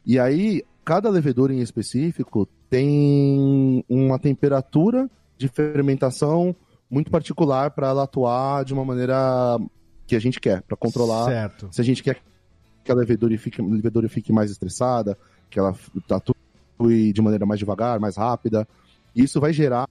E 0.07 0.19
aí, 0.19 0.65
cada 0.85 1.11
levedura 1.11 1.53
em 1.53 1.61
específico 1.61 2.49
tem 2.71 3.85
uma 3.89 4.19
temperatura 4.19 5.11
de 5.37 5.49
fermentação 5.49 6.55
muito 6.89 7.11
particular 7.11 7.73
para 7.73 7.89
ela 7.89 8.05
atuar 8.05 8.65
de 8.65 8.73
uma 8.73 8.85
maneira 8.85 9.59
que 10.07 10.15
a 10.15 10.21
gente 10.21 10.41
quer, 10.41 10.63
para 10.63 10.77
controlar 10.77 11.25
certo. 11.27 11.69
se 11.71 11.81
a 11.81 11.85
gente 11.85 12.03
quer 12.03 12.19
que 12.83 12.91
a 12.91 12.95
levedura 12.95 13.37
fique, 13.37 13.61
a 13.61 13.65
levedura 13.65 14.09
fique 14.09 14.33
mais 14.33 14.51
estressada, 14.51 15.19
que 15.51 15.59
ela 15.59 15.75
atue 16.11 17.13
de 17.13 17.21
maneira 17.21 17.45
mais 17.45 17.59
devagar, 17.59 18.01
mais 18.01 18.17
rápida. 18.17 18.67
Isso 19.15 19.41
vai 19.41 19.53
gerar, 19.53 19.89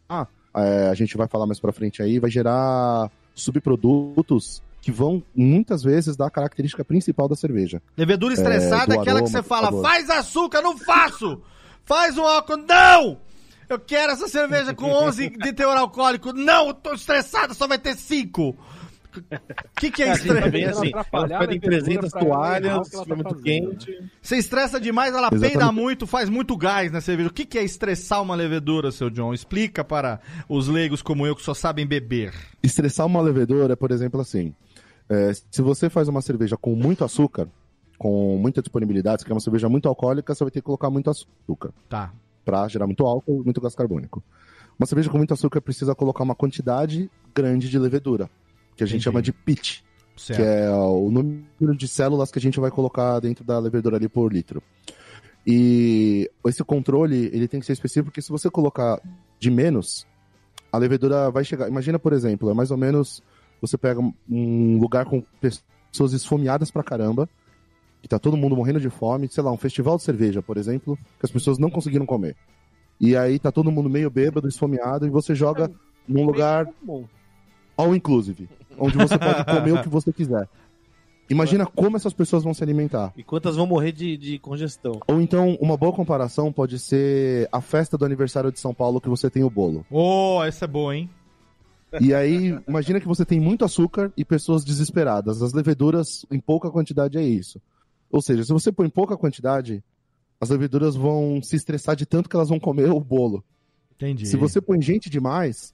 é, 0.56 0.88
a 0.88 0.94
gente 0.94 1.15
vai 1.15 1.28
falar 1.28 1.46
mais 1.46 1.60
pra 1.60 1.72
frente 1.72 2.02
aí, 2.02 2.18
vai 2.20 2.32
gerar 2.32 3.12
subprodutos 3.36 4.62
que 4.82 4.92
vão 4.92 5.22
muitas 5.36 5.84
vezes 5.84 6.15
dar 6.15 6.28
a 6.28 6.32
característica 6.32 6.84
principal 6.86 7.28
da 7.28 7.36
cerveja. 7.36 7.82
Levedura 7.98 8.34
estressada 8.34 8.94
é, 8.94 8.96
do 8.96 9.02
aquela 9.02 9.22
que 9.22 9.26
aroma, 9.26 9.28
você 9.28 9.42
do 9.42 9.44
fala, 9.44 9.82
faz 9.82 10.10
açúcar, 10.10 10.62
não 10.62 10.78
faço! 10.78 11.42
Faz 11.89 12.19
um 12.19 12.23
álcool, 12.23 12.58
não! 12.58 13.17
Eu 13.67 13.80
quero 13.80 14.12
essa 14.12 14.28
cerveja 14.28 14.75
com 14.75 14.91
11 14.91 15.32
de 15.32 15.54
teor 15.54 15.75
alcoólico, 15.75 16.32
não, 16.32 16.67
eu 16.67 16.73
tô 16.75 16.93
estressado, 16.93 17.56
só 17.56 17.67
vai 17.67 17.80
ter 17.80 17.95
5! 17.95 18.49
O 18.49 18.56
que, 19.80 19.89
que 19.89 20.04
é 20.04 20.06
tá 20.06 20.13
estresse? 20.13 20.49
bem 20.52 20.63
Ela 20.65 20.71
assim, 20.71 20.91
ela 20.93 21.25
a 21.25 21.39
pede 21.39 21.54
levedura 21.54 21.82
300 21.82 22.12
pra 22.12 22.21
ela 22.21 22.30
errar 22.30 22.38
o 22.38 22.41
toalhas, 22.43 22.89
tá 22.89 22.97
for 22.99 23.08
muito 23.08 23.30
fazendo, 23.30 23.41
quente. 23.41 24.04
Você 24.21 24.38
estressa 24.38 24.80
demais, 24.80 25.15
ela 25.15 25.30
Exatamente. 25.32 25.49
peida 25.49 25.71
muito, 25.71 26.06
faz 26.06 26.30
muito 26.30 26.56
gás 26.56 26.91
na 26.91 27.02
cerveja. 27.02 27.30
O 27.30 27.34
que, 27.34 27.43
que 27.43 27.58
é 27.58 27.63
estressar 27.63 28.21
uma 28.21 28.36
levedura, 28.36 28.91
seu 28.91 29.10
John? 29.10 29.34
Explica 29.34 29.84
para 29.84 30.19
os 30.47 30.67
leigos 30.67 31.02
como 31.02 31.25
eu 31.25 31.36
que 31.36 31.41
só 31.41 31.56
sabem 31.56 31.88
beber. 31.88 32.36
Estressar 32.62 33.08
uma 33.08 33.19
levedura 33.19 33.73
é, 33.73 33.75
por 33.75 33.89
exemplo, 33.89 34.21
assim: 34.21 34.54
é, 35.10 35.34
se 35.34 35.62
você 35.63 35.89
faz 35.89 36.08
uma 36.08 36.21
cerveja 36.21 36.56
com 36.56 36.75
muito 36.75 37.04
açúcar, 37.04 37.49
com 38.00 38.38
muita 38.38 38.62
disponibilidade, 38.62 39.22
se 39.22 39.26
quer 39.28 39.34
uma 39.34 39.40
cerveja 39.42 39.70
muito 39.70 39.88
alcoólica, 39.88 40.34
você 40.34 40.44
vai 40.44 40.50
ter 40.50 40.62
que 40.62 40.66
colocar 40.66 40.90
muito 40.90 41.10
açúcar. 41.10 41.72
Tá. 41.88 42.12
para 42.46 42.68
gerar 42.68 42.88
muito 42.88 43.06
álcool 43.06 43.42
e 43.42 43.44
muito 43.44 43.62
gás 43.62 43.76
carbônico. 43.76 44.24
Uma 44.80 44.88
cerveja 44.88 45.10
com 45.10 45.18
muito 45.18 45.34
açúcar 45.34 45.62
precisa 45.62 45.94
colocar 45.94 46.24
uma 46.24 46.34
quantidade 46.34 47.12
grande 47.36 47.70
de 47.70 47.78
levedura, 47.78 48.28
que 48.76 48.84
a 48.84 48.88
gente 48.88 48.96
Entendi. 48.96 49.04
chama 49.04 49.22
de 49.22 49.32
pitch, 49.32 49.82
Certo. 50.18 50.38
que 50.40 50.44
é 50.44 50.72
o 50.72 51.12
número 51.12 51.78
de 51.78 51.88
células 51.88 52.32
que 52.32 52.40
a 52.40 52.42
gente 52.42 52.60
vai 52.60 52.72
colocar 52.72 53.20
dentro 53.20 53.44
da 53.44 53.60
levedura 53.60 53.98
ali 53.98 54.10
por 54.10 54.34
litro. 54.34 54.64
E 55.46 56.30
esse 56.48 56.64
controle, 56.64 57.30
ele 57.34 57.48
tem 57.48 57.60
que 57.60 57.66
ser 57.66 57.74
específico, 57.74 58.06
porque 58.06 58.22
se 58.22 58.30
você 58.32 58.50
colocar 58.50 59.00
de 59.40 59.52
menos, 59.52 60.08
a 60.72 60.78
levedura 60.78 61.30
vai 61.30 61.44
chegar. 61.44 61.68
Imagina, 61.68 62.00
por 62.00 62.14
exemplo, 62.14 62.50
é 62.50 62.54
mais 62.54 62.72
ou 62.72 62.78
menos 62.78 63.22
você 63.62 63.78
pega 63.78 64.00
um 64.30 64.80
lugar 64.80 65.06
com 65.06 65.24
pessoas 65.40 66.14
esfomeadas 66.14 66.72
pra 66.72 66.84
caramba, 66.84 67.30
que 68.02 68.08
tá 68.08 68.18
todo 68.18 68.38
mundo 68.38 68.56
morrendo 68.56 68.80
de 68.80 68.90
fome, 68.90 69.28
sei 69.28 69.44
lá, 69.44 69.52
um 69.52 69.58
festival 69.58 69.98
de 69.98 70.04
cerveja, 70.04 70.42
por 70.42 70.58
exemplo, 70.58 70.98
que 71.20 71.26
as 71.26 71.32
pessoas 71.32 71.58
não 71.58 71.70
conseguiram 71.70 72.06
comer. 72.06 72.36
E 73.00 73.16
aí 73.16 73.40
tá 73.40 73.52
todo 73.52 73.72
mundo 73.72 73.90
meio 73.90 74.10
bêbado, 74.10 74.48
esfomeado, 74.48 75.06
e 75.06 75.10
você 75.10 75.34
joga 75.34 75.72
num 76.08 76.26
lugar 76.26 76.68
all 77.78 77.96
inclusive, 77.96 78.50
onde 78.78 78.98
você 78.98 79.18
pode 79.18 79.46
comer 79.46 79.74
o 79.74 79.82
que 79.82 79.90
você 79.90 80.12
quiser. 80.12 80.48
Imagina 81.30 81.66
como 81.66 81.96
essas 81.96 82.12
pessoas 82.12 82.44
vão 82.44 82.56
se 82.56 82.64
alimentar. 82.64 83.14
E 83.16 83.24
quantas 83.24 83.56
vão 83.56 83.68
morrer 83.68 83.92
de, 83.92 84.18
de 84.18 84.40
congestão? 84.40 85.00
Ou 85.08 85.21
então, 85.21 85.56
uma 85.62 85.78
boa 85.78 85.94
comparação 85.94 86.52
pode 86.52 86.80
ser 86.80 87.48
a 87.52 87.62
festa 87.62 87.96
do 87.98 88.04
aniversário 88.04 88.52
de 88.52 88.60
São 88.60 88.73
Paulo 88.73 89.00
que 89.00 89.08
você 89.08 89.30
tem 89.30 89.44
o 89.44 89.50
bolo. 89.50 89.86
Oh, 89.92 90.44
essa 90.44 90.65
é 90.65 90.67
boa, 90.67 90.96
hein? 90.96 91.08
E 92.02 92.13
aí, 92.13 92.58
imagina 92.67 93.00
que 93.00 93.08
você 93.08 93.23
tem 93.26 93.40
muito 93.40 93.63
açúcar 93.63 94.12
e 94.17 94.26
pessoas 94.26 94.65
desesperadas. 94.65 95.42
As 95.42 95.54
leveduras, 95.54 96.26
em 96.32 96.40
pouca 96.40 96.69
quantidade, 96.69 97.17
é 97.17 97.23
isso. 97.23 97.62
Ou 98.12 98.22
seja, 98.22 98.44
se 98.44 98.52
você 98.54 98.72
põe 98.72 98.90
pouca 98.90 99.18
quantidade, 99.18 99.84
as 100.40 100.50
leveduras 100.50 100.96
vão 100.96 101.42
se 101.42 101.56
estressar 101.56 101.96
de 101.96 102.06
tanto 102.06 102.30
que 102.30 102.36
elas 102.36 102.50
vão 102.50 102.60
comer 102.60 102.90
o 102.92 103.00
bolo. 103.00 103.44
Entendi. 103.96 104.26
Se 104.26 104.38
você 104.38 104.62
põe 104.62 104.82
gente 104.82 105.10
demais, 105.10 105.74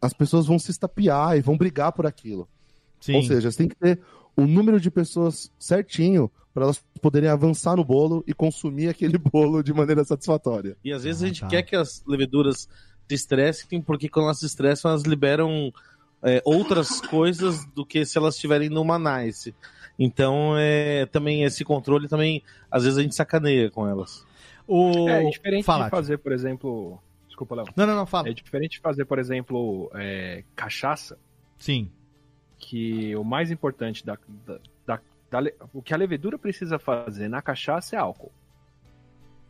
as 0.00 0.12
pessoas 0.12 0.46
vão 0.46 0.58
se 0.58 0.70
estapear 0.70 1.36
e 1.36 1.40
vão 1.40 1.56
brigar 1.56 1.92
por 1.92 2.06
aquilo. 2.06 2.48
Sim. 3.00 3.16
Ou 3.16 3.22
seja, 3.22 3.50
você 3.50 3.58
tem 3.58 3.68
que 3.68 3.76
ter 3.76 4.00
o 4.36 4.46
número 4.46 4.80
de 4.80 4.90
pessoas 4.90 5.50
certinho 5.58 6.30
para 6.54 6.64
elas 6.64 6.84
poderem 7.00 7.28
avançar 7.30 7.76
no 7.76 7.84
bolo 7.84 8.22
e 8.26 8.34
consumir 8.34 8.88
aquele 8.88 9.16
bolo 9.18 9.62
de 9.62 9.72
maneira 9.72 10.04
satisfatória. 10.04 10.76
E 10.84 10.92
às 10.92 11.04
vezes 11.04 11.22
Ah, 11.22 11.24
a 11.24 11.28
gente 11.28 11.40
tá. 11.40 11.46
quer 11.48 11.62
que 11.62 11.74
as 11.74 12.02
leveduras 12.06 12.68
se 13.08 13.14
estressem, 13.14 13.80
porque 13.80 14.08
quando 14.08 14.26
elas 14.26 14.38
se 14.38 14.46
estressam, 14.46 14.90
elas 14.90 15.02
liberam 15.02 15.72
é, 16.22 16.40
outras 16.44 17.00
coisas 17.00 17.64
do 17.74 17.84
que 17.84 18.04
se 18.04 18.16
elas 18.18 18.34
estiverem 18.34 18.68
numa 18.68 18.98
nice. 18.98 19.54
Então, 19.98 20.54
é, 20.56 21.06
também 21.06 21.42
esse 21.44 21.64
controle 21.64 22.08
também, 22.08 22.42
às 22.70 22.84
vezes 22.84 22.98
a 22.98 23.02
gente 23.02 23.14
sacaneia 23.14 23.70
com 23.70 23.86
elas. 23.86 24.26
O... 24.66 25.08
É, 25.08 25.24
é 25.24 25.30
diferente 25.30 25.64
Fala, 25.64 25.84
de 25.84 25.90
fazer, 25.90 26.18
por 26.18 26.32
exemplo. 26.32 26.98
Desculpa, 27.26 27.54
Léo. 27.54 27.66
Não, 27.76 27.86
não, 27.86 27.96
não, 27.96 28.06
fala. 28.06 28.28
É 28.28 28.32
diferente 28.32 28.72
de 28.72 28.80
fazer, 28.80 29.04
por 29.04 29.18
exemplo, 29.18 29.90
é, 29.94 30.44
cachaça, 30.56 31.18
Sim. 31.58 31.90
que 32.58 33.14
o 33.16 33.24
mais 33.24 33.50
importante 33.50 34.04
da, 34.04 34.18
da, 34.46 34.58
da- 34.86 35.00
da 35.30 35.50
o 35.72 35.80
que 35.82 35.94
a 35.94 35.96
levedura 35.96 36.38
precisa 36.38 36.78
fazer 36.78 37.28
na 37.28 37.40
cachaça 37.42 37.96
é 37.96 37.98
álcool. 37.98 38.32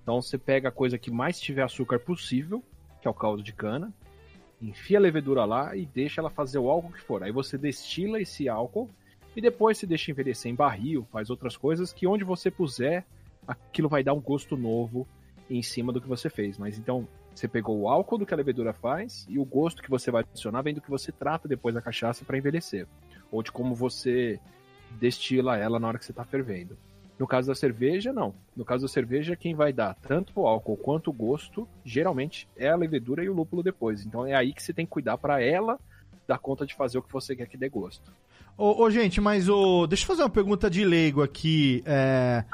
Então 0.02 0.20
você 0.20 0.36
pega 0.38 0.68
a 0.68 0.72
coisa 0.72 0.98
que 0.98 1.10
mais 1.10 1.40
tiver 1.40 1.62
açúcar 1.62 1.98
possível, 2.00 2.62
que 3.00 3.06
é 3.06 3.10
o 3.10 3.14
caldo 3.14 3.42
de 3.42 3.52
cana, 3.52 3.92
enfia 4.60 4.98
a 4.98 5.00
levedura 5.00 5.44
lá 5.44 5.76
e 5.76 5.86
deixa 5.86 6.20
ela 6.20 6.30
fazer 6.30 6.58
o 6.58 6.68
álcool 6.70 6.92
que 6.92 7.00
for. 7.00 7.22
Aí 7.22 7.32
você 7.32 7.58
destila 7.58 8.20
esse 8.20 8.48
álcool 8.48 8.88
e 9.34 9.40
depois 9.40 9.78
você 9.78 9.86
deixa 9.86 10.10
envelhecer 10.10 10.50
em 10.50 10.54
barril, 10.54 11.06
faz 11.10 11.30
outras 11.30 11.56
coisas 11.56 11.92
que 11.92 12.06
onde 12.06 12.24
você 12.24 12.50
puser, 12.50 13.04
aquilo 13.46 13.88
vai 13.88 14.02
dar 14.02 14.12
um 14.12 14.20
gosto 14.20 14.56
novo 14.56 15.06
em 15.48 15.62
cima 15.62 15.92
do 15.92 16.00
que 16.00 16.08
você 16.08 16.28
fez. 16.28 16.58
Mas 16.58 16.78
então 16.78 17.06
você 17.34 17.48
pegou 17.48 17.78
o 17.80 17.88
álcool 17.88 18.18
do 18.18 18.26
que 18.26 18.34
a 18.34 18.36
levedura 18.36 18.72
faz 18.72 19.26
e 19.28 19.38
o 19.38 19.44
gosto 19.44 19.82
que 19.82 19.90
você 19.90 20.10
vai 20.10 20.22
adicionar 20.22 20.62
vem 20.62 20.74
do 20.74 20.80
que 20.80 20.90
você 20.90 21.10
trata 21.10 21.48
depois 21.48 21.74
da 21.74 21.80
cachaça 21.80 22.24
para 22.24 22.36
envelhecer. 22.36 22.86
Ou 23.30 23.42
de 23.42 23.50
como 23.50 23.74
você 23.74 24.38
destila 25.00 25.56
ela 25.56 25.80
na 25.80 25.88
hora 25.88 25.98
que 25.98 26.04
você 26.04 26.12
está 26.12 26.24
fervendo. 26.24 26.76
No 27.18 27.26
caso 27.26 27.48
da 27.48 27.54
cerveja, 27.54 28.12
não. 28.12 28.34
No 28.54 28.64
caso 28.64 28.82
da 28.82 28.88
cerveja, 28.88 29.36
quem 29.36 29.54
vai 29.54 29.72
dar 29.72 29.94
tanto 29.94 30.40
o 30.40 30.46
álcool 30.46 30.76
quanto 30.76 31.08
o 31.08 31.12
gosto, 31.12 31.68
geralmente, 31.84 32.48
é 32.56 32.68
a 32.68 32.76
levedura 32.76 33.24
e 33.24 33.28
o 33.28 33.34
lúpulo 33.34 33.62
depois. 33.62 34.04
Então 34.04 34.26
é 34.26 34.34
aí 34.34 34.52
que 34.52 34.62
você 34.62 34.72
tem 34.72 34.84
que 34.84 34.92
cuidar 34.92 35.16
para 35.16 35.40
ela 35.40 35.78
dar 36.26 36.38
conta 36.38 36.66
de 36.66 36.74
fazer 36.74 36.98
o 36.98 37.02
que 37.02 37.12
você 37.12 37.36
quer 37.36 37.46
que 37.46 37.56
dê 37.56 37.68
gosto. 37.68 38.12
Ô, 38.56 38.82
ô, 38.84 38.90
gente, 38.90 39.20
mas 39.20 39.48
o. 39.48 39.86
Deixa 39.86 40.04
eu 40.04 40.06
fazer 40.06 40.22
uma 40.22 40.28
pergunta 40.28 40.68
de 40.68 40.84
leigo 40.84 41.22
aqui. 41.22 41.82
É, 41.86 42.44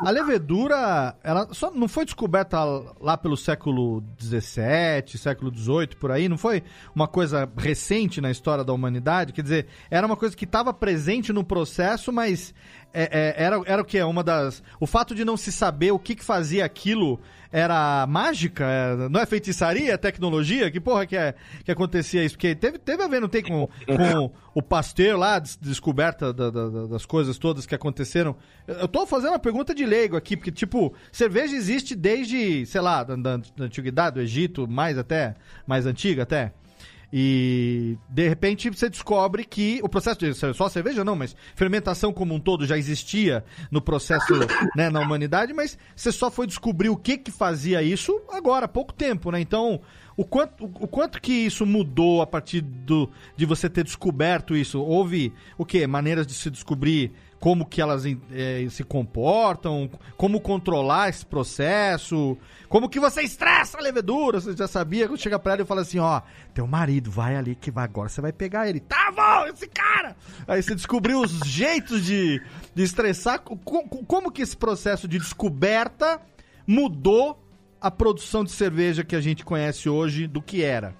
A 0.00 0.10
levedura, 0.10 1.16
ela 1.22 1.48
só 1.52 1.70
não 1.70 1.88
foi 1.88 2.04
descoberta 2.04 2.58
lá 3.00 3.16
pelo 3.16 3.36
século 3.36 4.02
XVII, 4.20 5.18
século 5.18 5.52
XVIII, 5.54 5.96
por 5.98 6.12
aí? 6.12 6.28
Não 6.28 6.38
foi 6.38 6.62
uma 6.94 7.08
coisa 7.08 7.50
recente 7.56 8.20
na 8.20 8.30
história 8.30 8.62
da 8.62 8.72
humanidade? 8.72 9.32
Quer 9.32 9.42
dizer, 9.42 9.66
era 9.90 10.06
uma 10.06 10.16
coisa 10.16 10.36
que 10.36 10.44
estava 10.44 10.72
presente 10.72 11.32
no 11.32 11.42
processo, 11.42 12.12
mas 12.12 12.54
é, 12.94 13.34
é, 13.36 13.44
era, 13.44 13.60
era 13.66 13.82
o 13.82 13.84
que? 13.84 14.00
Uma 14.00 14.22
das. 14.22 14.62
O 14.78 14.86
fato 14.86 15.14
de 15.14 15.24
não 15.24 15.36
se 15.36 15.50
saber 15.50 15.90
o 15.90 15.98
que, 15.98 16.14
que 16.14 16.24
fazia 16.24 16.64
aquilo 16.64 17.20
era 17.50 18.06
mágica? 18.06 18.64
É, 18.64 19.08
Não 19.08 19.20
é 19.20 19.26
feitiçaria? 19.26 19.92
É 19.92 19.96
tecnologia? 19.96 20.70
Que 20.70 20.80
porra 20.80 21.06
que, 21.06 21.16
é, 21.16 21.34
que 21.64 21.70
acontecia 21.70 22.24
isso? 22.24 22.34
Porque 22.34 22.54
teve, 22.54 22.78
teve 22.78 23.02
a 23.02 23.08
ver, 23.08 23.20
não 23.20 23.28
tem, 23.28 23.42
com, 23.42 23.68
com 23.86 24.30
o 24.54 24.62
Pasteur 24.62 25.18
lá, 25.18 25.38
des- 25.38 25.56
descoberta 25.60 26.32
da- 26.32 26.50
da- 26.50 26.68
da- 26.68 26.86
das 26.86 27.04
coisas 27.06 27.38
todas 27.38 27.64
que 27.66 27.74
aconteceram. 27.74 28.36
Eu 28.66 28.86
tô 28.88 29.06
fazendo 29.06 29.30
uma 29.32 29.38
pergunta 29.38 29.74
de 29.74 29.84
leigo 29.86 30.16
aqui, 30.16 30.36
porque, 30.36 30.52
tipo, 30.52 30.92
cerveja 31.12 31.56
existe 31.56 31.94
desde, 31.94 32.66
sei 32.66 32.80
lá, 32.80 33.02
da, 33.02 33.16
da- 33.16 33.36
da 33.36 33.64
antiguidade, 33.64 34.14
do 34.16 34.20
Egito, 34.20 34.68
mais 34.68 34.98
até, 34.98 35.34
mais 35.66 35.86
antiga 35.86 36.22
até. 36.24 36.52
E 37.12 37.96
de 38.08 38.28
repente 38.28 38.68
você 38.68 38.90
descobre 38.90 39.44
que 39.44 39.80
o 39.82 39.88
processo 39.88 40.18
de 40.18 40.34
só 40.34 40.68
cerveja 40.68 41.02
não, 41.02 41.16
mas 41.16 41.34
fermentação 41.54 42.12
como 42.12 42.34
um 42.34 42.40
todo 42.40 42.66
já 42.66 42.76
existia 42.76 43.44
no 43.70 43.80
processo 43.80 44.34
né, 44.76 44.90
na 44.90 45.00
humanidade, 45.00 45.54
mas 45.54 45.78
você 45.96 46.12
só 46.12 46.30
foi 46.30 46.46
descobrir 46.46 46.90
o 46.90 46.96
que 46.96 47.16
que 47.16 47.30
fazia 47.30 47.82
isso 47.82 48.20
agora, 48.30 48.66
há 48.66 48.68
pouco 48.68 48.92
tempo, 48.92 49.30
né? 49.30 49.40
Então, 49.40 49.80
o 50.18 50.24
quanto, 50.24 50.64
o 50.64 50.88
quanto 50.88 51.22
que 51.22 51.32
isso 51.32 51.64
mudou 51.64 52.20
a 52.20 52.26
partir 52.26 52.60
do, 52.60 53.08
de 53.36 53.46
você 53.46 53.70
ter 53.70 53.84
descoberto 53.84 54.56
isso? 54.56 54.80
Houve 54.80 55.32
o 55.56 55.64
quê? 55.64 55.86
Maneiras 55.86 56.26
de 56.26 56.34
se 56.34 56.50
descobrir 56.50 57.12
como 57.40 57.64
que 57.64 57.80
elas 57.80 58.04
eh, 58.06 58.66
se 58.70 58.82
comportam, 58.82 59.88
como 60.16 60.40
controlar 60.40 61.08
esse 61.08 61.24
processo, 61.24 62.36
como 62.68 62.88
que 62.88 62.98
você 62.98 63.22
estressa 63.22 63.78
a 63.78 63.80
levedura, 63.80 64.40
você 64.40 64.56
já 64.56 64.66
sabia, 64.66 65.06
quando 65.06 65.20
chega 65.20 65.38
pra 65.38 65.52
ela 65.52 65.62
e 65.62 65.64
fala 65.64 65.82
assim, 65.82 65.98
ó, 66.00 66.20
teu 66.52 66.66
marido, 66.66 67.10
vai 67.10 67.36
ali 67.36 67.54
que 67.54 67.70
vai, 67.70 67.84
agora 67.84 68.08
você 68.08 68.20
vai 68.20 68.32
pegar 68.32 68.68
ele. 68.68 68.80
Tá 68.80 69.12
bom, 69.14 69.46
esse 69.52 69.68
cara! 69.68 70.16
Aí 70.48 70.62
você 70.62 70.74
descobriu 70.74 71.20
os 71.20 71.30
jeitos 71.46 72.04
de, 72.04 72.42
de 72.74 72.82
estressar, 72.82 73.40
Co- 73.40 73.56
co- 73.56 73.86
como 74.04 74.32
que 74.32 74.42
esse 74.42 74.56
processo 74.56 75.06
de 75.06 75.18
descoberta 75.18 76.20
mudou 76.66 77.42
a 77.80 77.90
produção 77.90 78.42
de 78.42 78.50
cerveja 78.50 79.04
que 79.04 79.14
a 79.14 79.20
gente 79.20 79.44
conhece 79.44 79.88
hoje 79.88 80.26
do 80.26 80.42
que 80.42 80.62
era? 80.64 80.94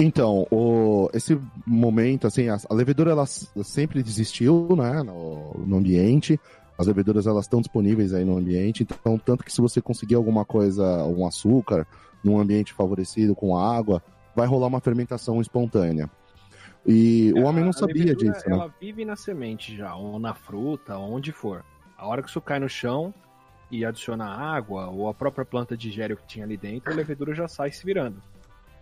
Então, 0.00 0.46
o- 0.50 1.08
esse 1.12 1.38
momento, 1.66 2.26
assim, 2.26 2.48
a, 2.48 2.56
a 2.68 2.74
levedura 2.74 3.10
ela 3.10 3.26
sempre 3.26 3.98
existiu, 4.00 4.68
né, 4.76 5.02
no, 5.02 5.54
no 5.66 5.76
ambiente. 5.76 6.38
As 6.78 6.86
leveduras 6.86 7.26
elas 7.26 7.46
estão 7.46 7.60
disponíveis 7.60 8.14
aí 8.14 8.24
no 8.24 8.36
ambiente, 8.38 8.84
então 8.84 9.18
tanto 9.18 9.42
que 9.44 9.52
se 9.52 9.60
você 9.60 9.80
conseguir 9.80 10.14
alguma 10.14 10.44
coisa, 10.44 11.04
um 11.04 11.26
açúcar, 11.26 11.84
num 12.22 12.38
ambiente 12.38 12.72
favorecido 12.72 13.34
com 13.34 13.56
água, 13.56 14.00
vai 14.36 14.46
rolar 14.46 14.68
uma 14.68 14.80
fermentação 14.80 15.40
espontânea. 15.40 16.08
E 16.86 17.32
o 17.34 17.42
homem 17.42 17.64
não 17.64 17.72
sabia 17.72 18.14
disso, 18.14 18.48
né? 18.48 18.54
Ela 18.54 18.72
vive 18.80 19.04
na 19.04 19.16
semente 19.16 19.76
já, 19.76 19.96
ou 19.96 20.20
na 20.20 20.32
fruta, 20.34 20.96
onde 20.96 21.32
for. 21.32 21.64
A 21.96 22.06
hora 22.06 22.22
que 22.22 22.28
isso 22.30 22.40
cai 22.40 22.60
no 22.60 22.68
chão 22.68 23.12
e 23.68 23.84
adiciona 23.84 24.24
água, 24.26 24.86
ou 24.86 25.08
a 25.08 25.14
própria 25.14 25.44
planta 25.44 25.76
digere 25.76 26.12
o 26.12 26.16
que 26.16 26.26
tinha 26.28 26.44
ali 26.44 26.56
dentro, 26.56 26.92
a 26.92 26.94
levedura 26.96 27.34
já 27.34 27.48
sai 27.48 27.72
se 27.72 27.84
virando. 27.84 28.22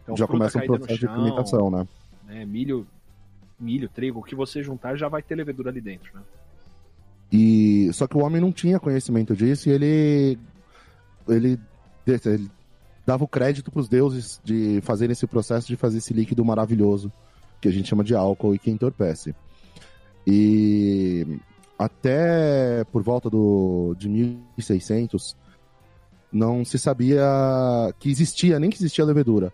Então, 0.06 0.16
Já 0.16 0.26
começa 0.26 0.58
o 0.58 0.64
processo 0.64 0.94
de 0.94 1.00
chão, 1.00 1.14
fermentação, 1.14 1.68
né? 1.68 1.88
né, 2.28 2.44
milho, 2.44 2.86
milho, 3.58 3.88
trigo, 3.88 4.20
o 4.20 4.22
que 4.22 4.36
você 4.36 4.62
juntar 4.62 4.94
já 4.94 5.08
vai 5.08 5.20
ter 5.20 5.34
levedura 5.34 5.68
ali 5.68 5.80
dentro, 5.80 6.14
né? 6.14 6.22
E 7.32 7.90
só 7.92 8.06
que 8.06 8.16
o 8.16 8.20
homem 8.20 8.40
não 8.40 8.52
tinha 8.52 8.78
conhecimento 8.78 9.34
disso 9.34 9.68
e 9.68 9.72
ele 9.72 10.38
ele, 11.28 11.58
ele 12.06 12.50
dava 13.04 13.24
o 13.24 13.28
crédito 13.28 13.68
para 13.68 13.80
os 13.80 13.88
deuses 13.88 14.40
de 14.44 14.80
fazerem 14.82 15.12
esse 15.12 15.26
processo 15.26 15.66
de 15.66 15.74
fazer 15.74 15.98
esse 15.98 16.14
líquido 16.14 16.44
maravilhoso 16.44 17.12
que 17.60 17.66
a 17.66 17.72
gente 17.72 17.88
chama 17.88 18.04
de 18.04 18.14
álcool 18.14 18.54
e 18.54 18.60
que 18.60 18.70
entorpece. 18.70 19.34
E 20.24 21.38
até 21.76 22.84
por 22.92 23.02
volta 23.02 23.28
do 23.28 23.96
de 23.98 24.08
1600 24.08 25.36
não 26.32 26.64
se 26.64 26.78
sabia 26.78 27.24
que 27.98 28.08
existia, 28.08 28.60
nem 28.60 28.70
que 28.70 28.76
existia 28.76 29.04
levedura. 29.04 29.52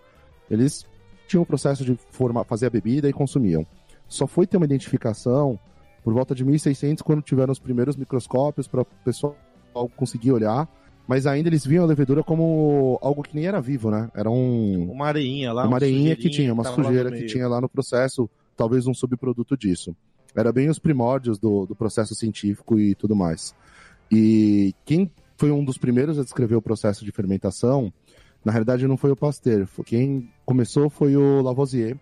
Eles 0.53 0.86
tinham 1.26 1.42
o 1.42 1.46
processo 1.46 1.84
de 1.84 1.98
formar, 2.11 2.44
fazer 2.44 2.66
a 2.66 2.70
bebida 2.70 3.09
e 3.09 3.12
consumiam. 3.12 3.66
Só 4.07 4.26
foi 4.26 4.46
ter 4.46 4.59
uma 4.59 4.66
identificação 4.66 5.59
por 6.05 6.12
volta 6.12 6.34
de 6.34 6.44
1600, 6.44 7.03
quando 7.03 7.22
tiveram 7.22 7.53
os 7.53 7.59
primeiros 7.59 7.96
microscópios 7.96 8.66
para 8.66 8.82
o 8.82 8.86
pessoal 9.05 9.36
conseguir 9.96 10.32
olhar, 10.32 10.68
mas 11.07 11.26
ainda 11.26 11.48
eles 11.48 11.64
viam 11.64 11.84
a 11.84 11.86
levedura 11.86 12.22
como 12.22 12.98
algo 13.00 13.22
que 13.22 13.34
nem 13.34 13.46
era 13.46 13.61
vivo, 13.61 13.90
né? 13.90 14.11
Era 14.14 14.30
um, 14.30 14.90
Uma 14.90 15.07
areinha 15.09 15.53
lá. 15.53 15.66
uma 15.66 15.76
areinha 15.76 16.14
que 16.16 16.28
tinha, 16.28 16.53
uma 16.53 16.64
no 16.64 16.74
sujeira 16.74 17.11
que 17.11 17.24
tinha 17.26 17.48
lá 17.48 17.61
no 17.61 17.68
processo, 17.68 18.28
talvez 18.57 18.86
um 18.86 18.94
subproduto 18.94 19.57
disso. 19.57 19.96
Era 20.34 20.53
bem 20.53 20.68
os 20.68 20.78
primórdios 20.78 21.38
do, 21.38 21.66
do 21.66 21.74
processo 21.74 22.14
científico 22.14 22.78
e 22.78 22.94
tudo 22.94 23.14
mais. 23.14 23.55
E 24.11 24.74
quem 24.84 25.11
foi 25.36 25.50
um 25.50 25.64
dos 25.64 25.78
primeiros 25.78 26.18
a 26.18 26.22
descrever 26.22 26.57
o 26.57 26.62
processo 26.62 27.05
de 27.05 27.12
fermentação, 27.12 27.92
na 28.45 28.53
realidade 28.53 28.86
não 28.86 28.97
foi 28.97 29.11
o 29.11 29.16
Pasteur, 29.16 29.66
quem 29.84 30.30
começou 30.45 30.90
foi 30.90 31.16
o 31.16 31.43
Lavoisier, 31.43 31.97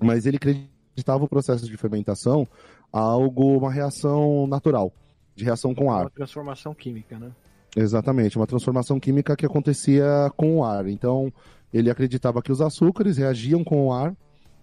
mas 0.00 0.26
ele 0.26 0.36
acreditava 0.36 1.24
o 1.24 1.28
processo 1.28 1.66
de 1.66 1.76
fermentação 1.76 2.46
a 2.92 3.00
algo, 3.00 3.58
uma 3.58 3.72
reação 3.72 4.46
natural, 4.46 4.92
de 5.34 5.44
reação 5.44 5.74
com 5.74 5.92
ar. 5.92 6.02
Uma 6.02 6.10
transformação 6.10 6.74
química, 6.74 7.18
né? 7.18 7.30
Exatamente, 7.76 8.36
uma 8.36 8.46
transformação 8.46 8.98
química 8.98 9.36
que 9.36 9.46
acontecia 9.46 10.04
com 10.36 10.58
o 10.58 10.64
ar. 10.64 10.88
Então, 10.88 11.32
ele 11.72 11.88
acreditava 11.88 12.42
que 12.42 12.50
os 12.50 12.60
açúcares 12.60 13.16
reagiam 13.16 13.62
com 13.62 13.86
o 13.86 13.92
ar 13.92 14.14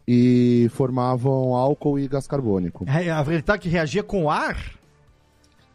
e 0.08 0.68
formavam 0.72 1.56
álcool 1.56 2.00
e 2.00 2.08
gás 2.08 2.28
carbônico. 2.28 2.86
É, 2.88 3.10
A 3.10 3.22
verdade 3.24 3.62
que 3.62 3.70
reagia 3.70 4.04
com 4.04 4.30
ar? 4.30 4.77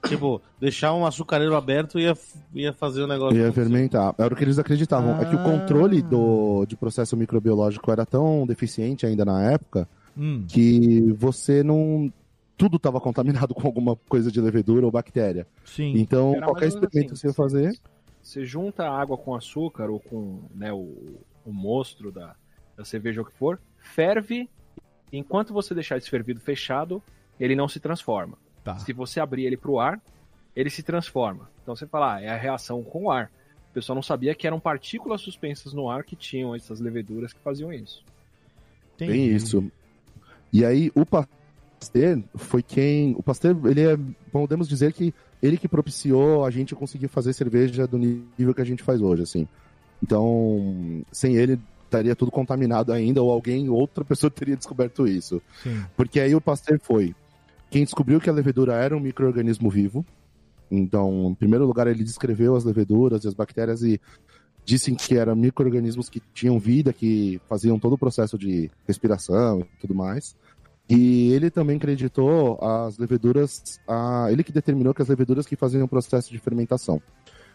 Tipo, 0.09 0.43
deixar 0.61 0.93
um 0.95 1.07
açucareiro 1.07 1.55
aberto 1.55 1.99
ia, 1.99 2.15
ia 2.53 2.73
fazer 2.73 3.03
o 3.03 3.07
negócio. 3.07 3.37
Ia 3.37 3.45
acontecer. 3.49 3.69
fermentar. 3.69 4.15
Era 4.19 4.35
o 4.35 4.37
que 4.37 4.43
eles 4.45 4.59
acreditavam. 4.59 5.21
É 5.21 5.25
que 5.25 5.37
o 5.37 5.39
Ah. 5.39 5.45
controle 5.45 6.03
do, 6.03 6.67
de 6.67 6.77
processo 6.77 7.17
microbiológico 7.17 7.91
era 7.91 8.05
tão 8.05 8.45
deficiente 8.47 9.07
ainda 9.07 9.25
na 9.25 9.51
época 9.53 9.89
Hum. 10.17 10.45
que 10.49 11.13
você 11.13 11.63
não. 11.63 12.13
Tudo 12.57 12.77
estava 12.77 13.01
contaminado 13.01 13.55
com 13.55 13.67
alguma 13.67 13.97
coisa 14.09 14.31
de 14.31 14.41
levedura 14.41 14.85
ou 14.85 14.93
bactéria. 14.93 15.47
Sim. 15.65 15.95
Então, 15.97 16.35
Era 16.35 16.47
qualquer 16.47 16.67
experimento 16.69 17.13
que 17.15 17.19
você 17.19 17.27
ia 17.27 17.31
assim. 17.31 17.37
fazer. 17.37 17.79
Você 18.23 18.45
junta 18.45 18.85
a 18.85 19.01
água 19.01 19.17
com 19.17 19.35
açúcar 19.35 19.89
ou 19.91 19.99
com 19.99 20.41
né, 20.55 20.73
o, 20.73 21.17
o 21.45 21.53
mostro 21.53 22.13
da, 22.13 22.35
da 22.77 22.85
cerveja 22.85 23.21
ou 23.21 23.27
o 23.27 23.31
que 23.31 23.37
for, 23.37 23.59
ferve, 23.79 24.49
e 25.13 25.19
enquanto 25.19 25.53
você 25.53 25.75
deixar 25.75 25.97
esse 25.97 26.09
fervido 26.11 26.41
fechado, 26.41 27.03
ele 27.41 27.57
não 27.57 27.67
se 27.67 27.81
transforma. 27.81 28.37
Tá. 28.65 28.79
Se 28.79 28.93
você 28.93 29.21
abrir 29.21 29.45
ele 29.45 29.57
pro 29.57 29.79
ar, 29.79 30.01
ele 30.55 30.71
se 30.71 30.83
transforma. 30.83 31.51
Então 31.63 31.75
você 31.75 31.87
fala, 31.87 32.17
ah, 32.17 32.21
é 32.21 32.29
a 32.29 32.37
reação 32.37 32.83
com 32.83 33.05
o 33.05 33.11
ar. 33.11 33.31
O 33.71 33.75
pessoal 33.75 33.95
não 33.95 34.03
sabia 34.03 34.35
que 34.35 34.47
eram 34.47 34.61
partículas 34.61 35.21
suspensas 35.21 35.73
no 35.73 35.89
ar 35.89 36.05
que 36.05 36.15
tinham 36.15 36.55
essas 36.55 36.79
leveduras 36.79 37.33
que 37.33 37.41
faziam 37.41 37.73
isso. 37.73 38.05
Entendi. 38.95 39.13
Bem 39.13 39.27
isso. 39.29 39.65
E 40.53 40.65
aí, 40.65 40.93
o 40.95 41.07
Pasteur 41.07 42.23
foi 42.35 42.63
quem. 42.63 43.15
O 43.17 43.23
Pasteur, 43.23 43.57
ele 43.65 43.81
é. 43.81 43.99
Podemos 44.31 44.69
dizer 44.69 44.93
que 44.93 45.15
ele 45.43 45.57
que 45.57 45.67
propiciou 45.67 46.45
a 46.45 46.51
gente 46.51 46.75
conseguir 46.75 47.09
fazer 47.09 47.33
cerveja 47.33 47.87
do 47.87 47.97
nível 47.97 48.55
que 48.55 48.61
a 48.61 48.67
gente 48.67 48.83
faz 48.83 49.01
hoje, 49.01 49.23
assim. 49.23 49.49
Então, 50.03 51.03
sem 51.11 51.37
ele, 51.37 51.59
estaria 51.85 52.15
tudo 52.15 52.31
contaminado 52.31 52.93
ainda, 52.93 53.23
ou 53.23 53.31
alguém, 53.31 53.69
outra 53.69 54.05
pessoa 54.05 54.31
teria 54.31 54.57
descoberto 54.57 55.07
isso. 55.07 55.41
Sim. 55.63 55.83
Porque 55.97 56.21
aí 56.21 56.35
o 56.35 56.41
Pasteur 56.41 56.79
foi 56.81 57.15
quem 57.73 57.85
descobriu 57.85 58.21
que 58.21 58.29
a 58.29 58.33
levedura 58.33 58.75
era 58.75 58.95
um 58.95 59.01
microorganismo 59.01 59.71
vivo. 59.71 60.05
Então, 60.71 61.31
em 61.31 61.35
primeiro 61.35 61.65
lugar, 61.65 61.87
ele 61.87 62.05
descreveu 62.05 62.55
as 62.55 62.65
leveduras 62.65 63.25
e 63.25 63.29
as 63.29 63.33
bactérias 63.33 63.83
e 63.83 63.99
disse 64.63 64.95
que 64.95 65.17
eram 65.17 65.35
microorganismos 65.35 66.11
que 66.11 66.21
tinham 66.35 66.59
vida, 66.59 66.93
que 66.93 67.41
faziam 67.49 67.79
todo 67.79 67.95
o 67.95 67.99
processo 67.99 68.37
de 68.37 68.71
respiração 68.87 69.61
e 69.61 69.81
tudo 69.81 69.95
mais. 69.95 70.37
E 70.87 71.33
ele 71.33 71.51
também 71.51 71.79
acreditou 71.79 72.63
as 72.63 72.99
leveduras, 72.99 73.81
a, 73.89 74.27
ele 74.31 74.45
que 74.45 74.53
determinou 74.53 74.93
que 74.93 75.01
as 75.01 75.09
leveduras 75.09 75.47
que 75.47 75.57
faziam 75.57 75.85
o 75.85 75.89
processo 75.89 76.31
de 76.31 76.39
fermentação. 76.39 77.01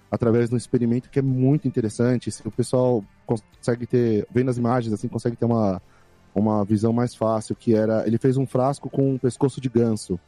Através 0.09 0.49
de 0.49 0.55
um 0.55 0.57
experimento 0.57 1.11
que 1.11 1.19
é 1.19 1.21
muito 1.21 1.67
interessante, 1.67 2.31
se 2.31 2.47
o 2.47 2.51
pessoal 2.51 3.03
consegue 3.23 3.85
ter, 3.85 4.25
vendo 4.33 4.49
as 4.49 4.57
imagens 4.57 4.91
assim, 4.93 5.07
consegue 5.07 5.35
ter 5.35 5.45
uma, 5.45 5.79
uma 6.39 6.63
visão 6.65 6.91
mais 6.93 7.13
fácil, 7.15 7.55
que 7.55 7.73
era, 7.75 8.05
ele 8.07 8.17
fez 8.17 8.37
um 8.37 8.45
frasco 8.45 8.89
com 8.89 9.13
um 9.13 9.17
pescoço 9.17 9.59
de 9.61 9.69
ganso. 9.69 10.19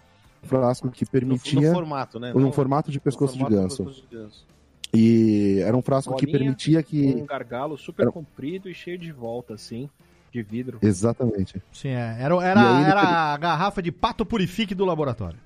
Um 0.43 0.47
frasco 0.47 0.89
que 0.89 1.03
No, 1.05 1.09
permitia 1.11 1.69
no 1.69 1.73
formato, 1.75 2.19
né? 2.19 2.31
Não- 2.33 2.51
formato 2.51 2.89
de 2.91 2.97
no 2.97 3.01
pescoço 3.01 3.33
formato 3.33 3.53
de 3.55 3.61
ganso. 3.61 3.83
pescoço 3.85 4.07
de 4.09 4.15
ganso. 4.15 4.45
E 4.93 5.59
era 5.63 5.75
um 5.77 5.81
frasco 5.81 6.15
que 6.15 6.25
Bolinha, 6.25 6.39
permitia 6.39 6.81
que. 6.81 7.15
Um 7.21 7.25
gargalo 7.25 7.77
super 7.77 8.03
Era- 8.03 8.11
comprido 8.11 8.69
e 8.69 8.73
cheio 8.73 8.97
de 8.97 9.11
volta, 9.11 9.53
assim, 9.53 9.87
de 10.31 10.41
vidro. 10.41 10.79
Exatamente. 10.81 11.61
Sim, 11.71 11.89
é. 11.89 12.17
Era, 12.19 12.35
era, 12.43 12.79
ele 12.81 12.89
era 12.89 13.01
a 13.33 13.37
garrafa 13.37 13.81
de 13.83 13.91
pato 13.91 14.25
purifique 14.25 14.73
do 14.73 14.85
laboratório. 14.85 15.37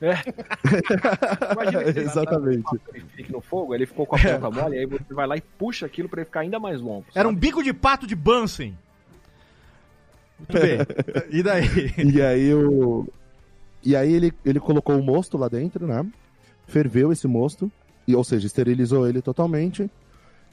Imagina 1.52 1.84
que 1.84 1.92
você 1.92 2.00
Exatamente. 2.00 2.62
tá 2.62 2.76
no- 3.28 3.28
no 3.36 3.40
fogo, 3.40 3.74
ele 3.74 3.84
ficou 3.86 4.06
com 4.06 4.14
a 4.14 4.18
ponta 4.20 4.50
mole, 4.50 4.78
aí 4.78 4.86
você 4.86 5.12
vai 5.12 5.26
lá 5.26 5.36
e 5.36 5.40
puxa 5.40 5.86
aquilo 5.86 6.08
pra 6.08 6.20
ele 6.20 6.26
ficar 6.26 6.40
ainda 6.40 6.60
mais 6.60 6.80
longo. 6.80 7.04
Era 7.14 7.26
um 7.28 7.32
sabe? 7.32 7.40
bico 7.40 7.62
de 7.64 7.72
pato 7.72 8.06
de 8.06 8.14
Bunsen. 8.14 8.76
Muito 10.38 10.52
bem. 10.52 10.78
E 11.30 11.42
daí? 11.42 11.66
E 12.14 12.22
aí 12.22 12.54
o. 12.54 13.06
E 13.82 13.94
aí 13.96 14.12
ele, 14.12 14.32
ele 14.44 14.60
colocou 14.60 14.98
o 14.98 15.02
mosto 15.02 15.36
lá 15.38 15.48
dentro, 15.48 15.86
né? 15.86 16.04
Ferveu 16.66 17.12
esse 17.12 17.26
mosto, 17.26 17.70
e, 18.06 18.14
ou 18.14 18.24
seja, 18.24 18.46
esterilizou 18.46 19.08
ele 19.08 19.22
totalmente. 19.22 19.90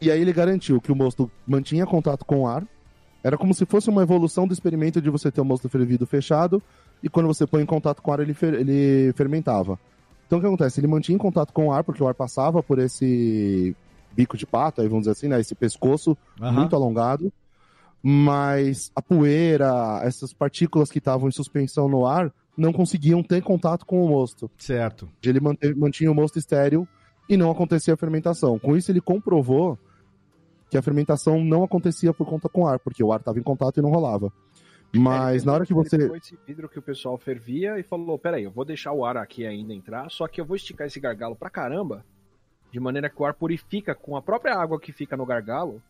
E 0.01 0.11
aí 0.11 0.21
ele 0.21 0.31
garantiu 0.33 0.79
que 0.79 0.91
o 0.91 0.95
mosto 0.95 1.29
mantinha 1.47 1.85
contato 1.85 2.23
com 2.25 2.41
o 2.41 2.47
ar. 2.47 2.65
Era 3.23 3.37
como 3.37 3.53
se 3.55 3.65
fosse 3.65 3.89
uma 3.89 4.03
evolução 4.03 4.47
do 4.47 4.53
experimento 4.53 5.01
de 5.01 5.09
você 5.09 5.31
ter 5.31 5.41
o 5.41 5.45
mosto 5.45 5.67
fervido 5.67 6.05
fechado, 6.05 6.61
e 7.01 7.09
quando 7.09 7.25
você 7.27 7.47
põe 7.47 7.63
em 7.63 7.65
contato 7.65 8.01
com 8.01 8.11
o 8.11 8.13
ar, 8.13 8.19
ele, 8.19 8.33
fer- 8.35 8.53
ele 8.53 9.11
fermentava. 9.13 9.79
Então 10.27 10.37
o 10.37 10.41
que 10.41 10.47
acontece? 10.47 10.79
Ele 10.79 10.87
mantinha 10.87 11.15
em 11.15 11.19
contato 11.19 11.51
com 11.51 11.67
o 11.67 11.71
ar, 11.71 11.83
porque 11.83 12.03
o 12.03 12.07
ar 12.07 12.13
passava 12.13 12.61
por 12.61 12.77
esse 12.77 13.75
bico 14.11 14.37
de 14.37 14.45
pato, 14.45 14.79
aí 14.81 14.87
vamos 14.87 15.03
dizer 15.03 15.11
assim, 15.13 15.27
né? 15.27 15.39
Esse 15.39 15.55
pescoço 15.55 16.15
Aham. 16.39 16.51
muito 16.51 16.75
alongado, 16.75 17.33
mas 18.07 18.91
a 18.95 19.01
poeira, 19.01 19.99
essas 20.03 20.31
partículas 20.31 20.91
que 20.91 20.99
estavam 20.99 21.27
em 21.27 21.31
suspensão 21.31 21.89
no 21.89 22.05
ar, 22.05 22.31
não 22.55 22.71
conseguiam 22.71 23.23
ter 23.23 23.41
contato 23.41 23.83
com 23.83 24.05
o 24.05 24.07
mosto. 24.07 24.47
Certo. 24.59 25.09
Ele 25.23 25.39
mantinha 25.75 26.11
o 26.11 26.13
mosto 26.13 26.37
estéril 26.37 26.87
e 27.27 27.35
não 27.35 27.49
acontecia 27.49 27.95
a 27.95 27.97
fermentação. 27.97 28.59
Com 28.59 28.77
isso, 28.77 28.91
ele 28.91 29.01
comprovou 29.01 29.75
que 30.69 30.77
a 30.77 30.83
fermentação 30.83 31.43
não 31.43 31.63
acontecia 31.63 32.13
por 32.13 32.27
conta 32.27 32.47
com 32.47 32.61
o 32.61 32.67
ar, 32.67 32.77
porque 32.77 33.03
o 33.03 33.11
ar 33.11 33.19
estava 33.21 33.39
em 33.39 33.43
contato 33.43 33.79
e 33.79 33.81
não 33.81 33.89
rolava. 33.89 34.31
Mas 34.95 35.41
É, 35.41 35.45
na 35.47 35.53
hora 35.53 35.65
que 35.65 35.73
ele 35.73 35.83
você. 35.83 35.97
pegou 35.97 36.15
esse 36.15 36.37
vidro 36.45 36.69
que 36.69 36.77
o 36.77 36.83
pessoal 36.83 37.17
fervia 37.17 37.79
e 37.79 37.83
falou: 37.83 38.19
peraí, 38.19 38.43
eu 38.43 38.51
vou 38.51 38.63
deixar 38.63 38.91
o 38.91 39.03
ar 39.03 39.17
aqui 39.17 39.47
ainda 39.47 39.73
entrar, 39.73 40.11
só 40.11 40.27
que 40.27 40.39
eu 40.39 40.45
vou 40.45 40.55
esticar 40.55 40.85
esse 40.85 40.99
gargalo 40.99 41.35
pra 41.35 41.49
caramba, 41.49 42.05
de 42.71 42.79
maneira 42.79 43.09
que 43.09 43.19
o 43.19 43.25
ar 43.25 43.33
purifica 43.33 43.95
com 43.95 44.15
a 44.15 44.21
própria 44.21 44.55
água 44.55 44.79
que 44.79 44.91
fica 44.93 45.17
no 45.17 45.25
gargalo 45.25 45.81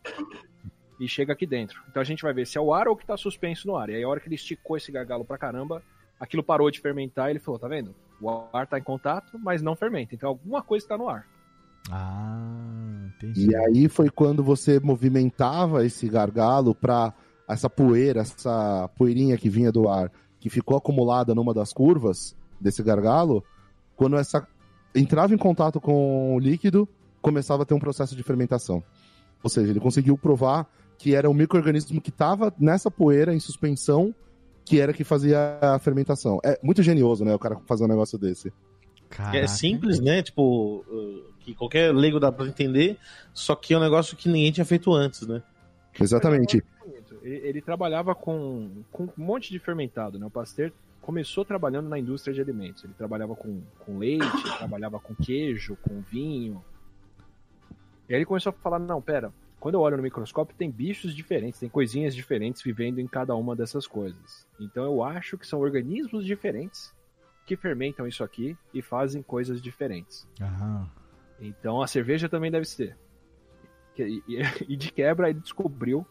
e 0.98 1.08
chega 1.08 1.32
aqui 1.32 1.46
dentro. 1.46 1.82
Então 1.88 2.00
a 2.00 2.04
gente 2.04 2.22
vai 2.22 2.32
ver 2.32 2.46
se 2.46 2.56
é 2.58 2.60
o 2.60 2.72
ar 2.72 2.88
ou 2.88 2.96
que 2.96 3.06
tá 3.06 3.16
suspenso 3.16 3.66
no 3.66 3.76
ar. 3.76 3.88
E 3.90 3.94
aí 3.94 4.02
a 4.02 4.08
hora 4.08 4.20
que 4.20 4.28
ele 4.28 4.34
esticou 4.34 4.76
esse 4.76 4.90
gargalo 4.90 5.24
pra 5.24 5.38
caramba, 5.38 5.82
aquilo 6.18 6.42
parou 6.42 6.70
de 6.70 6.80
fermentar 6.80 7.28
e 7.28 7.32
ele 7.32 7.38
falou: 7.38 7.58
tá 7.58 7.68
vendo? 7.68 7.94
O 8.20 8.30
ar 8.52 8.66
tá 8.66 8.78
em 8.78 8.82
contato, 8.82 9.38
mas 9.38 9.62
não 9.62 9.76
fermenta. 9.76 10.14
Então 10.14 10.30
alguma 10.30 10.62
coisa 10.62 10.84
está 10.84 10.96
no 10.96 11.08
ar. 11.08 11.26
Ah, 11.90 13.08
entendi. 13.14 13.50
E 13.50 13.56
aí 13.56 13.88
foi 13.88 14.10
quando 14.10 14.42
você 14.42 14.80
movimentava 14.80 15.84
esse 15.84 16.08
gargalo 16.08 16.74
para 16.74 17.12
essa 17.48 17.70
poeira, 17.70 18.22
essa 18.22 18.90
poeirinha 18.96 19.36
que 19.36 19.48
vinha 19.48 19.70
do 19.70 19.88
ar, 19.88 20.10
que 20.40 20.50
ficou 20.50 20.76
acumulada 20.76 21.34
numa 21.34 21.54
das 21.54 21.72
curvas 21.72 22.34
desse 22.60 22.82
gargalo, 22.82 23.44
quando 23.94 24.16
essa 24.16 24.46
entrava 24.94 25.34
em 25.34 25.38
contato 25.38 25.80
com 25.80 26.34
o 26.34 26.38
líquido, 26.38 26.88
começava 27.20 27.62
a 27.62 27.66
ter 27.66 27.74
um 27.74 27.78
processo 27.78 28.16
de 28.16 28.22
fermentação. 28.22 28.82
Ou 29.42 29.50
seja, 29.50 29.70
ele 29.70 29.80
conseguiu 29.80 30.16
provar 30.16 30.66
que 30.98 31.14
era 31.14 31.28
um 31.28 31.34
microorganismo 31.34 32.00
que 32.00 32.10
estava 32.10 32.52
nessa 32.58 32.90
poeira 32.90 33.34
em 33.34 33.40
suspensão 33.40 34.14
que 34.66 34.80
era 34.80 34.92
que 34.92 35.04
fazia 35.04 35.58
a 35.62 35.78
fermentação. 35.78 36.40
É 36.44 36.58
muito 36.60 36.82
genioso, 36.82 37.24
né, 37.24 37.32
o 37.32 37.38
cara 37.38 37.56
fazer 37.66 37.84
um 37.84 37.88
negócio 37.88 38.18
desse. 38.18 38.52
Caraca. 39.08 39.38
É 39.38 39.46
simples, 39.46 40.00
né? 40.00 40.20
Tipo, 40.20 40.84
uh, 40.88 41.32
que 41.38 41.54
qualquer 41.54 41.94
leigo 41.94 42.18
dá 42.18 42.32
pra 42.32 42.44
entender, 42.46 42.98
só 43.32 43.54
que 43.54 43.72
é 43.72 43.78
um 43.78 43.80
negócio 43.80 44.16
que 44.16 44.28
ninguém 44.28 44.50
tinha 44.50 44.64
feito 44.64 44.92
antes, 44.92 45.24
né? 45.26 45.40
Exatamente. 45.98 46.62
Ele, 47.22 47.36
ele 47.36 47.62
trabalhava 47.62 48.14
com, 48.16 48.82
com 48.90 49.04
um 49.04 49.10
monte 49.16 49.52
de 49.52 49.60
fermentado, 49.60 50.18
né? 50.18 50.26
O 50.26 50.30
Pasteur 50.30 50.72
começou 51.00 51.44
trabalhando 51.44 51.88
na 51.88 52.00
indústria 52.00 52.34
de 52.34 52.40
alimentos. 52.40 52.82
Ele 52.82 52.94
trabalhava 52.94 53.36
com, 53.36 53.62
com 53.78 53.98
leite, 53.98 54.26
trabalhava 54.58 54.98
com 54.98 55.14
queijo, 55.14 55.76
com 55.80 56.00
vinho. 56.00 56.62
E 58.08 58.12
aí 58.12 58.18
ele 58.18 58.26
começou 58.26 58.50
a 58.50 58.52
falar, 58.52 58.80
não, 58.80 59.00
pera, 59.00 59.32
quando 59.66 59.74
eu 59.74 59.80
olho 59.80 59.96
no 59.96 60.02
microscópio 60.04 60.54
tem 60.56 60.70
bichos 60.70 61.12
diferentes, 61.12 61.58
tem 61.58 61.68
coisinhas 61.68 62.14
diferentes 62.14 62.62
vivendo 62.62 63.00
em 63.00 63.06
cada 63.08 63.34
uma 63.34 63.56
dessas 63.56 63.84
coisas. 63.84 64.46
Então 64.60 64.84
eu 64.84 65.02
acho 65.02 65.36
que 65.36 65.44
são 65.44 65.58
organismos 65.58 66.24
diferentes 66.24 66.94
que 67.44 67.56
fermentam 67.56 68.06
isso 68.06 68.22
aqui 68.22 68.56
e 68.72 68.80
fazem 68.80 69.24
coisas 69.24 69.60
diferentes. 69.60 70.24
Aham. 70.40 70.88
Então 71.40 71.82
a 71.82 71.88
cerveja 71.88 72.28
também 72.28 72.48
deve 72.48 72.64
ser. 72.64 72.96
E, 73.98 74.22
e- 74.28 74.40
e 74.72 74.76
de 74.76 74.92
quebra 74.92 75.30
ele 75.30 75.40
descobriu 75.40 76.06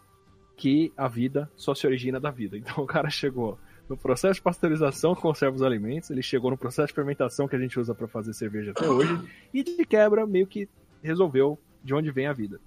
que 0.58 0.92
a 0.98 1.08
vida 1.08 1.50
só 1.56 1.74
se 1.74 1.88
origina 1.88 2.20
da 2.20 2.32
vida. 2.32 2.58
Então 2.58 2.76
o 2.84 2.86
cara 2.86 3.10
chegou 3.10 3.58
no 3.88 3.96
processo 3.96 4.34
de 4.34 4.42
pasteurização 4.42 5.16
que 5.16 5.22
conserva 5.22 5.56
os 5.56 5.64
alimentos, 5.64 6.10
ele 6.10 6.22
chegou 6.22 6.52
no 6.52 6.58
processo 6.58 6.90
de 6.90 6.94
fermentação 6.94 7.48
que 7.48 7.56
a 7.56 7.60
gente 7.60 7.80
usa 7.80 7.96
para 7.96 8.06
fazer 8.06 8.34
cerveja 8.34 8.72
até 8.72 8.90
hoje, 8.90 9.18
e 9.54 9.64
de 9.64 9.86
quebra 9.86 10.28
meio 10.28 10.46
que 10.46 10.68
resolveu 11.02 11.58
de 11.82 11.94
onde 11.94 12.12
vem 12.12 12.28
a 12.28 12.34
vida. 12.34 12.60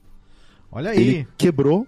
Olha 0.71 0.91
aí. 0.91 0.99
Ele 0.99 1.29
quebrou 1.37 1.87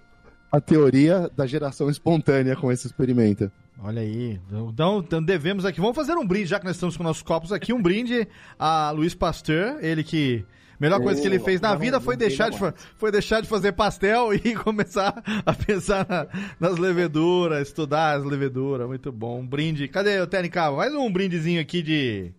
a 0.50 0.60
teoria 0.60 1.30
da 1.36 1.46
geração 1.46 1.88
espontânea 1.90 2.56
com 2.56 2.70
esse 2.72 2.86
experimento. 2.86 3.50
Olha 3.82 4.02
aí. 4.02 4.38
Então, 4.72 4.98
então 4.98 5.22
devemos 5.22 5.64
aqui. 5.64 5.80
Vamos 5.80 5.96
fazer 5.96 6.14
um 6.14 6.26
brinde, 6.26 6.46
já 6.46 6.58
que 6.58 6.66
nós 6.66 6.76
estamos 6.76 6.96
com 6.96 7.02
nossos 7.02 7.22
copos 7.22 7.52
aqui. 7.52 7.72
Um 7.72 7.80
brinde 7.80 8.26
a 8.58 8.90
Luiz 8.90 9.14
Pasteur, 9.14 9.78
ele 9.80 10.02
que. 10.04 10.44
Melhor 10.78 10.98
coisa 11.02 11.20
que 11.20 11.26
ele 11.28 11.38
fez 11.38 11.60
na 11.60 11.74
vida 11.74 12.00
foi 12.00 12.16
deixar, 12.16 12.48
de, 12.50 12.56
foi 12.96 13.12
deixar 13.12 13.42
de 13.42 13.48
fazer 13.48 13.72
pastel 13.72 14.32
e 14.34 14.54
começar 14.54 15.22
a 15.44 15.52
pensar 15.52 16.06
na- 16.08 16.26
nas 16.58 16.78
leveduras, 16.78 17.68
estudar 17.68 18.16
as 18.16 18.24
leveduras. 18.24 18.88
Muito 18.88 19.12
bom. 19.12 19.40
Um 19.40 19.46
brinde. 19.46 19.86
Cadê 19.88 20.18
o 20.20 20.26
TNK? 20.26 20.56
Mais 20.74 20.94
um 20.94 21.12
brindezinho 21.12 21.60
aqui 21.60 21.82
de. 21.82 22.32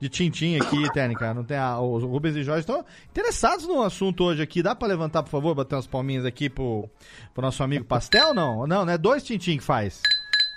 De 0.00 0.08
tintim 0.08 0.56
aqui, 0.56 0.90
TNK. 0.92 1.34
Não 1.34 1.42
tem 1.44 1.56
a, 1.56 1.80
os 1.80 2.02
Rubens 2.04 2.36
e 2.36 2.42
Jorge 2.44 2.60
estão 2.60 2.84
interessados 3.10 3.66
no 3.66 3.82
assunto 3.82 4.22
hoje 4.24 4.40
aqui. 4.42 4.62
Dá 4.62 4.74
pra 4.74 4.86
levantar, 4.86 5.22
por 5.24 5.30
favor, 5.30 5.54
bater 5.54 5.74
umas 5.74 5.86
palminhas 5.86 6.24
aqui 6.24 6.48
pro, 6.48 6.88
pro 7.34 7.42
nosso 7.42 7.62
amigo 7.62 7.84
Pastel? 7.84 8.32
Não, 8.32 8.66
não, 8.66 8.84
não 8.84 8.92
é 8.92 8.96
dois 8.98 9.22
tintim 9.24 9.56
que 9.58 9.64
faz. 9.64 10.00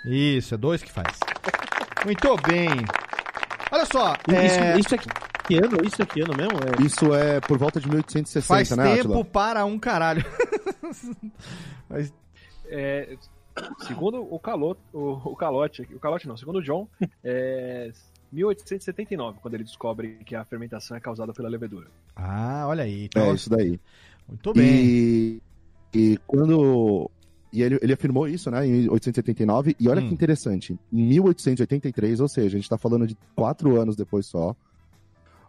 Isso, 0.06 0.54
é 0.54 0.56
dois 0.56 0.82
que 0.82 0.90
faz. 0.92 1.18
Muito 2.04 2.36
bem. 2.48 2.68
Olha 3.72 3.86
só, 3.86 4.14
é, 4.28 4.46
Isso, 4.76 4.80
isso 4.86 4.94
aqui 4.94 5.08
que 5.48 5.56
ano? 5.56 5.78
Isso 5.84 6.02
aqui 6.02 6.20
ano 6.20 6.34
mesmo? 6.36 6.52
É, 6.58 6.82
Isso 6.86 7.12
é 7.14 7.40
por 7.40 7.58
volta 7.58 7.80
de 7.80 7.88
1860, 7.88 8.46
faz 8.46 8.70
né, 8.76 8.96
tempo 8.96 9.08
Atila? 9.10 9.24
para 9.24 9.64
um 9.64 9.76
caralho. 9.78 10.24
Mas- 11.88 12.12
É, 12.66 13.16
segundo 13.86 14.22
o 14.22 14.38
calote, 14.38 14.80
o, 14.92 15.12
o 15.32 15.36
calote, 15.36 15.82
aqui- 15.82 15.94
o 15.94 16.00
calote 16.00 16.26
não, 16.28 16.36
segundo 16.36 16.58
o 16.58 16.62
John, 16.62 16.88
é 17.24 17.90
1879, 18.32 19.38
quando 19.42 19.54
ele 19.54 19.64
descobre 19.64 20.18
que 20.24 20.34
a 20.34 20.44
fermentação 20.44 20.96
é 20.96 21.00
causada 21.00 21.32
pela 21.32 21.48
levedura. 21.48 21.88
ah, 22.16 22.64
olha 22.68 22.84
aí. 22.84 23.04
Então, 23.04 23.30
É 23.30 23.34
isso 23.34 23.50
daí. 23.50 23.78
Muito 24.28 24.54
bem. 24.54 24.84
E, 24.86 25.42
e 25.94 26.18
quando 26.26 27.10
e 27.52 27.62
ele, 27.62 27.78
ele 27.82 27.92
afirmou 27.92 28.26
isso, 28.26 28.50
né, 28.50 28.66
em 28.66 28.72
1889. 28.72 29.76
E 29.78 29.88
olha 29.88 30.00
Hum. 30.00 30.08
que 30.08 30.14
interessante. 30.14 30.72
Em 30.90 31.06
1883, 31.08 32.20
ou 32.20 32.28
seja, 32.28 32.56
a 32.56 32.60
gente 32.60 32.68
tá 32.68 32.78
falando 32.78 33.06
de 33.06 33.14
quatro 33.36 33.78
anos 33.78 33.94
depois 33.94 34.24
só, 34.26 34.56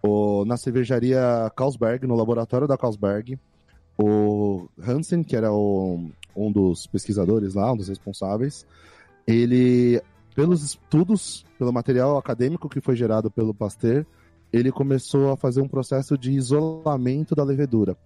o, 0.01 0.43
na 0.43 0.57
cervejaria 0.57 1.49
Carlsberg, 1.55 2.05
no 2.05 2.15
laboratório 2.15 2.67
da 2.67 2.77
Carlsberg, 2.77 3.39
o 3.97 4.67
Hansen, 4.85 5.23
que 5.23 5.35
era 5.35 5.53
o- 5.53 6.09
um 6.35 6.51
dos 6.51 6.87
pesquisadores 6.87 7.53
lá, 7.53 7.71
um 7.71 7.77
dos 7.77 7.87
responsáveis, 7.87 8.65
ele, 9.25 10.01
pelos 10.33 10.63
estudos, 10.63 11.45
pelo 11.57 11.71
material 11.71 12.17
acadêmico 12.17 12.69
que 12.69 12.81
foi 12.81 12.95
gerado 12.95 13.29
pelo 13.29 13.53
Pasteur, 13.53 14.05
ele 14.51 14.71
começou 14.71 15.31
a 15.31 15.37
fazer 15.37 15.61
um 15.61 15.67
processo 15.67 16.17
de 16.17 16.31
isolamento 16.31 17.35
da 17.35 17.43
levedura. 17.43 17.97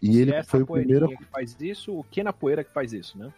E 0.00 0.18
ele 0.18 0.32
Essa 0.32 0.50
foi 0.50 0.62
o 0.62 0.66
primeiro 0.66 1.08
que 1.08 1.24
faz 1.24 1.56
isso, 1.60 1.98
o 1.98 2.04
que 2.04 2.22
na 2.22 2.32
poeira 2.32 2.62
que 2.62 2.72
faz 2.72 2.92
isso, 2.92 3.18
né? 3.18 3.32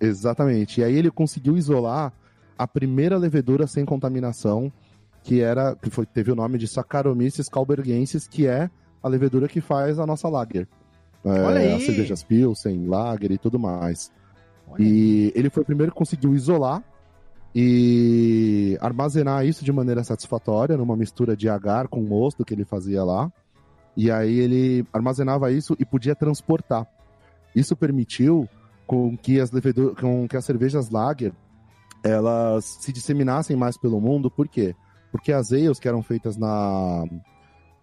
Exatamente. 0.00 0.80
E 0.80 0.84
aí 0.84 0.96
ele 0.96 1.10
conseguiu 1.10 1.56
isolar 1.56 2.12
a 2.58 2.66
primeira 2.66 3.16
levedura 3.16 3.66
sem 3.66 3.84
contaminação, 3.84 4.72
que 5.22 5.40
era 5.40 5.74
que 5.74 5.90
foi, 5.90 6.06
teve 6.06 6.30
o 6.30 6.36
nome 6.36 6.58
de 6.58 6.68
Saccharomyces 6.68 7.48
calbergensis, 7.48 8.28
que 8.28 8.46
é 8.46 8.70
a 9.02 9.08
levedura 9.08 9.48
que 9.48 9.60
faz 9.60 9.98
a 9.98 10.06
nossa 10.06 10.28
lager. 10.28 10.68
É, 11.24 11.42
Olha 11.42 11.60
aí! 11.60 11.72
As 11.74 11.84
cervejas 11.84 12.22
Pilsen, 12.22 12.86
lager 12.86 13.30
e 13.30 13.38
tudo 13.38 13.58
mais. 13.58 14.12
Olha 14.68 14.82
E 14.82 15.32
ele 15.34 15.50
foi 15.50 15.62
o 15.62 15.66
primeiro 15.66 15.92
que 15.92 15.98
conseguiu 15.98 16.34
isolar 16.34 16.82
e 17.54 18.76
armazenar 18.80 19.46
isso 19.46 19.64
de 19.64 19.72
maneira 19.72 20.02
satisfatória, 20.02 20.76
numa 20.76 20.96
mistura 20.96 21.36
de 21.36 21.48
agar 21.48 21.86
com 21.86 22.02
mosto 22.02 22.44
que 22.44 22.52
ele 22.52 22.64
fazia 22.64 23.04
lá. 23.04 23.30
E 23.96 24.10
aí 24.10 24.40
ele 24.40 24.84
armazenava 24.92 25.52
isso 25.52 25.76
e 25.78 25.84
podia 25.84 26.16
transportar. 26.16 26.86
Isso 27.54 27.76
permitiu 27.76 28.48
com 28.86 29.16
que 29.16 29.40
as 29.40 29.50
com 30.00 30.26
que 30.28 30.36
as 30.36 30.44
cervejas 30.44 30.90
lager 30.90 31.32
elas 32.02 32.64
se 32.80 32.92
disseminassem 32.92 33.56
mais 33.56 33.78
pelo 33.78 33.98
mundo, 33.98 34.30
por 34.30 34.46
quê? 34.46 34.76
Porque 35.10 35.32
as 35.32 35.52
ales 35.52 35.78
que 35.78 35.88
eram 35.88 36.02
feitas 36.02 36.36
na 36.36 37.04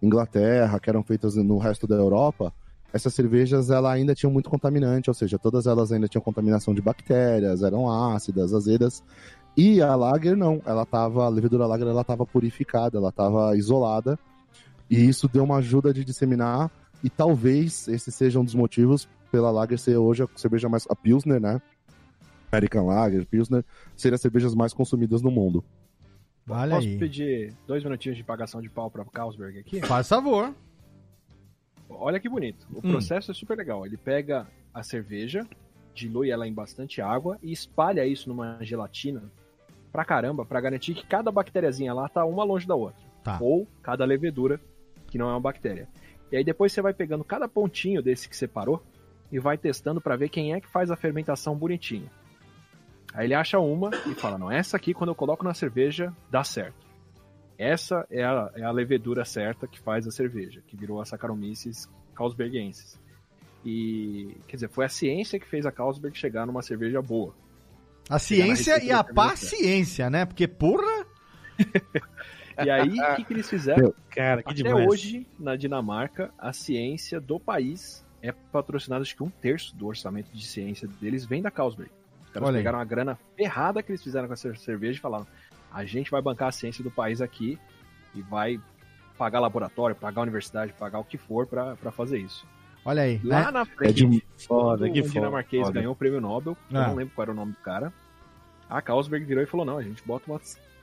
Inglaterra, 0.00 0.78
que 0.78 0.88
eram 0.88 1.02
feitas 1.02 1.34
no 1.34 1.58
resto 1.58 1.88
da 1.88 1.96
Europa, 1.96 2.52
essas 2.92 3.14
cervejas 3.14 3.70
ela 3.70 3.90
ainda 3.90 4.14
tinham 4.14 4.30
muito 4.30 4.48
contaminante, 4.48 5.10
ou 5.10 5.14
seja, 5.14 5.38
todas 5.38 5.66
elas 5.66 5.90
ainda 5.90 6.06
tinham 6.06 6.22
contaminação 6.22 6.72
de 6.72 6.80
bactérias, 6.80 7.62
eram 7.62 7.90
ácidas, 7.90 8.52
azedas. 8.52 9.02
E 9.56 9.82
a 9.82 9.94
lager 9.94 10.36
não, 10.36 10.62
ela 10.64 10.86
tava, 10.86 11.24
a 11.24 11.28
levedura 11.28 11.66
lager 11.66 11.86
ela 11.86 12.04
tava 12.04 12.24
purificada, 12.24 12.96
ela 12.98 13.12
tava 13.12 13.56
isolada. 13.56 14.18
E 14.88 14.96
isso 15.08 15.28
deu 15.28 15.44
uma 15.44 15.56
ajuda 15.56 15.92
de 15.92 16.04
disseminar 16.04 16.70
e 17.02 17.10
talvez 17.10 17.88
esse 17.88 18.10
seja 18.12 18.38
um 18.40 18.44
dos 18.44 18.54
motivos 18.54 19.08
pela 19.30 19.50
lager 19.50 19.78
ser 19.78 19.96
hoje 19.96 20.22
a 20.22 20.28
cerveja 20.36 20.68
mais 20.68 20.86
a 20.90 20.96
Pilsner, 20.96 21.40
né? 21.40 21.60
American 22.50 22.86
Lager, 22.86 23.26
Pilsner, 23.26 23.64
ser 23.96 24.12
as 24.12 24.20
cervejas 24.20 24.54
mais 24.54 24.74
consumidas 24.74 25.22
no 25.22 25.30
mundo. 25.30 25.64
Olha 26.48 26.74
Posso 26.76 26.86
aí. 26.88 26.98
pedir 26.98 27.54
dois 27.66 27.82
minutinhos 27.82 28.18
de 28.18 28.22
pagação 28.24 28.60
de 28.60 28.68
pau 28.68 28.90
pra 28.90 29.04
Carlsberg 29.06 29.58
aqui? 29.58 29.80
Faz 29.80 30.06
favor. 30.08 30.54
Olha 31.88 32.20
que 32.20 32.28
bonito. 32.28 32.66
O 32.74 32.78
Hum. 32.78 32.90
processo 32.90 33.30
é 33.30 33.34
super 33.34 33.56
legal. 33.56 33.86
Ele 33.86 33.96
pega 33.96 34.46
a 34.74 34.82
cerveja, 34.82 35.46
dilui 35.94 36.30
ela 36.30 36.46
em 36.46 36.52
bastante 36.52 37.00
água 37.00 37.38
e 37.42 37.52
espalha 37.52 38.04
isso 38.06 38.28
numa 38.28 38.58
gelatina 38.62 39.22
pra 39.92 40.04
caramba, 40.04 40.44
pra 40.44 40.60
garantir 40.60 40.94
que 40.94 41.06
cada 41.06 41.30
bactériazinha 41.30 41.92
lá 41.92 42.08
tá 42.08 42.24
uma 42.24 42.42
longe 42.42 42.66
da 42.66 42.74
outra. 42.74 43.02
Tá. 43.22 43.38
Ou 43.40 43.68
cada 43.82 44.04
levedura, 44.04 44.60
que 45.06 45.18
não 45.18 45.28
é 45.28 45.32
uma 45.32 45.40
bactéria. 45.40 45.88
E 46.30 46.36
aí 46.36 46.42
depois 46.42 46.72
você 46.72 46.80
vai 46.80 46.94
pegando 46.94 47.22
cada 47.22 47.46
pontinho 47.46 48.02
desse 48.02 48.28
que 48.28 48.36
separou 48.36 48.82
e 49.30 49.38
vai 49.38 49.58
testando 49.58 50.00
pra 50.00 50.16
ver 50.16 50.30
quem 50.30 50.54
é 50.54 50.60
que 50.60 50.68
faz 50.68 50.90
a 50.90 50.96
fermentação 50.96 51.54
bonitinho. 51.54 52.10
Aí 53.12 53.26
ele 53.26 53.34
acha 53.34 53.58
uma 53.58 53.90
e 54.06 54.14
fala: 54.14 54.38
Não, 54.38 54.50
essa 54.50 54.76
aqui, 54.76 54.94
quando 54.94 55.10
eu 55.10 55.14
coloco 55.14 55.44
na 55.44 55.52
cerveja, 55.52 56.12
dá 56.30 56.42
certo. 56.42 56.86
Essa 57.58 58.06
é 58.10 58.24
a, 58.24 58.50
é 58.54 58.62
a 58.62 58.70
levedura 58.70 59.24
certa 59.24 59.66
que 59.68 59.78
faz 59.78 60.06
a 60.06 60.10
cerveja, 60.10 60.62
que 60.66 60.76
virou 60.76 61.00
a 61.00 61.04
Saccharomyces 61.04 61.88
Carlsbergensis. 62.14 62.98
E, 63.64 64.36
quer 64.48 64.56
dizer, 64.56 64.68
foi 64.68 64.84
a 64.86 64.88
ciência 64.88 65.38
que 65.38 65.46
fez 65.46 65.64
a 65.66 65.70
Carlsberg 65.70 66.16
chegar 66.16 66.46
numa 66.46 66.62
cerveja 66.62 67.00
boa. 67.00 67.34
A 68.08 68.18
ciência 68.18 68.82
e 68.82 68.90
a 68.90 69.02
paciência, 69.02 70.10
né? 70.10 70.24
Porque, 70.24 70.46
porra. 70.46 71.06
E 72.64 72.70
aí, 72.70 73.00
o 73.00 73.16
que, 73.16 73.24
que 73.24 73.32
eles 73.32 73.48
fizeram? 73.48 73.94
Cara, 74.10 74.42
que 74.42 74.50
Até 74.50 74.62
demais. 74.62 74.86
hoje, 74.86 75.26
na 75.38 75.56
Dinamarca, 75.56 76.30
a 76.38 76.52
ciência 76.52 77.20
do 77.20 77.40
país 77.40 78.04
é 78.20 78.30
patrocinada, 78.30 79.02
acho 79.02 79.16
que 79.16 79.22
um 79.22 79.30
terço 79.30 79.74
do 79.74 79.86
orçamento 79.86 80.30
de 80.32 80.46
ciência 80.46 80.86
deles 80.86 81.24
vem 81.24 81.42
da 81.42 81.50
Carlsberg. 81.50 81.90
Os 82.24 82.30
caras 82.30 82.48
Olha 82.48 82.56
aí. 82.56 82.60
pegaram 82.60 82.78
a 82.78 82.84
grana 82.84 83.18
ferrada 83.36 83.82
que 83.82 83.90
eles 83.90 84.02
fizeram 84.02 84.26
com 84.26 84.34
essa 84.34 84.54
cerveja 84.54 84.98
e 84.98 85.00
falaram: 85.00 85.26
a 85.72 85.84
gente 85.84 86.10
vai 86.10 86.20
bancar 86.20 86.48
a 86.48 86.52
ciência 86.52 86.84
do 86.84 86.90
país 86.90 87.20
aqui 87.20 87.58
e 88.14 88.22
vai 88.22 88.60
pagar 89.18 89.40
laboratório, 89.40 89.96
pagar 89.96 90.22
universidade, 90.22 90.72
pagar 90.74 90.98
o 90.98 91.04
que 91.04 91.16
for 91.16 91.46
pra 91.46 91.90
fazer 91.90 92.18
isso. 92.18 92.46
Olha 92.84 93.02
aí. 93.02 93.20
Lá 93.22 93.44
né? 93.46 93.50
na 93.52 93.60
É 93.60 93.64
frente, 93.64 94.06
de 94.06 94.24
Foda, 94.46 94.90
que 94.90 95.00
foda. 95.02 95.12
dinamarquês 95.12 95.62
foda. 95.66 95.78
ganhou 95.78 95.92
o 95.92 95.96
prêmio 95.96 96.20
Nobel, 96.20 96.56
eu 96.70 96.80
Ah. 96.80 96.88
não 96.88 96.94
lembro 96.96 97.14
qual 97.14 97.22
era 97.24 97.32
o 97.32 97.34
nome 97.34 97.52
do 97.52 97.58
cara. 97.58 97.92
A 98.68 98.80
Carlsberg 98.82 99.24
virou 99.24 99.42
e 99.42 99.46
falou: 99.46 99.64
não, 99.66 99.78
a 99.78 99.82
gente 99.82 100.02
bota 100.04 100.30
uma, 100.30 100.40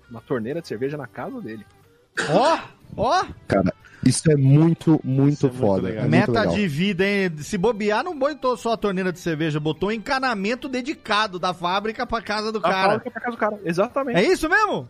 uma 0.09 0.21
torneira 0.21 0.61
de 0.61 0.67
cerveja 0.67 0.95
na 0.95 1.07
casa 1.07 1.41
dele. 1.41 1.65
Ó, 2.29 2.59
ó. 2.95 3.25
Isso 4.05 4.31
é 4.31 4.35
muito, 4.35 4.99
muito 5.03 5.33
Isso 5.33 5.47
é 5.47 5.49
muito 5.49 5.59
foda. 5.59 5.89
é 5.89 5.99
muito 5.99 6.09
Meta 6.09 6.31
legal. 6.31 6.53
de 6.55 6.67
vida, 6.67 7.05
hein? 7.05 7.31
Se 7.39 7.57
bobear, 7.57 8.01
não 8.03 8.17
botou 8.17 8.55
só 8.55 8.73
a 8.73 8.77
torneira 8.77 9.11
de 9.11 9.19
cerveja, 9.19 9.59
botou 9.59 9.89
um 9.89 9.91
encanamento 9.91 10.69
dedicado 10.69 11.37
da 11.37 11.53
fábrica 11.53 12.07
pra 12.07 12.21
casa 12.21 12.49
do 12.51 12.59
A 12.59 12.61
cara. 12.61 12.89
fábrica 12.93 13.11
pra 13.11 13.21
casa 13.21 13.35
do 13.35 13.39
cara. 13.39 13.59
Exatamente. 13.65 14.17
É 14.17 14.23
isso 14.23 14.47
mesmo? 14.49 14.87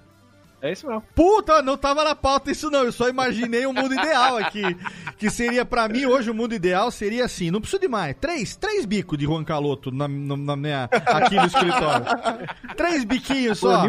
É 0.61 0.71
isso 0.71 0.87
mesmo. 0.87 1.03
Puta, 1.15 1.61
não 1.61 1.77
tava 1.77 2.03
na 2.03 2.13
pauta 2.15 2.51
isso 2.51 2.69
não, 2.69 2.83
eu 2.83 2.91
só 2.91 3.07
imaginei 3.07 3.65
um 3.65 3.73
mundo 3.73 3.93
ideal 3.93 4.37
aqui. 4.37 4.61
Que 5.17 5.29
seria, 5.29 5.63
pra 5.65 5.87
mim, 5.87 6.05
hoje 6.05 6.29
o 6.29 6.33
mundo 6.33 6.53
ideal 6.53 6.91
seria 6.91 7.25
assim, 7.25 7.49
não 7.51 7.61
preciso 7.61 7.81
de 7.81 7.87
mais, 7.87 8.15
três, 8.19 8.55
três 8.55 8.85
bicos 8.85 9.17
de 9.17 9.25
Juan 9.25 9.43
Caloto 9.43 9.91
na, 9.91 10.07
na- 10.07 10.37
na 10.37 10.55
minha, 10.55 10.83
aqui 10.91 11.35
no 11.35 11.45
escritório. 11.45 12.05
Três 12.75 13.03
biquinhos 13.03 13.59
Só. 13.59 13.85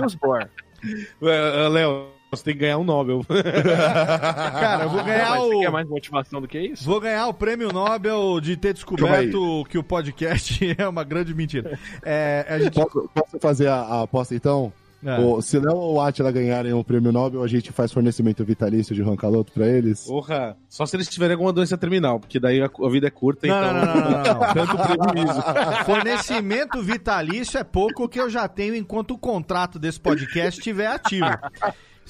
é, 1.23 1.69
Léo, 1.69 2.09
você 2.31 2.45
tem 2.45 2.55
que 2.55 2.61
ganhar 2.61 2.79
um 2.79 2.85
Nobel. 2.85 3.25
Cara, 3.29 4.85
eu 4.85 4.91
vou 4.91 5.03
ganhar 5.05 5.31
Mas 5.31 5.41
você 5.41 5.59
quer 5.59 5.69
o... 5.69 5.73
mais 5.73 5.89
motivação 5.89 6.41
do 6.41 6.47
que 6.49 6.61
isso? 6.61 6.85
Vou 6.85 7.01
ganhar 7.01 7.27
o 7.27 7.35
prêmio 7.35 7.73
Nobel 7.73 8.41
de 8.41 8.57
ter 8.57 8.73
descoberto 8.73 9.65
que 9.69 9.77
o 9.79 9.83
podcast 9.83 10.61
é 10.79 10.87
uma 10.89 11.03
grande 11.05 11.35
mentira. 11.35 11.79
É, 12.03 12.47
a 12.49 12.59
gente... 12.59 12.75
Posso, 12.75 13.11
posso 13.15 13.39
fazer 13.41 13.69
a, 13.69 13.81
a 13.81 14.03
aposta 14.03 14.35
então? 14.35 14.73
É. 15.05 15.19
O- 15.19 15.41
se 15.41 15.59
Léo 15.59 15.77
ou 15.77 16.01
Atila 16.01 16.31
ganharem 16.31 16.73
o 16.73 16.85
prêmio 16.85 17.11
Nobel, 17.11 17.43
a 17.43 17.47
gente 17.49 17.73
faz 17.73 17.91
fornecimento 17.93 18.45
vitalício 18.45 18.95
de 18.95 19.03
Rancaloto 19.03 19.51
pra 19.53 19.67
eles? 19.67 20.05
Porra, 20.05 20.57
só 20.69 20.85
se 20.85 20.95
eles 20.97 21.09
tiverem 21.09 21.33
alguma 21.35 21.53
doença 21.53 21.79
terminal, 21.79 22.21
porque 22.21 22.39
daí 22.39 22.61
a, 22.63 22.67
a 22.67 22.91
vida 22.91 23.07
é 23.07 23.11
curta, 23.11 23.47
Não, 23.47 23.57
então. 23.57 23.73
não, 23.73 23.85
não, 23.87 23.95
não, 23.95 24.11
não, 24.11 24.35
não. 24.35 24.53
Tanto 24.55 24.77
prejuízo. 24.77 25.43
Fornecimento 25.85 26.83
vitalício 26.83 27.59
é 27.59 27.65
pouco 27.65 28.09
que 28.09 28.21
eu 28.21 28.29
já 28.29 28.47
tenho 28.49 28.75
enquanto 28.75 29.13
o 29.13 29.19
contrato 29.19 29.79
desse 29.79 29.99
podcast 30.01 30.59
estiver 30.61 30.87
ativo. 30.89 31.27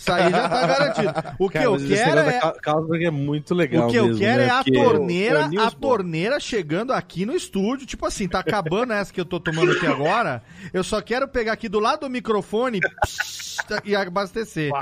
Isso 0.01 0.13
aí 0.13 0.31
já 0.31 0.49
tá 0.49 0.67
garantido. 0.67 1.13
O 1.39 1.49
que 1.49 1.53
Cara, 1.59 1.65
eu 1.67 1.77
quero 1.77 2.21
é. 2.21 2.41
Carlsberg 2.63 3.05
é 3.05 3.11
muito 3.11 3.55
legal. 3.55 3.87
O 3.87 3.91
que 3.91 3.97
eu 3.97 4.07
mesmo, 4.07 4.19
quero 4.19 4.39
né? 4.41 4.47
é 4.47 4.51
a 4.51 4.65
Porque- 4.65 4.73
torneira, 4.73 5.39
é 5.41 5.43
a 5.43 5.49
Niels 5.49 5.75
Bohr. 5.75 5.97
torneira 5.99 6.41
chegando 6.41 6.93
aqui 6.95 7.27
no 7.27 7.35
estúdio. 7.37 7.87
Tipo 7.87 8.07
assim, 8.07 8.27
tá 8.27 8.39
acabando 8.39 8.95
essa 8.95 9.13
que 9.13 9.21
eu 9.21 9.27
tô 9.27 9.39
tomando 9.39 9.73
aqui 9.73 9.87
agora. 9.87 10.43
Eu 10.73 10.83
só 10.83 11.03
quero 11.03 11.29
pegar 11.29 11.53
aqui 11.53 11.69
do 11.69 11.79
lado 11.79 12.01
do 12.01 12.11
microfone 12.11 12.81
psst, 12.81 13.67
e 13.85 13.95
abastecer. 13.95 14.73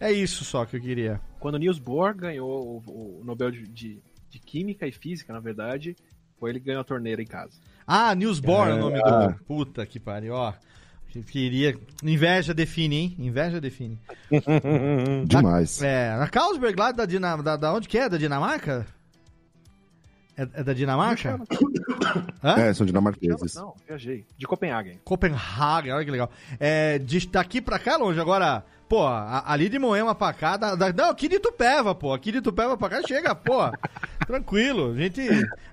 É 0.00 0.10
isso 0.10 0.44
só 0.44 0.64
que 0.64 0.76
eu 0.76 0.80
queria. 0.80 1.20
Quando 1.38 1.54
o 1.54 1.58
Niels 1.58 1.78
Bohr 1.78 2.14
ganhou 2.16 2.82
o, 2.86 3.20
o 3.20 3.24
Nobel 3.24 3.52
de, 3.52 3.68
de, 3.68 4.02
de 4.28 4.38
Química 4.40 4.86
e 4.88 4.92
Física, 4.92 5.32
na 5.32 5.38
verdade, 5.38 5.94
foi 6.40 6.50
ele 6.50 6.58
que 6.58 6.66
ganhou 6.66 6.80
a 6.80 6.84
torneira 6.84 7.22
em 7.22 7.26
casa. 7.26 7.52
Ah, 7.86 8.14
Newsborn 8.14 8.72
é 8.72 8.74
o 8.74 8.78
nome 8.78 8.98
do. 9.00 9.44
Puta 9.44 9.86
que 9.86 10.00
pariu, 10.00 10.34
ó. 10.34 10.52
Queria. 11.22 11.76
Inveja 12.02 12.52
define, 12.52 12.96
hein? 12.96 13.16
Inveja 13.18 13.60
define. 13.60 13.98
Demais. 15.26 15.82
É, 15.82 16.16
na 16.16 16.28
Carlsberg 16.28 16.78
lá 16.78 16.92
da, 16.92 17.06
Dina... 17.06 17.36
da, 17.36 17.56
da 17.56 17.72
onde 17.72 17.88
que 17.88 17.98
é? 17.98 18.08
Da 18.08 18.16
Dinamarca? 18.16 18.86
É, 20.36 20.42
é 20.42 20.62
da 20.64 20.72
Dinamarca? 20.72 21.40
Hã? 22.42 22.54
É, 22.60 22.74
são 22.74 22.86
dinamarqueses. 22.86 23.54
Não, 23.54 23.74
viajei. 23.86 24.26
De 24.36 24.46
Copenhague. 24.46 25.00
Copenhague, 25.04 25.90
olha 25.90 26.04
que 26.04 26.10
legal. 26.10 26.30
É, 26.60 26.98
de 26.98 27.26
daqui 27.28 27.60
pra 27.60 27.78
cá 27.78 27.96
longe, 27.96 28.20
agora, 28.20 28.64
pô, 28.94 29.04
ali 29.44 29.68
de 29.68 29.76
Moema 29.76 30.14
pra 30.14 30.32
cá, 30.32 30.56
da, 30.56 30.76
da- 30.76 30.92
não, 30.92 31.10
aqui 31.10 31.26
de 31.26 31.40
Tupéva, 31.40 31.96
pô, 31.96 32.12
aqui 32.14 32.30
de 32.30 32.40
Tupéva 32.40 32.76
pra 32.76 32.88
cá 32.88 33.02
chega, 33.04 33.34
pô, 33.34 33.58
tranquilo, 34.24 34.92
a 34.92 34.96
gente, 34.96 35.20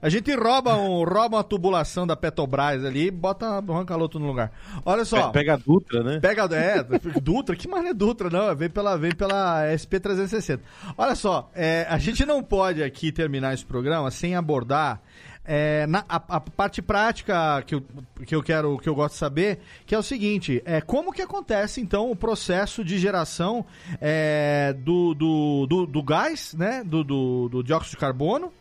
a 0.01 0.09
gente 0.09 0.33
rouba, 0.33 0.75
um, 0.75 1.03
rouba 1.03 1.37
uma 1.37 1.43
tubulação 1.43 2.07
da 2.07 2.15
Petrobras 2.15 2.83
ali 2.83 3.07
e 3.07 3.11
bota 3.11 3.59
um 3.59 3.73
rancaloto 3.73 4.19
no 4.19 4.25
lugar. 4.25 4.51
Olha 4.83 5.05
só, 5.05 5.27
Pe- 5.27 5.39
Pega 5.39 5.53
a 5.53 5.57
Dutra, 5.57 6.03
né? 6.03 6.19
Pega, 6.19 6.43
é, 6.55 6.83
Dutra, 7.21 7.55
que 7.55 7.67
mais 7.67 7.85
é 7.85 7.93
Dutra, 7.93 8.27
não, 8.29 8.55
vem 8.55 8.69
pela, 8.71 8.97
vem 8.97 9.13
pela 9.13 9.65
SP360. 9.67 10.59
Olha 10.97 11.13
só, 11.13 11.51
é, 11.53 11.85
a 11.89 11.99
gente 11.99 12.25
não 12.25 12.41
pode 12.41 12.81
aqui 12.81 13.11
terminar 13.11 13.53
esse 13.53 13.63
programa 13.65 14.09
sem 14.09 14.35
abordar 14.35 14.99
é, 15.43 15.87
na, 15.87 16.05
a, 16.07 16.15
a, 16.15 16.39
parte 16.39 16.81
prática 16.81 17.63
que 17.65 17.75
eu, 17.75 17.83
que 18.25 18.35
eu 18.35 18.43
quero, 18.43 18.77
que 18.77 18.87
eu 18.87 18.95
gosto 18.95 19.13
de 19.13 19.19
saber, 19.19 19.59
que 19.85 19.95
é 19.95 19.97
o 19.97 20.03
seguinte, 20.03 20.61
é 20.65 20.79
como 20.81 21.11
que 21.11 21.21
acontece 21.21 21.81
então 21.81 22.11
o 22.11 22.15
processo 22.15 22.83
de 22.83 22.99
geração 22.99 23.65
é, 23.99 24.73
do, 24.77 25.13
do, 25.13 25.65
do, 25.67 25.85
do, 25.87 26.03
gás, 26.03 26.53
né, 26.53 26.83
do, 26.83 27.03
do, 27.03 27.49
do 27.49 27.63
dióxido 27.63 27.91
de 27.91 27.97
carbono, 27.97 28.51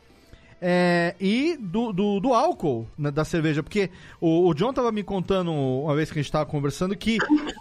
é, 0.63 1.15
e 1.19 1.57
do, 1.59 1.93
do, 1.93 2.21
do 2.21 2.35
álcool 2.35 2.87
né, 2.97 3.11
da 3.11 3.25
cerveja. 3.25 3.63
Porque 3.63 3.91
o, 4.21 4.49
o, 4.49 4.55
John 4.55 4.73
tava 4.73 4.93
me 4.93 5.03
contando, 5.03 5.53
uma 5.53 5.95
vez 5.95 6.11
que 6.11 6.19
a 6.19 6.23
gente 6.23 6.33
tava 6.33 6.47
conversando, 6.47 6.97
que 6.97 7.19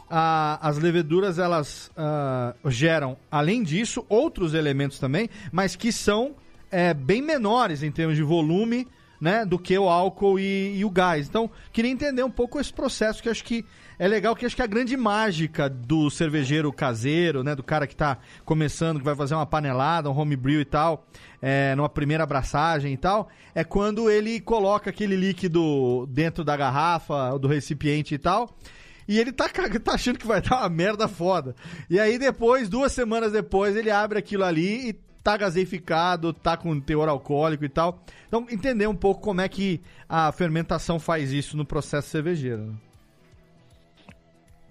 a, 0.10 0.60
as 0.68 0.78
leveduras 0.78 1.40
elas 1.40 1.92
uh, 1.98 2.70
geram, 2.70 3.18
além 3.32 3.64
disso, 3.64 4.06
outros 4.10 4.54
elementos 4.54 5.00
também, 5.00 5.30
mas 5.52 5.76
que 5.76 5.92
são 5.92 6.36
é, 6.72 6.94
bem 6.94 7.22
menores 7.22 7.84
em 7.84 7.92
termos 7.92 8.16
de 8.16 8.24
volume 8.24 8.88
né, 9.20 9.46
do 9.46 9.60
que 9.60 9.78
o 9.78 9.90
álcool 9.90 10.40
e, 10.40 10.78
e, 10.78 10.86
o 10.86 10.90
gás. 10.90 11.28
Então, 11.28 11.50
queria 11.72 11.92
entender 11.92 12.24
um 12.24 12.32
pouco 12.32 12.60
esse 12.60 12.72
processo 12.72 13.22
que 13.22 13.30
acho 13.30 13.44
que 13.44 13.66
é 13.98 14.08
legal, 14.08 14.36
que 14.36 14.46
acho 14.46 14.56
que 14.56 14.62
é 14.62 14.66
a 14.66 14.68
grande 14.68 14.96
mágica 14.96 15.70
do 15.70 16.10
cervejeiro 16.10 16.72
caseiro, 16.72 17.44
né, 17.44 17.54
do 17.54 17.64
cara 17.64 17.86
que 17.86 17.94
está 17.94 18.18
começando, 18.46 19.00
que 19.00 19.06
vai 19.06 19.16
fazer 19.16 19.36
uma 19.36 19.46
panelada, 19.46 20.10
um 20.10 20.18
homebrew 20.18 20.62
e 20.62 20.66
tal, 20.66 21.06
é, 21.42 21.76
numa 21.76 21.90
primeira 21.90 22.24
abraçagem 22.24 22.94
e 22.94 22.98
tal, 22.98 23.28
é 23.54 23.64
quando 23.64 24.10
ele 24.10 24.40
coloca 24.40 24.90
aquele 24.90 25.18
líquido 25.18 26.08
dentro 26.10 26.44
da 26.44 26.56
garrafa, 26.56 27.38
do 27.38 27.48
recipiente 27.48 28.16
e 28.16 28.18
tal, 28.18 28.58
e 29.06 29.20
ele 29.20 29.34
tá, 29.34 29.50
tá 29.50 29.94
achando 29.94 30.20
que 30.20 30.28
vai 30.28 30.40
dar 30.40 30.60
uma 30.60 30.70
merda 30.70 31.08
foda. 31.08 31.56
E 31.90 32.00
aí 32.00 32.18
depois, 32.18 32.70
duas 32.70 32.92
semanas 32.92 33.32
depois, 33.32 33.76
ele 33.76 33.92
abre 33.92 34.20
aquilo 34.20 34.46
ali 34.46 34.90
e 34.90 35.09
tá 35.30 35.38
gaseificado, 35.38 36.34
tá 36.34 36.58
com 36.58 36.80
teor 36.80 37.08
alcoólico 37.08 37.64
e 37.64 37.70
tal. 37.70 38.00
Então, 38.28 38.48
entender 38.50 38.88
um 38.88 38.96
pouco 38.96 39.22
como 39.22 39.42
é 39.42 39.48
que 39.48 39.80
a 40.08 40.32
fermentação 40.32 41.00
faz 41.00 41.32
isso 41.32 41.56
no 41.56 41.64
processo 41.64 42.10
cervejeiro. 42.10 42.66
Né? 42.66 42.74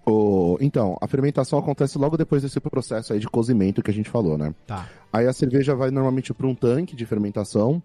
O... 0.05 0.59
Então, 0.61 0.97
a 1.01 1.07
fermentação 1.07 1.61
acontece 1.61 1.97
logo 1.97 2.17
depois 2.17 2.43
desse 2.43 2.59
processo 2.59 3.13
aí 3.13 3.21
de 3.21 3.29
cozimento 3.29 3.83
que 3.83 3.91
a 3.91 3.95
gente 3.95 4.11
falou, 4.11 4.37
né? 4.37 4.53
Tá. 4.67 4.89
Aí 5.13 5.27
a 5.27 5.33
cerveja 5.33 5.77
vai 5.77 5.93
normalmente 5.93 6.35
para 6.35 6.47
um 6.47 6.55
tanque 6.55 6.97
de 6.97 7.07
fermentação. 7.07 7.81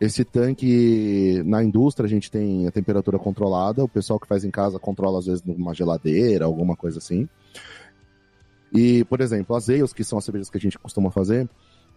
Esse 0.00 0.24
tanque, 0.24 1.42
na 1.44 1.62
indústria, 1.62 2.06
a 2.06 2.08
gente 2.08 2.30
tem 2.30 2.66
a 2.66 2.72
temperatura 2.72 3.18
controlada. 3.18 3.84
O 3.84 3.88
pessoal 3.88 4.18
que 4.18 4.26
faz 4.26 4.44
em 4.44 4.50
casa 4.50 4.78
controla, 4.78 5.18
às 5.18 5.26
vezes, 5.26 5.42
numa 5.44 5.74
geladeira, 5.74 6.46
alguma 6.46 6.76
coisa 6.76 6.98
assim. 6.98 7.28
E, 8.72 9.04
por 9.04 9.20
exemplo, 9.20 9.54
as 9.54 9.68
ales, 9.68 9.92
que 9.92 10.04
são 10.04 10.18
as 10.18 10.24
cervejas 10.24 10.50
que 10.50 10.56
a 10.56 10.60
gente 10.60 10.78
costuma 10.78 11.10
fazer, 11.10 11.48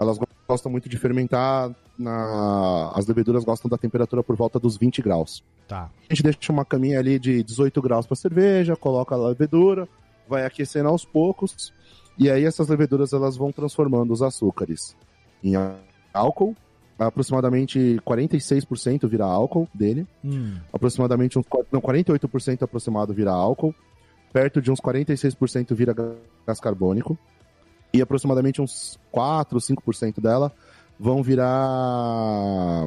elas 0.01 0.17
gostam 0.47 0.71
muito 0.71 0.89
de 0.89 0.97
fermentar, 0.97 1.71
na... 1.97 2.91
as 2.95 3.05
leveduras 3.05 3.43
gostam 3.43 3.69
da 3.69 3.77
temperatura 3.77 4.23
por 4.23 4.35
volta 4.35 4.59
dos 4.59 4.75
20 4.75 4.99
graus. 5.01 5.43
Tá. 5.67 5.91
A 6.09 6.13
gente 6.13 6.23
deixa 6.23 6.51
uma 6.51 6.65
caminha 6.65 6.99
ali 6.99 7.19
de 7.19 7.43
18 7.43 7.79
graus 7.81 8.07
para 8.07 8.15
cerveja, 8.15 8.75
coloca 8.75 9.13
a 9.13 9.27
levedura, 9.27 9.87
vai 10.27 10.43
aquecendo 10.43 10.89
aos 10.89 11.05
poucos, 11.05 11.71
e 12.17 12.31
aí 12.31 12.43
essas 12.45 12.67
leveduras 12.67 13.13
elas 13.13 13.37
vão 13.37 13.51
transformando 13.51 14.11
os 14.11 14.23
açúcares 14.23 14.97
em 15.43 15.53
álcool, 16.11 16.55
aproximadamente 16.97 17.99
46% 18.05 19.07
vira 19.07 19.25
álcool 19.25 19.67
dele, 19.73 20.07
hum. 20.23 20.57
aproximadamente 20.73 21.37
uns 21.37 21.45
não, 21.71 21.79
48% 21.79 22.63
aproximado 22.63 23.13
vira 23.13 23.31
álcool, 23.31 23.73
perto 24.33 24.61
de 24.61 24.71
uns 24.71 24.81
46% 24.81 25.75
vira 25.75 25.93
gás 25.93 26.59
carbônico, 26.59 27.17
e 27.93 28.01
aproximadamente 28.01 28.61
uns 28.61 28.99
4, 29.11 29.57
5% 29.59 30.21
dela 30.21 30.51
vão 30.99 31.21
virar 31.23 32.85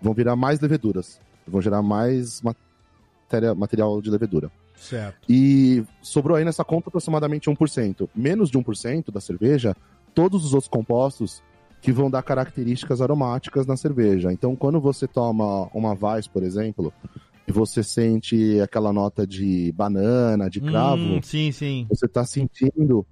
vão 0.00 0.12
virar 0.12 0.36
mais 0.36 0.60
leveduras, 0.60 1.20
vão 1.46 1.60
gerar 1.62 1.82
mais 1.82 2.42
matéria, 2.42 3.54
material 3.54 4.00
de 4.00 4.10
levedura. 4.10 4.50
Certo. 4.76 5.16
E 5.28 5.84
sobrou 6.02 6.36
aí 6.36 6.44
nessa 6.44 6.64
conta 6.64 6.88
aproximadamente 6.88 7.48
1%. 7.50 8.08
Menos 8.14 8.50
de 8.50 8.58
1% 8.58 9.10
da 9.10 9.20
cerveja, 9.20 9.74
todos 10.14 10.44
os 10.44 10.52
outros 10.52 10.68
compostos 10.68 11.42
que 11.80 11.92
vão 11.92 12.10
dar 12.10 12.22
características 12.22 13.00
aromáticas 13.00 13.66
na 13.66 13.76
cerveja. 13.76 14.32
Então, 14.32 14.54
quando 14.54 14.80
você 14.80 15.06
toma 15.06 15.68
uma 15.72 15.96
Weiss, 15.98 16.26
por 16.26 16.42
exemplo, 16.42 16.92
e 17.46 17.52
você 17.52 17.82
sente 17.82 18.60
aquela 18.60 18.92
nota 18.92 19.26
de 19.26 19.72
banana, 19.72 20.50
de 20.50 20.60
cravo, 20.60 21.02
hum, 21.02 21.20
sim, 21.22 21.52
sim. 21.52 21.86
você 21.88 22.06
está 22.06 22.24
sentindo 22.24 23.06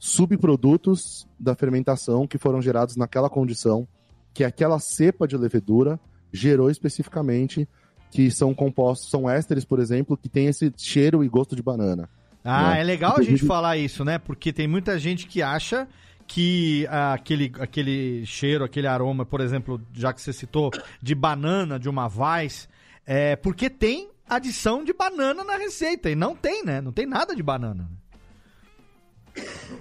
subprodutos 0.00 1.28
da 1.38 1.54
fermentação 1.54 2.26
que 2.26 2.38
foram 2.38 2.60
gerados 2.62 2.96
naquela 2.96 3.28
condição 3.28 3.86
que 4.32 4.42
aquela 4.42 4.78
cepa 4.78 5.28
de 5.28 5.36
levedura 5.36 6.00
gerou 6.32 6.70
especificamente, 6.70 7.68
que 8.10 8.30
são 8.30 8.54
compostos, 8.54 9.10
são 9.10 9.28
ésteres, 9.28 9.64
por 9.64 9.78
exemplo, 9.78 10.16
que 10.16 10.28
tem 10.28 10.46
esse 10.46 10.72
cheiro 10.76 11.22
e 11.22 11.28
gosto 11.28 11.54
de 11.54 11.62
banana. 11.62 12.08
Ah, 12.42 12.70
né? 12.70 12.80
é 12.80 12.84
legal 12.84 13.16
a 13.18 13.22
gente 13.22 13.44
falar 13.44 13.76
isso, 13.76 14.04
né? 14.04 14.18
Porque 14.18 14.52
tem 14.52 14.66
muita 14.66 14.98
gente 14.98 15.26
que 15.26 15.42
acha 15.42 15.86
que 16.26 16.86
ah, 16.88 17.12
aquele, 17.12 17.52
aquele 17.58 18.24
cheiro, 18.24 18.64
aquele 18.64 18.86
aroma, 18.86 19.26
por 19.26 19.40
exemplo, 19.40 19.80
já 19.92 20.12
que 20.12 20.22
você 20.22 20.32
citou, 20.32 20.70
de 21.02 21.14
banana, 21.14 21.78
de 21.78 21.88
uma 21.88 22.06
Weiss, 22.06 22.68
é 23.04 23.36
porque 23.36 23.68
tem 23.68 24.08
adição 24.26 24.82
de 24.82 24.94
banana 24.94 25.44
na 25.44 25.56
receita. 25.56 26.08
E 26.08 26.14
não 26.14 26.34
tem, 26.34 26.64
né? 26.64 26.80
Não 26.80 26.92
tem 26.92 27.04
nada 27.04 27.34
de 27.34 27.42
banana. 27.42 27.90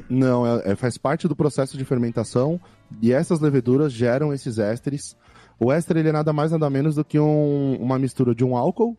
Não, 0.10 0.46
é, 0.46 0.72
é, 0.72 0.76
faz 0.76 0.98
parte 0.98 1.28
do 1.28 1.36
processo 1.36 1.78
de 1.78 1.86
fermentação 1.86 2.60
e 3.02 3.12
essas 3.12 3.40
leveduras 3.40 3.94
geram 3.94 4.34
esses 4.34 4.58
ésteres. 4.58 5.16
O 5.60 5.72
éster 5.72 5.98
ele 5.98 6.10
é 6.10 6.12
nada 6.12 6.34
mais 6.34 6.52
nada 6.52 6.70
menos 6.70 6.96
do 6.96 7.06
que 7.06 7.20
um, 7.20 7.76
uma 7.76 8.00
mistura 8.00 8.34
de 8.34 8.44
um 8.44 8.56
álcool 8.56 8.98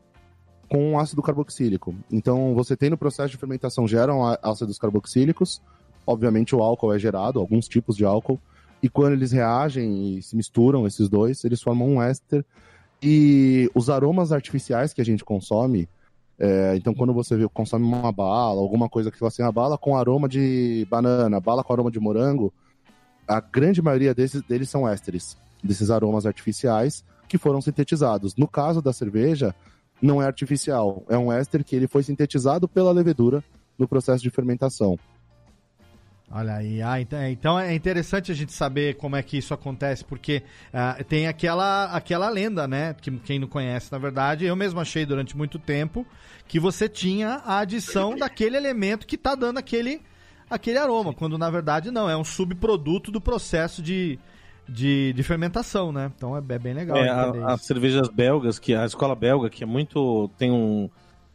com 0.69 0.93
um 0.93 0.99
ácido 0.99 1.23
carboxílico. 1.23 1.95
Então 2.11 2.55
você 2.55 2.77
tem 2.77 2.91
no 2.91 2.97
processo 2.97 3.31
de 3.31 3.37
fermentação 3.37 3.89
geram 3.89 4.25
ácidos 4.43 4.79
carboxílicos, 4.79 5.61
obviamente 6.07 6.55
o 6.55 6.63
álcool 6.63 6.93
é 6.93 6.99
gerado, 6.99 7.41
alguns 7.41 7.67
tipos 7.67 7.97
de 7.97 8.05
álcool, 8.05 8.39
e 8.83 8.89
quando 8.89 9.13
eles 9.13 9.33
reagem 9.33 10.17
e 10.17 10.23
se 10.23 10.37
misturam 10.37 10.87
esses 10.87 11.09
dois, 11.09 11.45
eles 11.45 11.61
formam 11.61 11.89
um 11.89 12.03
éster. 12.03 12.45
E 13.03 13.71
os 13.75 13.91
aromas 13.91 14.31
artificiais 14.33 14.93
que 14.93 15.01
a 15.01 15.05
gente 15.05 15.25
consome, 15.25 15.89
é, 16.43 16.75
então, 16.75 16.95
quando 16.95 17.13
você 17.13 17.37
vê, 17.37 17.47
consome 17.53 17.85
uma 17.85 18.11
bala, 18.11 18.59
alguma 18.63 18.89
coisa 18.89 19.11
que 19.11 19.19
fala 19.19 19.29
assim, 19.29 19.43
a 19.43 19.53
bala 19.53 19.77
com 19.77 19.95
aroma 19.95 20.27
de 20.27 20.87
banana, 20.89 21.39
bala 21.39 21.63
com 21.63 21.71
aroma 21.71 21.91
de 21.91 22.01
morango, 22.01 22.51
a 23.29 23.41
grande 23.41 23.83
maioria 23.83 24.15
desses, 24.15 24.41
deles 24.43 24.71
são 24.71 24.89
ésteres, 24.89 25.37
desses 25.63 25.91
aromas 25.91 26.25
artificiais 26.25 27.05
que 27.29 27.37
foram 27.37 27.61
sintetizados. 27.61 28.35
No 28.37 28.49
caso 28.49 28.81
da 28.81 28.91
cerveja, 28.91 29.55
não 30.01 30.23
é 30.23 30.25
artificial, 30.25 31.05
é 31.11 31.19
um 31.19 31.31
éster 31.31 31.63
que 31.63 31.77
ele 31.77 31.87
foi 31.87 32.03
sintetizado 32.03 32.67
pela 32.67 32.91
levedura 32.91 33.45
no 33.79 33.87
processo 33.87 34.23
de 34.23 34.31
fermentação. 34.31 34.99
Olha 36.33 36.55
aí, 36.55 36.81
ah, 36.81 37.01
então, 37.01 37.19
é, 37.19 37.31
então 37.33 37.59
é 37.59 37.75
interessante 37.75 38.31
a 38.31 38.35
gente 38.35 38.53
saber 38.53 38.95
como 38.95 39.17
é 39.17 39.23
que 39.23 39.37
isso 39.37 39.53
acontece, 39.53 40.05
porque 40.05 40.45
uh, 40.73 41.03
tem 41.03 41.27
aquela, 41.27 41.87
aquela 41.87 42.31
lenda, 42.31 42.69
né? 42.69 42.95
Que 42.95 43.11
quem 43.19 43.41
não 43.41 43.49
conhece, 43.49 43.91
na 43.91 43.99
verdade, 43.99 44.45
eu 44.45 44.55
mesmo 44.55 44.79
achei 44.79 45.05
durante 45.05 45.37
muito 45.37 45.59
tempo 45.59 46.07
que 46.47 46.61
você 46.61 46.89
tinha 46.89 47.43
a 47.45 47.59
adição 47.59 48.15
daquele 48.15 48.57
elemento 48.57 49.09
que 49.09 49.17
está 49.17 49.35
dando 49.35 49.59
aquele, 49.59 50.03
aquele 50.49 50.79
aroma, 50.79 51.13
quando 51.13 51.37
na 51.37 51.51
verdade 51.51 51.91
não, 51.91 52.09
é 52.09 52.17
um 52.17 52.25
subproduto 52.25 53.11
do 53.11 53.21
processo 53.21 53.83
de, 53.83 54.17
de, 54.69 55.13
de 55.13 55.23
fermentação, 55.25 55.91
né? 55.91 56.13
Então 56.17 56.37
é, 56.37 56.39
é 56.39 56.59
bem 56.61 56.75
legal. 56.75 56.97
É, 56.97 57.53
as 57.53 57.67
cervejas 57.67 58.09
belgas, 58.09 58.57
que 58.57 58.73
a 58.73 58.85
escola 58.85 59.17
belga, 59.17 59.51
que 59.51 59.65
é 59.65 59.67
muito. 59.67 60.31
tem 60.39 60.53
um 60.53 60.89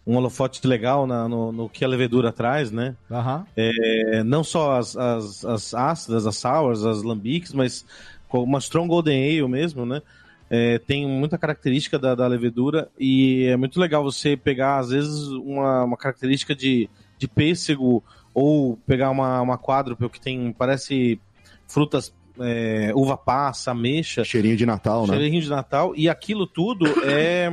um 0.06 0.16
holofote 0.18 0.66
legal 0.68 1.08
na, 1.08 1.28
no, 1.28 1.51
no, 1.51 1.70
que 1.70 1.84
a 1.84 1.88
levedura 1.88 2.32
traz, 2.32 2.72
né? 2.72 2.95
Uhum. 3.10 3.43
É, 3.56 4.24
não 4.24 4.43
só 4.43 4.78
as, 4.78 4.95
as, 4.95 5.43
as, 5.43 5.74
ácidas, 5.74 6.28
as 6.28 6.38
sours, 6.38 6.86
as 6.86 7.01
lambics, 7.01 7.53
mas 7.53 7.86
uma 8.32 8.60
strong 8.60 8.88
golden 8.88 9.39
ale 9.39 9.47
mesmo, 9.47 9.86
né? 9.86 10.01
É, 10.47 10.78
tem 10.78 11.08
muita 11.08 11.39
característica 11.39 11.97
da, 11.97 12.14
da, 12.14 12.28
levedura 12.28 12.88
e 12.99 13.45
é 13.45 13.58
muito 13.58 13.80
legal 13.80 14.03
você 14.03 14.38
pegar, 14.38 14.78
às 14.78 14.89
vezes, 14.89 15.28
uma, 15.30 15.84
uma 15.84 15.97
característica 15.97 16.53
de, 16.53 16.88
de 17.18 17.28
pêssego 17.28 18.03
ou 18.32 18.78
pegar 18.86 19.10
uma, 19.10 19.41
uma 19.41 19.58
quádruple 19.58 20.10
que 20.10 20.22
tem, 20.22 20.53
parece 20.53 21.20
frutas 21.68 22.14
é, 22.40 22.92
uva 22.94 23.18
passa, 23.18 23.72
ameixa. 23.72 24.24
Cheirinho 24.24 24.58
de 24.58 24.66
Natal, 24.66 25.08
né? 25.08 25.16
Cheirinho 25.16 25.42
de 25.42 25.50
Natal. 25.50 25.94
E 25.96 26.10
aquilo 26.10 26.46
tudo 26.46 26.86
é, 27.04 27.50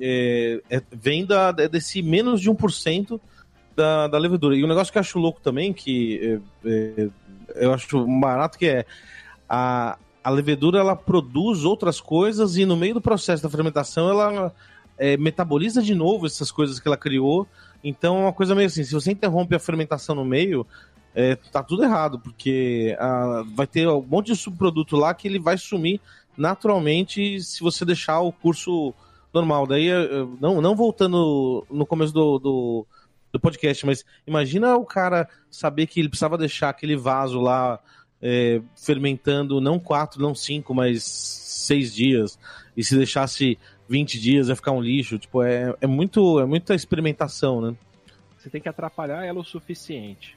é, 0.00 0.60
é 0.70 0.82
vem 0.92 1.24
da, 1.24 1.52
desse 1.52 2.02
menos 2.02 2.40
de 2.40 2.50
1% 2.50 3.20
da, 3.74 4.08
da 4.08 4.18
levedura. 4.18 4.56
E 4.56 4.64
um 4.64 4.68
negócio 4.68 4.92
que 4.92 4.98
eu 4.98 5.00
acho 5.00 5.18
louco 5.18 5.40
também, 5.40 5.72
que 5.72 6.40
é, 6.64 6.68
é, 6.68 7.08
eu 7.54 7.72
acho 7.72 8.06
barato, 8.20 8.58
que 8.58 8.66
é 8.66 8.86
a, 9.48 9.98
a 10.24 10.30
levedura 10.30 10.80
ela 10.80 10.96
produz 10.96 11.64
outras 11.64 12.00
coisas 12.00 12.56
e 12.56 12.64
no 12.64 12.76
meio 12.76 12.94
do 12.94 13.00
processo 13.00 13.42
da 13.42 13.50
fermentação 13.50 14.08
ela 14.08 14.52
é, 14.98 15.16
metaboliza 15.16 15.82
de 15.82 15.94
novo 15.94 16.26
essas 16.26 16.50
coisas 16.50 16.80
que 16.80 16.88
ela 16.88 16.96
criou. 16.96 17.46
Então 17.84 18.16
é 18.16 18.20
uma 18.22 18.32
coisa 18.32 18.54
meio 18.54 18.66
assim, 18.66 18.82
se 18.82 18.92
você 18.92 19.12
interrompe 19.12 19.54
a 19.54 19.60
fermentação 19.60 20.14
no 20.14 20.24
meio, 20.24 20.66
é, 21.16 21.34
tá 21.34 21.62
tudo 21.62 21.82
errado, 21.82 22.20
porque 22.20 22.94
ah, 23.00 23.42
vai 23.54 23.66
ter 23.66 23.88
um 23.88 24.02
monte 24.02 24.26
de 24.26 24.36
subproduto 24.36 24.96
lá 24.96 25.14
que 25.14 25.26
ele 25.26 25.38
vai 25.38 25.56
sumir 25.56 25.98
naturalmente 26.36 27.40
se 27.40 27.60
você 27.62 27.86
deixar 27.86 28.20
o 28.20 28.30
curso 28.30 28.92
normal. 29.32 29.66
Daí, 29.66 29.88
não, 30.38 30.60
não 30.60 30.76
voltando 30.76 31.66
no 31.70 31.86
começo 31.86 32.12
do, 32.12 32.38
do, 32.38 32.86
do 33.32 33.40
podcast, 33.40 33.86
mas 33.86 34.04
imagina 34.26 34.76
o 34.76 34.84
cara 34.84 35.26
saber 35.50 35.86
que 35.86 35.98
ele 35.98 36.10
precisava 36.10 36.36
deixar 36.36 36.68
aquele 36.68 36.96
vaso 36.96 37.40
lá 37.40 37.80
é, 38.20 38.60
fermentando 38.76 39.58
não 39.58 39.78
quatro, 39.78 40.20
não 40.20 40.34
cinco, 40.34 40.74
mas 40.74 41.02
seis 41.02 41.94
dias. 41.94 42.38
E 42.76 42.84
se 42.84 42.94
deixasse 42.94 43.58
20 43.88 44.20
dias 44.20 44.48
ia 44.48 44.56
ficar 44.56 44.72
um 44.72 44.82
lixo. 44.82 45.18
Tipo, 45.18 45.42
é, 45.42 45.74
é, 45.80 45.86
muito, 45.86 46.38
é 46.38 46.44
muita 46.44 46.74
experimentação, 46.74 47.62
né? 47.62 47.74
Você 48.36 48.50
tem 48.50 48.60
que 48.60 48.68
atrapalhar 48.68 49.24
ela 49.24 49.40
o 49.40 49.44
suficiente 49.44 50.36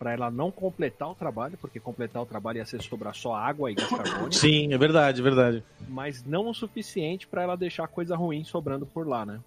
para 0.00 0.14
ela 0.14 0.30
não 0.30 0.50
completar 0.50 1.10
o 1.10 1.14
trabalho, 1.14 1.58
porque 1.60 1.78
completar 1.78 2.22
o 2.22 2.26
trabalho 2.26 2.56
ia 2.56 2.64
ser 2.64 2.80
sobrar 2.80 3.14
só 3.14 3.34
água 3.34 3.70
e 3.70 3.74
gás 3.74 3.90
carbônico. 3.90 4.34
Sim, 4.34 4.72
é 4.72 4.78
verdade, 4.78 5.20
é 5.20 5.22
verdade. 5.22 5.62
Mas 5.86 6.24
não 6.24 6.48
o 6.48 6.54
suficiente 6.54 7.26
para 7.26 7.42
ela 7.42 7.54
deixar 7.54 7.86
coisa 7.86 8.16
ruim 8.16 8.42
sobrando 8.42 8.86
por 8.86 9.06
lá, 9.06 9.26
né? 9.26 9.40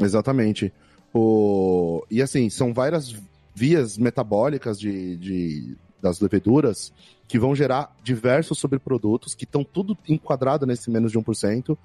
Exatamente. 0.00 0.72
O... 1.12 2.02
E 2.10 2.22
assim, 2.22 2.48
são 2.48 2.72
várias 2.72 3.14
vias 3.54 3.98
metabólicas 3.98 4.80
de, 4.80 5.16
de, 5.18 5.76
das 6.00 6.18
leveduras 6.20 6.90
que 7.28 7.38
vão 7.38 7.54
gerar 7.54 7.94
diversos 8.02 8.56
subprodutos 8.58 9.34
que 9.34 9.44
estão 9.44 9.62
tudo 9.62 9.98
enquadrado 10.08 10.64
nesse 10.64 10.90
menos 10.90 11.12
de 11.12 11.18
1%. 11.18 11.76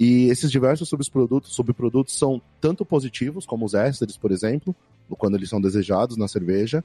E 0.00 0.30
esses 0.30 0.50
diversos 0.50 0.88
subprodutos, 0.88 1.54
subprodutos 1.54 2.16
são 2.16 2.40
tanto 2.62 2.82
positivos, 2.82 3.44
como 3.44 3.66
os 3.66 3.74
ésteres, 3.74 4.16
por 4.16 4.32
exemplo, 4.32 4.74
quando 5.10 5.36
eles 5.36 5.48
são 5.48 5.60
desejados 5.60 6.16
na 6.16 6.26
cerveja, 6.26 6.84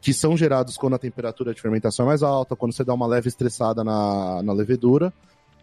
que 0.00 0.12
são 0.12 0.36
gerados 0.36 0.76
quando 0.76 0.94
a 0.94 0.98
temperatura 0.98 1.54
de 1.54 1.60
fermentação 1.60 2.04
é 2.06 2.08
mais 2.08 2.22
alta, 2.22 2.56
quando 2.56 2.72
você 2.72 2.82
dá 2.82 2.92
uma 2.92 3.06
leve 3.06 3.28
estressada 3.28 3.84
na, 3.84 4.42
na 4.42 4.52
levedura. 4.52 5.12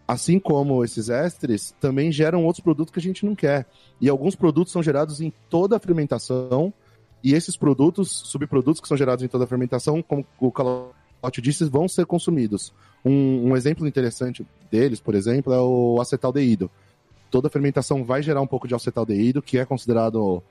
Assim 0.08 0.40
como 0.40 0.82
esses 0.82 1.08
ésteres, 1.08 1.74
também 1.80 2.10
geram 2.10 2.44
outros 2.44 2.64
produtos 2.64 2.92
que 2.92 2.98
a 2.98 3.02
gente 3.02 3.24
não 3.24 3.34
quer. 3.34 3.66
E 4.00 4.08
alguns 4.08 4.34
produtos 4.34 4.72
são 4.72 4.82
gerados 4.82 5.20
em 5.20 5.32
toda 5.48 5.76
a 5.76 5.78
fermentação, 5.78 6.72
e 7.22 7.34
esses 7.34 7.56
produtos, 7.56 8.10
subprodutos 8.26 8.80
que 8.80 8.88
são 8.88 8.96
gerados 8.96 9.22
em 9.22 9.28
toda 9.28 9.44
a 9.44 9.46
fermentação, 9.46 10.02
como 10.02 10.26
o 10.38 10.50
Calote 10.50 11.40
disse, 11.42 11.64
vão 11.64 11.86
ser 11.86 12.06
consumidos. 12.06 12.72
Um, 13.04 13.50
um 13.50 13.56
exemplo 13.56 13.86
interessante 13.86 14.46
deles, 14.70 15.00
por 15.00 15.14
exemplo, 15.14 15.52
é 15.52 15.60
o 15.60 16.00
acetaldeído. 16.00 16.70
Toda 17.30 17.50
fermentação 17.50 18.04
vai 18.04 18.22
gerar 18.22 18.40
um 18.40 18.46
pouco 18.46 18.66
de 18.66 18.74
acetaldeído, 18.74 19.42
que 19.42 19.58
é 19.58 19.64
considerado 19.64 20.42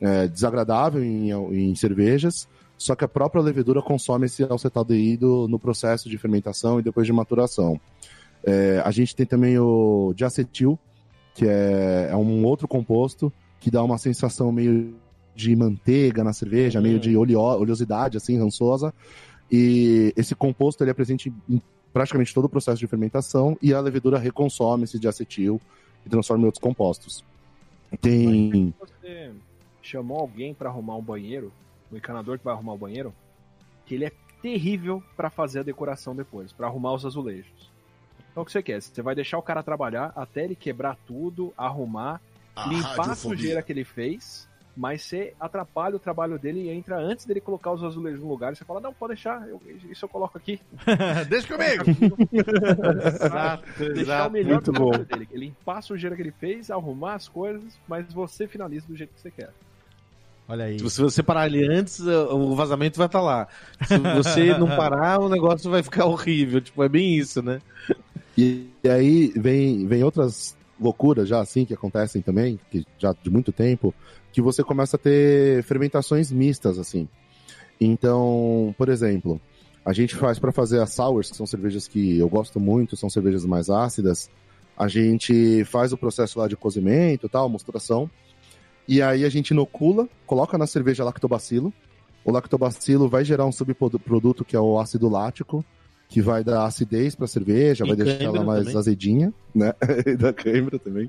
é, 0.00 0.26
desagradável 0.26 1.02
em, 1.04 1.30
em 1.30 1.74
cervejas, 1.74 2.48
só 2.80 2.94
que 2.96 3.04
a 3.04 3.08
própria 3.08 3.42
levedura 3.42 3.82
consome 3.82 4.24
esse 4.24 4.42
acetaldeído 4.42 5.46
no 5.48 5.58
processo 5.58 6.08
de 6.08 6.16
fermentação 6.16 6.80
e 6.80 6.82
depois 6.82 7.06
de 7.06 7.12
maturação. 7.12 7.78
É, 8.42 8.80
a 8.82 8.90
gente 8.90 9.14
tem 9.14 9.26
também 9.26 9.58
o 9.58 10.14
diacetil, 10.16 10.78
que 11.34 11.46
é, 11.46 12.08
é, 12.10 12.16
um 12.16 12.42
outro 12.44 12.66
composto 12.66 13.30
que 13.60 13.70
dá 13.70 13.82
uma 13.82 13.98
sensação 13.98 14.50
meio 14.50 14.94
de 15.34 15.54
manteiga 15.54 16.24
na 16.24 16.32
cerveja, 16.32 16.78
uhum. 16.78 16.82
meio 16.82 16.98
de 16.98 17.14
oleo, 17.16 17.40
oleosidade, 17.40 18.16
assim, 18.16 18.38
rançosa. 18.38 18.94
E 19.52 20.14
esse 20.16 20.34
composto 20.34 20.82
ele 20.82 20.90
é 20.90 20.94
presente 20.94 21.30
em 21.48 21.60
praticamente 21.92 22.32
todo 22.32 22.46
o 22.46 22.48
processo 22.48 22.78
de 22.78 22.86
fermentação 22.86 23.58
e 23.60 23.74
a 23.74 23.80
levedura 23.80 24.18
reconsome 24.18 24.84
esse 24.84 24.98
diacetil 24.98 25.60
e 26.06 26.08
transforma 26.08 26.44
em 26.44 26.46
outros 26.46 26.62
compostos. 26.62 27.22
Tem. 28.00 28.72
Você 28.80 29.32
chamou 29.90 30.18
alguém 30.18 30.54
para 30.54 30.68
arrumar 30.68 30.96
um 30.96 31.02
banheiro, 31.02 31.52
o 31.90 31.96
encanador 31.96 32.38
que 32.38 32.44
vai 32.44 32.54
arrumar 32.54 32.74
o 32.74 32.78
banheiro, 32.78 33.14
que 33.86 33.94
ele 33.94 34.04
é 34.04 34.12
terrível 34.40 35.02
para 35.16 35.30
fazer 35.30 35.60
a 35.60 35.62
decoração 35.62 36.14
depois, 36.14 36.52
para 36.52 36.66
arrumar 36.66 36.94
os 36.94 37.04
azulejos. 37.04 37.70
Então 38.30 38.42
o 38.42 38.46
que 38.46 38.52
você 38.52 38.62
quer? 38.62 38.80
Você 38.80 39.02
vai 39.02 39.14
deixar 39.14 39.38
o 39.38 39.42
cara 39.42 39.62
trabalhar 39.62 40.12
até 40.14 40.44
ele 40.44 40.54
quebrar 40.54 40.96
tudo, 41.06 41.52
arrumar, 41.56 42.20
a 42.54 42.68
limpar 42.68 43.10
a 43.10 43.14
sujeira 43.14 43.62
que 43.62 43.72
ele 43.72 43.84
fez, 43.84 44.48
mas 44.76 45.02
você 45.02 45.34
atrapalha 45.38 45.96
o 45.96 45.98
trabalho 45.98 46.38
dele 46.38 46.60
e 46.60 46.70
entra 46.70 46.96
antes 46.96 47.26
dele 47.26 47.40
colocar 47.40 47.72
os 47.72 47.82
azulejos 47.82 48.20
no 48.20 48.28
lugar. 48.28 48.52
E 48.52 48.56
você 48.56 48.64
fala, 48.64 48.80
não, 48.80 48.94
pode 48.94 49.14
deixar, 49.14 49.46
eu, 49.48 49.60
isso 49.90 50.04
eu 50.04 50.08
coloco 50.08 50.38
aqui. 50.38 50.60
Deixa 51.28 51.48
comigo! 51.48 51.84
exato, 53.06 53.64
Deixar 53.76 54.00
exato, 54.00 54.28
o 54.28 54.32
melhor 54.32 54.62
trabalho 54.62 54.90
bom. 54.90 55.04
dele. 55.04 55.28
Limpar 55.32 55.78
a 55.78 55.82
sujeira 55.82 56.14
que 56.14 56.22
ele 56.22 56.32
fez, 56.32 56.70
arrumar 56.70 57.14
as 57.14 57.28
coisas, 57.28 57.78
mas 57.88 58.12
você 58.12 58.46
finaliza 58.46 58.86
do 58.86 58.96
jeito 58.96 59.12
que 59.12 59.20
você 59.20 59.30
quer. 59.30 59.50
Olha 60.50 60.64
aí. 60.64 60.80
Se 60.80 61.00
você 61.00 61.22
parar 61.22 61.42
ali 61.42 61.64
antes, 61.64 62.00
o 62.00 62.56
vazamento 62.56 62.98
vai 62.98 63.06
estar 63.06 63.20
tá 63.20 63.24
lá. 63.24 63.48
Se 63.86 63.96
você 63.98 64.52
não 64.58 64.66
parar, 64.66 65.20
o 65.20 65.28
negócio 65.28 65.70
vai 65.70 65.80
ficar 65.80 66.06
horrível. 66.06 66.60
Tipo, 66.60 66.82
é 66.82 66.88
bem 66.88 67.16
isso, 67.16 67.40
né? 67.40 67.60
E, 68.36 68.66
e 68.82 68.88
aí 68.88 69.32
vem, 69.36 69.86
vem 69.86 70.02
outras 70.02 70.56
loucuras 70.80 71.28
já 71.28 71.38
assim 71.38 71.64
que 71.64 71.72
acontecem 71.72 72.20
também, 72.20 72.58
que 72.68 72.84
já 72.98 73.14
de 73.22 73.30
muito 73.30 73.52
tempo, 73.52 73.94
que 74.32 74.42
você 74.42 74.64
começa 74.64 74.96
a 74.96 74.98
ter 74.98 75.62
fermentações 75.62 76.32
mistas 76.32 76.80
assim. 76.80 77.08
Então, 77.80 78.74
por 78.76 78.88
exemplo, 78.88 79.40
a 79.84 79.92
gente 79.92 80.16
faz 80.16 80.40
para 80.40 80.50
fazer 80.50 80.80
as 80.80 80.92
sours, 80.92 81.30
que 81.30 81.36
são 81.36 81.46
cervejas 81.46 81.86
que 81.86 82.18
eu 82.18 82.28
gosto 82.28 82.58
muito, 82.58 82.96
são 82.96 83.08
cervejas 83.08 83.44
mais 83.44 83.70
ácidas. 83.70 84.28
A 84.76 84.88
gente 84.88 85.64
faz 85.64 85.92
o 85.92 85.96
processo 85.96 86.40
lá 86.40 86.48
de 86.48 86.56
cozimento, 86.56 87.28
tal, 87.28 87.48
mostração. 87.48 88.10
E 88.90 89.00
aí 89.00 89.24
a 89.24 89.28
gente 89.28 89.50
inocula, 89.50 90.08
coloca 90.26 90.58
na 90.58 90.66
cerveja 90.66 91.04
lactobacilo. 91.04 91.72
O 92.24 92.32
lactobacilo 92.32 93.08
vai 93.08 93.24
gerar 93.24 93.46
um 93.46 93.52
subproduto 93.52 94.44
que 94.44 94.56
é 94.56 94.60
o 94.60 94.80
ácido 94.80 95.08
lático, 95.08 95.64
que 96.08 96.20
vai 96.20 96.42
dar 96.42 96.64
acidez 96.64 97.14
para 97.14 97.26
a 97.26 97.28
cerveja, 97.28 97.84
e 97.84 97.86
vai 97.86 97.96
deixar 97.96 98.24
ela 98.24 98.42
mais 98.42 98.64
também. 98.64 98.76
azedinha, 98.76 99.34
né? 99.54 99.72
da 100.18 100.32
câimbra 100.32 100.76
também. 100.76 101.08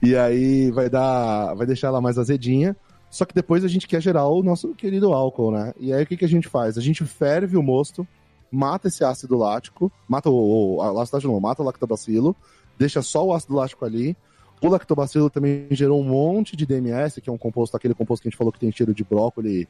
E 0.00 0.14
aí 0.14 0.70
vai 0.70 0.88
dar, 0.88 1.54
vai 1.54 1.66
deixar 1.66 1.88
ela 1.88 2.00
mais 2.00 2.18
azedinha. 2.18 2.76
Só 3.10 3.24
que 3.24 3.34
depois 3.34 3.64
a 3.64 3.68
gente 3.68 3.88
quer 3.88 4.00
gerar 4.00 4.28
o 4.28 4.40
nosso 4.40 4.72
querido 4.76 5.12
álcool, 5.12 5.50
né? 5.50 5.74
E 5.76 5.92
aí 5.92 6.04
o 6.04 6.06
que, 6.06 6.18
que 6.18 6.24
a 6.24 6.28
gente 6.28 6.46
faz? 6.46 6.78
A 6.78 6.80
gente 6.80 7.04
ferve 7.04 7.56
o 7.56 7.62
mosto, 7.64 8.06
mata 8.48 8.86
esse 8.86 9.02
ácido 9.02 9.36
lático, 9.36 9.90
mata 10.06 10.30
o, 10.30 10.76
o 10.76 11.00
ácido 11.00 11.16
lático 11.16 11.32
não, 11.32 11.40
mata 11.40 11.62
o 11.62 11.66
lactobacilo, 11.66 12.36
deixa 12.78 13.02
só 13.02 13.26
o 13.26 13.32
ácido 13.32 13.56
lático 13.56 13.84
ali, 13.84 14.16
o 14.60 14.68
lactobacilo 14.68 15.30
também 15.30 15.66
gerou 15.70 16.00
um 16.00 16.04
monte 16.04 16.56
de 16.56 16.66
DMS, 16.66 17.20
que 17.20 17.30
é 17.30 17.32
um 17.32 17.38
composto, 17.38 17.76
aquele 17.76 17.94
composto 17.94 18.22
que 18.22 18.28
a 18.28 18.30
gente 18.30 18.38
falou 18.38 18.52
que 18.52 18.60
tem 18.60 18.72
cheiro 18.72 18.94
de 18.94 19.04
brócolis 19.04 19.66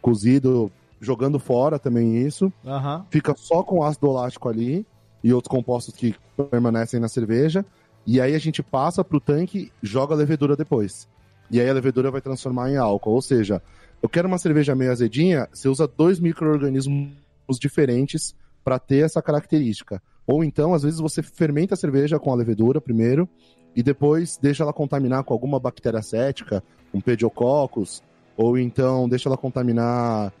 cozido, 0.00 0.70
jogando 1.00 1.38
fora 1.38 1.78
também 1.78 2.18
isso. 2.18 2.52
Uhum. 2.64 3.02
Fica 3.10 3.34
só 3.36 3.62
com 3.62 3.82
ácido 3.82 4.12
lático 4.12 4.48
ali 4.48 4.86
e 5.22 5.32
outros 5.32 5.50
compostos 5.50 5.94
que 5.94 6.14
permanecem 6.50 7.00
na 7.00 7.08
cerveja. 7.08 7.64
E 8.06 8.20
aí 8.20 8.34
a 8.34 8.38
gente 8.38 8.62
passa 8.62 9.02
pro 9.02 9.20
tanque, 9.20 9.72
joga 9.82 10.14
a 10.14 10.16
levedura 10.16 10.54
depois. 10.54 11.08
E 11.50 11.60
aí 11.60 11.68
a 11.68 11.72
levedura 11.72 12.10
vai 12.10 12.20
transformar 12.20 12.70
em 12.70 12.76
álcool. 12.76 13.12
Ou 13.12 13.22
seja, 13.22 13.60
eu 14.02 14.08
quero 14.08 14.28
uma 14.28 14.38
cerveja 14.38 14.74
meio 14.74 14.92
azedinha, 14.92 15.48
você 15.52 15.68
usa 15.68 15.88
dois 15.88 16.20
micro-organismos 16.20 17.10
diferentes 17.58 18.34
para 18.62 18.78
ter 18.78 19.04
essa 19.04 19.22
característica. 19.22 20.02
Ou 20.26 20.42
então, 20.42 20.74
às 20.74 20.82
vezes, 20.82 20.98
você 20.98 21.22
fermenta 21.22 21.74
a 21.74 21.76
cerveja 21.76 22.18
com 22.18 22.32
a 22.32 22.36
levedura 22.36 22.80
primeiro, 22.80 23.28
e 23.76 23.82
depois 23.82 24.38
deixa 24.40 24.62
ela 24.62 24.72
contaminar 24.72 25.22
com 25.22 25.34
alguma 25.34 25.60
bactéria 25.60 26.00
cética, 26.00 26.64
um 26.94 27.00
pediococcus, 27.00 28.02
ou 28.34 28.56
então 28.56 29.06
deixa 29.06 29.28
ela 29.28 29.36
contaminar 29.36 30.32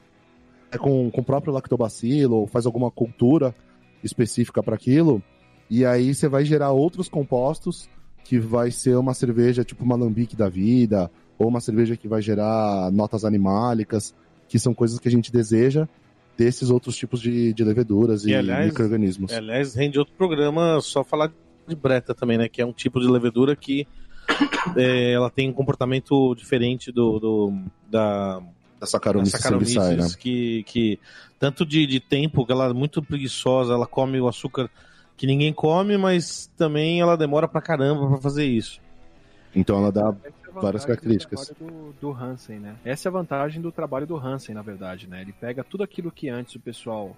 é, 0.72 0.78
com, 0.78 1.10
com 1.10 1.20
o 1.20 1.24
próprio 1.24 1.52
lactobacilo, 1.52 2.36
ou 2.36 2.46
faz 2.46 2.64
alguma 2.64 2.90
cultura 2.90 3.54
específica 4.02 4.62
para 4.62 4.74
aquilo, 4.74 5.22
e 5.68 5.84
aí 5.84 6.14
você 6.14 6.28
vai 6.28 6.46
gerar 6.46 6.72
outros 6.72 7.08
compostos 7.10 7.90
que 8.24 8.38
vai 8.38 8.70
ser 8.70 8.96
uma 8.96 9.12
cerveja 9.12 9.62
tipo 9.62 9.84
uma 9.84 9.96
lambique 9.96 10.34
da 10.34 10.48
vida, 10.48 11.10
ou 11.38 11.46
uma 11.46 11.60
cerveja 11.60 11.96
que 11.96 12.08
vai 12.08 12.22
gerar 12.22 12.90
notas 12.90 13.24
animálicas, 13.24 14.14
que 14.48 14.58
são 14.58 14.72
coisas 14.72 14.98
que 14.98 15.08
a 15.08 15.10
gente 15.10 15.30
deseja 15.30 15.86
desses 16.36 16.70
outros 16.70 16.96
tipos 16.96 17.20
de, 17.20 17.52
de 17.52 17.64
leveduras 17.64 18.24
e, 18.24 18.32
e 18.32 18.42
micro-organismos. 18.64 19.32
Aliás, 19.32 19.74
rende 19.74 19.98
outro 19.98 20.14
programa 20.16 20.80
só 20.80 21.02
falar 21.02 21.32
de 21.66 21.74
breta 21.74 22.14
também, 22.14 22.38
né? 22.38 22.48
Que 22.48 22.62
é 22.62 22.66
um 22.66 22.72
tipo 22.72 23.00
de 23.00 23.08
levedura 23.08 23.54
que 23.56 23.86
é, 24.76 25.12
ela 25.12 25.30
tem 25.30 25.48
um 25.48 25.52
comportamento 25.52 26.34
diferente 26.34 26.90
do, 26.90 27.18
do 27.18 27.58
da 27.88 28.42
da 28.78 28.86
Saccharomyces, 28.86 29.32
da 29.32 29.38
Saccharomyces 29.38 30.12
né? 30.12 30.18
que, 30.18 30.62
que 30.64 31.00
tanto 31.38 31.64
de, 31.64 31.86
de 31.86 31.98
tempo 31.98 32.44
que 32.44 32.52
ela 32.52 32.66
é 32.66 32.72
muito 32.72 33.02
preguiçosa, 33.02 33.72
ela 33.72 33.86
come 33.86 34.20
o 34.20 34.28
açúcar 34.28 34.70
que 35.16 35.26
ninguém 35.26 35.52
come, 35.52 35.96
mas 35.96 36.50
também 36.56 37.00
ela 37.00 37.16
demora 37.16 37.48
pra 37.48 37.62
caramba 37.62 38.06
pra 38.06 38.18
fazer 38.18 38.44
isso. 38.44 38.80
Então 39.54 39.78
ela 39.78 39.90
dá 39.90 40.14
é 40.24 40.30
várias 40.52 40.84
características. 40.84 41.52
Do, 41.58 41.94
do 42.00 42.12
Hansen, 42.12 42.58
né? 42.58 42.76
Essa 42.84 43.08
é 43.08 43.10
a 43.10 43.12
vantagem 43.12 43.62
do 43.62 43.72
trabalho 43.72 44.06
do 44.06 44.16
Hansen, 44.16 44.54
na 44.54 44.62
verdade, 44.62 45.08
né? 45.08 45.22
Ele 45.22 45.32
pega 45.32 45.64
tudo 45.64 45.82
aquilo 45.82 46.10
que 46.10 46.28
antes 46.28 46.54
o 46.54 46.60
pessoal 46.60 47.16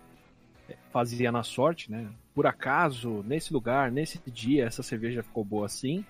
é, 0.69 0.77
fazia 0.93 1.33
na 1.33 1.43
sorte, 1.43 1.91
né? 1.91 2.07
Por 2.39 2.47
acaso, 2.47 3.25
nesse 3.27 3.53
lugar, 3.53 3.91
nesse 3.91 4.21
dia, 4.31 4.65
essa 4.65 4.81
cerveja 4.81 5.25
ficou 5.25 5.45
boa 5.45 5.67
assim. 5.67 6.05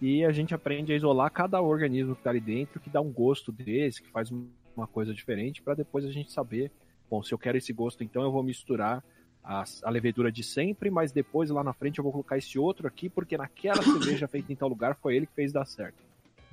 E 0.00 0.24
a 0.24 0.30
gente 0.30 0.54
aprende 0.54 0.92
a 0.92 0.96
isolar 0.96 1.28
cada 1.32 1.60
organismo 1.60 2.14
que 2.14 2.22
tá 2.22 2.30
ali 2.30 2.40
dentro, 2.40 2.78
que 2.78 2.88
dá 2.88 3.00
um 3.00 3.10
gosto 3.10 3.50
desse, 3.50 4.00
que 4.00 4.08
faz 4.08 4.30
uma 4.76 4.86
coisa 4.86 5.12
diferente, 5.12 5.60
para 5.60 5.74
depois 5.74 6.04
a 6.04 6.12
gente 6.12 6.30
saber, 6.30 6.70
bom, 7.10 7.20
se 7.20 7.34
eu 7.34 7.38
quero 7.38 7.58
esse 7.58 7.72
gosto, 7.72 8.04
então 8.04 8.22
eu 8.22 8.30
vou 8.30 8.44
misturar 8.44 9.02
a, 9.42 9.64
a 9.82 9.90
levedura 9.90 10.30
de 10.30 10.44
sempre, 10.44 10.88
mas 10.88 11.10
depois 11.10 11.50
lá 11.50 11.64
na 11.64 11.72
frente 11.72 11.98
eu 11.98 12.04
vou 12.04 12.12
colocar 12.12 12.38
esse 12.38 12.60
outro 12.60 12.86
aqui, 12.86 13.08
porque 13.08 13.36
naquela 13.36 13.82
cerveja 13.82 14.28
feita 14.28 14.52
em 14.52 14.56
tal 14.56 14.68
lugar 14.68 14.94
foi 15.02 15.16
ele 15.16 15.26
que 15.26 15.34
fez 15.34 15.52
dar 15.52 15.64
certo. 15.64 16.00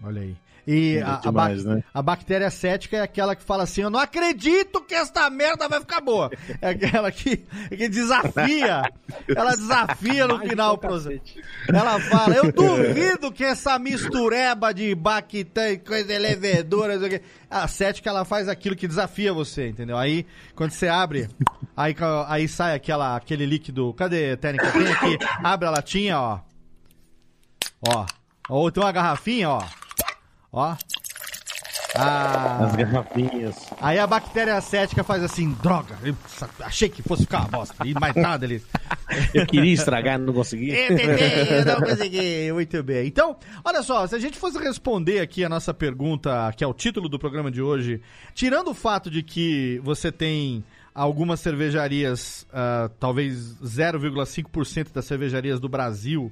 Olha 0.04 0.22
aí. 0.22 0.36
E 0.68 0.98
É 0.98 1.02
a, 1.02 1.16
a 1.16 1.18
demais, 1.18 1.64
bac- 1.64 1.76
né? 1.78 1.84
a 1.92 2.02
bactéria 2.02 2.52
cética 2.52 2.98
é 2.98 3.02
aquela 3.02 3.36
que 3.36 3.42
fala 3.42 3.64
assim: 3.64 3.82
Eu 3.82 3.90
não 3.90 4.00
acredito 4.00 4.82
que 4.82 4.94
esta 4.94 5.28
merda 5.30 5.68
vai 5.68 5.80
ficar 5.80 6.00
boa. 6.00 6.30
É 6.62 6.70
aquela 6.70 7.12
que, 7.12 7.38
que 7.70 7.90
desafia. 7.90 8.84
Ela 9.28 9.56
desafia 9.56 10.28
no 10.28 10.38
final 10.40 10.74
o 10.74 10.76
do 10.76 10.80
que 10.82 10.86
o 10.86 10.90
processo. 10.90 11.10
cacete. 11.22 11.44
Ela 11.70 12.00
fala: 12.02 12.36
Eu 12.36 12.52
duvido 12.54 13.32
que 13.32 13.44
essa 13.44 13.80
mistureba 13.80 14.72
de 14.74 14.94
bactéria, 14.94 15.80
coisa 15.80 16.14
quê. 17.10 17.22
A 17.50 17.68
cética 17.68 18.10
ela 18.10 18.24
faz 18.24 18.48
aquilo 18.48 18.76
que 18.76 18.88
desafia 18.88 19.34
você, 19.34 19.70
entendeu? 19.70 19.98
Aí, 19.98 20.24
quando 20.54 20.70
você 20.72 20.88
abre, 20.88 21.30
aí, 21.76 21.96
aí 22.28 22.48
sai 22.48 22.76
aquela, 22.76 23.16
aquele 23.16 23.46
líquido. 23.46 23.92
Cadê, 23.96 24.38
técnica? 24.38 24.72
Tem 24.72 24.88
aqui. 24.92 25.18
Abre 25.44 25.68
a 25.68 25.72
latinha, 25.72 26.20
ó. 26.20 26.40
Ó. 27.88 28.06
Ou 28.50 28.72
tem 28.72 28.84
uma 28.84 28.92
garrafinha, 28.92 29.50
ó. 29.50 29.64
Ó. 30.52 30.76
Ah. 31.96 32.66
As 32.66 32.76
garrafinhas. 32.76 33.56
Aí 33.82 33.98
a 33.98 34.06
bactéria 34.06 34.56
acética 34.56 35.04
faz 35.04 35.24
assim, 35.24 35.52
droga, 35.62 35.98
eu 36.04 36.16
achei 36.62 36.88
que 36.88 37.02
fosse 37.02 37.24
ficar 37.24 37.40
uma 37.40 37.48
bosta. 37.48 37.86
E 37.86 37.94
mais 37.94 38.16
nada 38.16 38.46
ele. 38.46 38.64
Eu 39.34 39.46
queria 39.46 39.74
estragar, 39.74 40.20
não 40.20 40.32
consegui. 40.32 40.70
Entendi, 40.86 41.02
eu 41.02 41.66
não 41.66 41.82
consegui. 41.82 42.52
Muito 42.54 42.84
bem. 42.84 43.08
Então, 43.08 43.36
olha 43.66 43.82
só, 43.82 44.06
se 44.06 44.16
a 44.16 44.20
gente 44.20 44.38
fosse 44.38 44.60
responder 44.60 45.20
aqui 45.20 45.44
a 45.44 45.50
nossa 45.50 45.74
pergunta, 45.74 46.54
que 46.56 46.64
é 46.64 46.68
o 46.68 46.74
título 46.76 47.10
do 47.10 47.18
programa 47.18 47.50
de 47.50 47.60
hoje, 47.60 48.02
tirando 48.36 48.70
o 48.70 48.74
fato 48.76 49.10
de 49.10 49.24
que 49.24 49.82
você 49.84 50.12
tem 50.12 50.64
algumas 50.94 51.40
cervejarias, 51.40 52.46
ah, 52.54 52.92
talvez 53.00 53.56
0,5% 53.64 54.94
das 54.94 55.06
cervejarias 55.06 55.60
do 55.60 55.68
Brasil, 55.68 56.32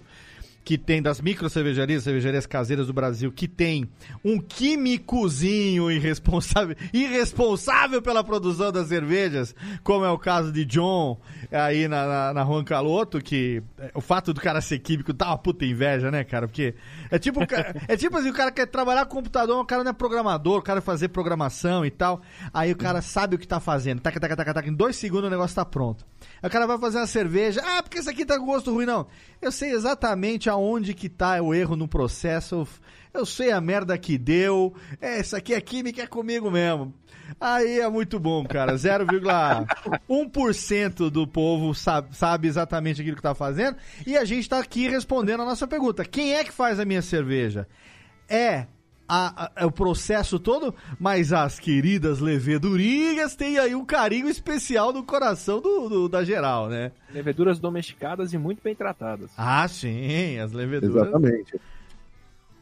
que 0.68 0.78
tem 0.78 1.02
das 1.02 1.22
micro 1.22 1.50
cervejarias, 1.50 2.04
cervejarias 2.04 2.46
caseiras 2.46 2.88
do 2.88 2.94
Brasil, 2.94 3.32
que 3.32 3.48
tem 3.48 3.90
um 4.22 4.38
químicozinho 4.38 5.88
irresponsável, 5.90 6.76
irresponsável 6.92 8.02
pela 8.02 8.22
produção 8.22 8.70
das 8.70 8.90
cervejas, 8.90 9.56
como 9.82 10.04
é 10.04 10.10
o 10.10 10.18
caso 10.18 10.52
de 10.52 10.66
John 10.66 11.18
aí 11.50 11.88
na, 11.88 12.06
na, 12.06 12.34
na 12.34 12.44
Juan 12.44 12.66
Caloto, 12.66 13.22
que 13.22 13.64
é, 13.80 13.92
o 13.94 14.02
fato 14.02 14.34
do 14.34 14.42
cara 14.42 14.60
ser 14.60 14.80
químico 14.80 15.14
dá 15.14 15.28
uma 15.28 15.38
puta 15.38 15.64
inveja, 15.64 16.12
né, 16.12 16.26
cara? 16.26 16.50
Porque 16.50 16.76
é 17.10 17.18
tipo, 17.18 17.40
é 17.88 17.96
tipo 17.96 18.18
assim, 18.18 18.30
o 18.30 18.34
cara 18.34 18.52
quer 18.52 18.66
trabalhar 18.66 19.06
com 19.06 19.16
computador, 19.16 19.62
o 19.62 19.66
cara 19.66 19.86
não 19.86 19.92
é 19.92 19.94
programador, 19.94 20.58
o 20.58 20.62
cara 20.62 20.82
fazer 20.82 21.08
programação 21.08 21.86
e 21.86 21.90
tal, 21.90 22.22
aí 22.54 22.74
o 22.74 22.76
cara 22.76 23.02
sabe 23.02 23.38
o 23.38 23.40
que 23.40 23.48
tá 23.48 23.62
fazendo, 23.62 24.02
taca, 24.02 24.20
taca, 24.20 24.36
taca, 24.36 24.54
taca, 24.54 24.68
em 24.68 24.74
dois 24.74 24.98
segundos 24.98 25.28
o 25.28 25.32
negócio 25.32 25.56
tá 25.56 25.64
pronto. 25.64 26.06
O 26.44 26.50
cara 26.50 26.68
vai 26.68 26.78
fazer 26.78 27.00
uma 27.00 27.08
cerveja, 27.08 27.62
ah, 27.66 27.82
porque 27.82 28.00
isso 28.00 28.10
aqui 28.10 28.26
tá 28.26 28.38
com 28.38 28.46
gosto 28.46 28.74
ruim, 28.74 28.86
não. 28.86 29.08
Eu 29.42 29.50
sei 29.52 29.72
exatamente 29.72 30.50
aonde 30.50 30.94
que 30.94 31.10
tá 31.10 31.42
o 31.42 31.54
erro 31.54 31.76
no 31.76 31.88
processo, 31.88 32.56
eu, 32.56 32.68
eu 33.14 33.26
sei 33.26 33.52
a 33.52 33.60
merda 33.60 33.98
que 33.98 34.18
deu, 34.18 34.74
é, 35.02 35.20
isso 35.20 35.36
aqui 35.36 35.54
é 35.54 35.62
química, 35.62 36.04
é 36.04 36.08
comigo 36.08 36.50
mesmo. 36.52 36.94
Aí 37.40 37.80
é 37.80 37.90
muito 37.90 38.20
bom, 38.20 38.46
cara. 38.46 38.76
0,1% 38.76 41.10
do 41.10 41.26
povo 41.28 41.74
sabe, 41.76 42.16
sabe 42.16 42.48
exatamente 42.48 43.02
aquilo 43.02 43.18
que 43.18 43.22
tá 43.22 43.36
fazendo. 43.36 43.76
E 44.06 44.18
a 44.18 44.24
gente 44.24 44.48
tá 44.48 44.60
aqui 44.60 44.88
respondendo 44.88 45.42
a 45.42 45.46
nossa 45.46 45.68
pergunta. 45.68 46.06
Quem 46.06 46.36
é 46.36 46.44
que 46.44 46.52
faz 46.52 46.80
a 46.80 46.86
minha 46.86 47.02
cerveja? 47.02 47.68
É 48.30 48.68
a- 49.08 49.46
a- 49.46 49.52
é 49.64 49.66
o 49.66 49.72
processo 49.72 50.38
todo, 50.40 50.74
mas 51.00 51.32
as 51.32 51.60
queridas 51.60 52.20
levedurinhas 52.20 53.36
têm 53.36 53.58
aí 53.58 53.74
um 53.76 53.86
carinho 53.86 54.28
especial 54.30 54.92
no 54.92 55.04
coração 55.04 55.62
do, 55.62 55.88
do- 55.90 56.10
da 56.10 56.24
geral, 56.24 56.68
né? 56.70 56.92
Leveduras 57.14 57.60
domesticadas 57.60 58.34
e 58.34 58.38
muito 58.38 58.62
bem 58.64 58.76
tratadas. 58.76 59.30
Ah, 59.38 59.68
sim, 59.68 60.38
as 60.40 60.52
leveduras. 60.52 60.96
Exatamente. 61.08 61.60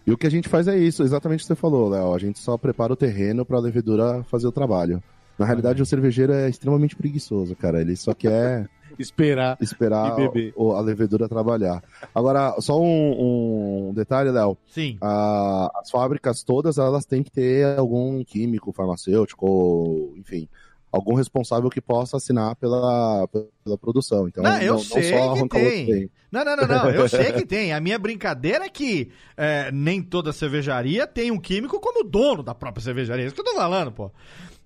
E 0.06 0.12
o 0.12 0.18
que 0.18 0.28
a 0.28 0.32
gente 0.32 0.48
faz 0.48 0.68
é 0.68 0.78
isso, 0.78 1.02
exatamente 1.02 1.40
o 1.40 1.42
que 1.44 1.48
você 1.48 1.56
falou, 1.56 1.90
Léo. 1.90 2.14
A 2.14 2.20
gente 2.20 2.38
só 2.38 2.58
prepara 2.58 2.94
o 2.94 2.96
terreno 2.96 3.44
para 3.44 3.58
a 3.58 3.62
levedura 3.62 4.24
fazer 4.30 4.46
o 4.46 4.52
trabalho. 4.52 5.02
Na 5.38 5.46
realidade, 5.46 5.82
o 5.82 5.86
cervejeiro 5.86 6.32
é 6.32 6.48
extremamente 6.48 6.96
preguiçoso, 6.96 7.56
cara. 7.56 7.82
Ele 7.82 7.96
só 7.96 8.14
quer 8.14 8.70
Esperar. 9.00 9.58
esperar 9.62 10.14
E 10.14 10.16
beber. 10.28 10.54
o- 10.56 10.74
a 10.74 10.82
levedura 10.82 11.28
trabalhar. 11.30 11.84
Agora, 12.14 12.56
só 12.60 12.80
um, 12.82 13.90
um 13.90 13.94
detalhe, 13.94 14.32
Léo. 14.32 14.58
Sim. 14.68 14.98
A- 15.02 15.70
as 15.82 15.90
fábricas 15.92 16.44
todas, 16.44 16.78
elas 16.78 17.06
têm 17.06 17.24
que 17.24 17.32
ter 17.32 17.78
algum 17.78 18.24
químico, 18.24 18.72
farmacêutico, 18.72 19.46
ou, 19.46 20.14
enfim, 20.18 20.48
algum 20.92 21.14
responsável 21.14 21.70
que 21.70 21.82
possa 21.82 22.18
assinar 22.18 22.56
pela, 22.56 23.28
pela 23.64 23.78
produção. 23.78 24.28
Então, 24.28 24.44
Não, 24.44 24.58
eu 24.62 24.80
sei 24.80 25.02
que 25.12 25.14
arranca 25.14 25.32
o 25.32 25.40
outro 25.42 25.60
tem. 25.60 25.86
tem. 25.86 26.10
Não, 26.32 26.44
não, 26.44 26.56
não, 26.58 26.68
não. 26.68 26.90
Eu 26.90 27.08
sei 27.10 27.32
que 27.34 27.46
tem. 27.46 27.72
A 27.74 27.80
minha 27.80 27.98
brincadeira 28.00 28.66
é 28.66 28.70
que 28.70 29.10
é, 29.38 29.72
nem 29.72 30.02
toda 30.02 30.32
cervejaria 30.34 31.06
tem 31.08 31.32
um 31.32 31.40
químico 31.40 31.80
como 31.80 32.04
dono 32.04 32.42
da 32.44 32.54
própria 32.56 32.84
cervejaria. 32.84 33.24
É 33.24 33.28
isso 33.28 33.36
que 33.36 33.42
eu 33.42 33.46
tô 33.46 33.56
falando, 33.56 33.92
pô. 33.92 34.12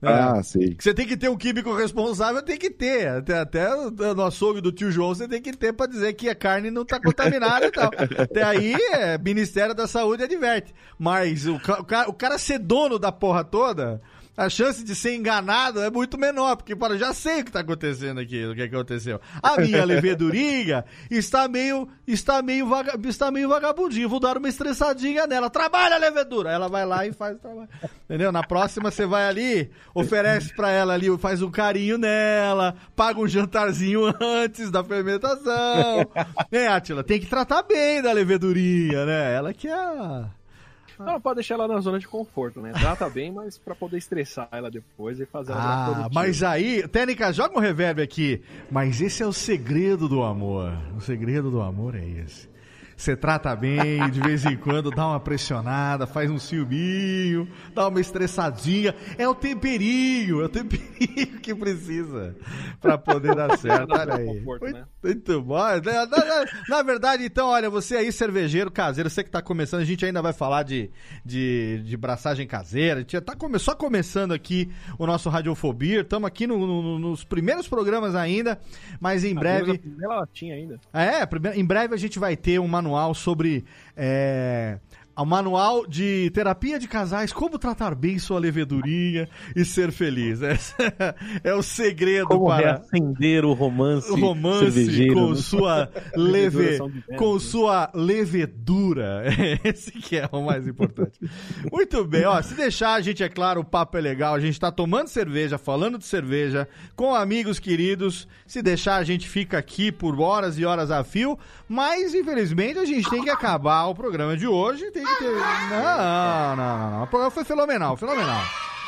É, 0.02 0.08
Ah, 0.08 0.41
sim. 0.41 0.74
que 0.76 0.84
você 0.84 0.93
tem 0.93 1.06
que 1.06 1.18
ter 1.18 1.30
um 1.30 1.36
químico 1.36 1.76
responsável, 1.76 2.41
tem 2.41 2.58
que 2.58 2.70
ter. 2.70 3.08
Até, 3.10 3.39
até 3.39 3.70
no 4.16 4.24
açougue 4.24 4.62
do 4.62 4.72
tio 4.72 4.89
João 4.91 5.14
você 5.14 5.28
tem 5.28 5.41
que 5.41 5.52
ter 5.52 5.74
pra 5.74 5.86
dizer 5.88 6.14
que 6.14 6.30
a 6.30 6.36
carne 6.36 6.72
não 6.72 6.86
tá 6.86 7.00
contaminada 7.02 7.66
e 7.68 7.72
tal. 7.72 7.91
Até 8.18 8.43
aí, 8.43 8.74
é, 8.93 9.18
Ministério 9.18 9.76
da 9.76 9.88
Saúde 9.88 10.24
adverte. 10.24 10.74
Mas 10.97 11.45
o, 11.47 11.56
o 11.56 11.84
cara, 11.84 12.10
o 12.10 12.14
cara 12.14 12.38
ser 12.38 12.60
dono 12.60 12.97
da 12.97 13.12
porra 13.12 13.43
toda, 13.43 14.02
a 14.40 14.50
chance 14.50 14.82
de 14.86 14.96
ser 14.96 15.16
enganado 15.16 15.82
é 15.82 15.90
muito 15.90 16.18
menor, 16.18 16.56
porque 16.56 16.74
para, 16.74 16.94
eu 16.94 16.98
já 16.98 17.14
sei 17.14 17.42
o 17.42 17.46
que 17.46 17.52
tá 17.52 17.60
acontecendo 17.60 18.22
aqui, 18.22 18.46
o 18.46 18.56
que 18.56 18.62
aconteceu. 18.62 19.20
A 19.44 19.60
minha 19.60 19.84
levedurinha 19.84 20.86
está 21.12 21.46
meio, 21.50 21.90
está 22.08 22.42
meio, 22.42 22.66
vaga, 22.66 22.98
está 23.06 23.30
meio 23.30 23.50
vagabundinha. 23.50 24.08
Vou 24.08 24.20
dar 24.20 24.38
uma 24.38 24.48
estressadinha 24.48 25.28
nela. 25.28 25.50
Trabalha, 25.50 25.98
levedura! 25.98 26.52
Ela 26.52 26.70
vai 26.70 26.86
lá 26.86 27.06
e 27.06 27.12
faz 27.12 27.36
o 27.36 27.40
trabalho. 27.40 27.68
Entendeu? 28.06 28.32
Na 28.32 28.42
próxima 28.42 28.90
você 28.90 29.06
vai 29.06 29.28
ali, 29.28 29.70
oferece 29.94 30.56
pra 30.56 30.72
ela 30.72 30.94
ali, 30.94 31.16
faz 31.18 31.42
um 31.42 31.52
carinho 31.52 31.98
nela, 31.98 32.76
paga 32.96 33.20
um 33.20 33.28
jantarzinho 33.28 34.06
antes 34.22 34.72
da 34.72 34.82
fermentação. 34.84 35.50
É, 36.52 36.68
Atila, 36.68 37.04
tem 37.04 37.20
que 37.20 37.28
tratar 37.28 37.64
bem 37.64 38.02
da 38.02 38.12
levedurinha, 38.12 39.06
né? 39.06 39.36
Ela 39.36 39.54
que 39.54 39.68
é 39.68 39.74
a... 39.74 40.30
Não, 41.06 41.14
não 41.14 41.22
pode 41.22 41.36
deixar 41.36 41.54
ela 41.56 41.68
na 41.68 41.80
zona 41.80 41.97
de 42.00 42.08
conforto, 42.08 42.60
né? 42.62 42.72
Trata 42.74 43.10
bem, 43.10 43.32
mas 43.32 43.58
pra 43.58 43.74
poder 43.74 43.97
estressar 43.97 44.50
ela 44.52 44.70
depois 44.70 45.20
e 45.20 45.26
fazer 45.26 45.54
ela 45.54 45.62
Ah, 45.62 45.86
produtiva. 45.86 46.10
mas 46.14 46.43
aí, 46.43 46.86
Técnica, 46.88 47.32
joga 47.32 47.58
um 47.58 47.62
reverb 47.62 48.02
aqui. 48.02 48.41
Mas 48.70 49.00
esse 49.02 49.24
é 49.24 49.26
o 49.26 49.32
segredo 49.32 50.10
do 50.10 50.22
amor. 50.24 50.74
O 50.97 51.02
segredo 51.02 51.50
do 51.50 51.62
amor 51.62 51.95
é 51.95 52.04
esse. 52.06 52.49
Você 53.00 53.16
trata 53.16 53.56
bem, 53.56 54.10
de 54.12 54.20
vez 54.20 54.43
em 54.45 54.58
quando 54.58 54.91
dá 54.91 55.08
uma 55.08 55.22
pressionada, 55.22 56.06
faz 56.06 56.30
um 56.30 56.38
ciúminho, 56.38 57.47
dá 57.74 57.88
uma 57.88 58.02
estressadinha. 58.02 58.93
É 59.18 59.26
o 59.26 59.34
temperinho, 59.34 60.41
é 60.41 60.45
o 60.45 60.50
temperinho 60.50 61.39
que 61.39 61.56
precisa 61.56 62.36
pra 62.82 62.97
poder 62.97 63.34
dar 63.34 63.58
certo. 63.58 63.93
Olha 63.93 64.16
aí. 64.16 64.26
Conforto, 64.39 64.66
né? 64.66 64.84
muito 65.02 65.41
bom. 65.41 65.56
Na, 65.58 66.06
na- 66.06 66.45
na 66.68 66.84
verdade, 66.84 67.24
então, 67.24 67.47
olha, 67.47 67.70
você 67.70 67.95
aí, 67.95 68.12
cervejeiro 68.12 68.70
caseiro, 68.70 69.10
você 69.10 69.24
que 69.24 69.32
tá 69.32 69.41
começando, 69.41 69.80
a 69.80 69.86
gente 69.86 70.06
ainda 70.06 70.22
vai 70.22 70.34
falar 70.34 70.64
de, 70.64 70.91
de, 71.24 71.82
de 71.86 71.95
braçagem 71.95 72.45
caseira. 72.45 72.95
A 72.97 73.00
gente 73.00 73.14
já 73.14 73.22
tá 73.22 73.34
come- 73.34 73.60
só 73.60 73.74
começando 73.76 74.34
aqui 74.34 74.70
o 74.97 75.08
nosso 75.08 75.30
Radiofobia. 75.30 76.02
Estamos 76.02 76.28
aqui 76.28 76.45
no- 76.45 76.68
no- 76.68 77.00
nos 77.00 77.24
primeiros 77.24 77.66
programas 77.66 78.14
ainda, 78.14 78.60
mas 79.00 79.24
em 79.24 79.34
breve. 79.34 79.72
A 79.72 79.80
primeira 79.80 80.16
latinha 80.16 80.56
ainda. 80.56 80.78
É, 80.93 81.26
em 81.58 81.64
breve 81.64 81.93
a 81.95 81.97
gente 81.97 82.20
vai 82.20 82.36
ter 82.36 82.60
um 82.60 82.68
manual 82.68 82.89
sobre. 83.14 83.66
É, 83.96 84.80
o 85.22 85.26
manual 85.26 85.86
de 85.86 86.30
terapia 86.34 86.80
de 86.80 86.88
casais, 86.88 87.34
como 87.34 87.60
tratar 87.60 87.94
bem 87.96 88.18
sua 88.20 88.40
levedurinha 88.40 89.28
e 89.56 89.66
ser 89.66 89.92
feliz. 89.92 90.42
Esse 90.42 90.74
é 91.44 91.54
o 91.54 91.62
segredo 91.62 92.28
Como 92.28 92.48
para 92.48 92.58
reacender 92.58 93.46
o 93.46 93.54
romance, 93.54 94.10
o 94.12 94.16
romance 94.16 95.08
com 95.14 95.32
né? 95.32 95.36
sua 95.36 95.90
leve, 96.16 96.78
com 97.18 97.34
né? 97.34 97.40
sua 97.40 97.90
levedura. 97.94 99.24
Esse 99.64 99.92
que 99.92 100.18
é 100.18 100.30
o 100.32 100.42
mais 100.42 100.68
importante. 100.68 101.20
Muito 101.72 102.04
bem, 102.06 102.26
ó, 102.26 102.42
se 102.42 102.54
deixar, 102.54 102.94
a 102.94 103.02
gente 103.02 103.24
é 103.24 103.30
claro, 103.30 103.62
o 103.62 103.66
papo 103.66 103.98
é 103.98 104.02
legal, 104.02 104.36
a 104.36 104.40
gente 104.40 104.60
tá 104.60 104.72
tomando 104.72 105.08
cerveja, 105.08 105.58
falando 105.58 105.98
de 105.98 106.06
cerveja, 106.06 106.68
com 106.96 107.14
amigos 107.14 107.60
queridos. 107.60 108.28
Se 108.46 108.62
deixar, 108.62 108.96
a 108.96 109.04
gente 109.04 109.28
fica 109.28 109.58
aqui 109.58 109.92
por 109.92 110.20
horas 110.20 110.58
e 110.58 110.66
horas 110.66 110.92
a 110.92 111.04
fio, 111.04 111.38
mas 111.68 112.14
infelizmente 112.14 112.80
a 112.80 112.86
gente 112.86 113.10
tem 113.10 113.24
que 113.24 113.30
acabar 113.30 113.86
o 113.86 113.96
programa 113.96 114.36
de 114.38 114.48
hoje, 114.48 114.90
tem 114.92 115.09
que 115.18 115.26
Não, 115.26 116.55
não, 116.55 116.91
não. 116.91 117.03
O 117.03 117.07
programa 117.07 117.32
foi 117.32 117.43
fenomenal, 117.43 117.97
fenomenal. 117.97 118.41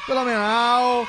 Fenomenal. 0.06 1.08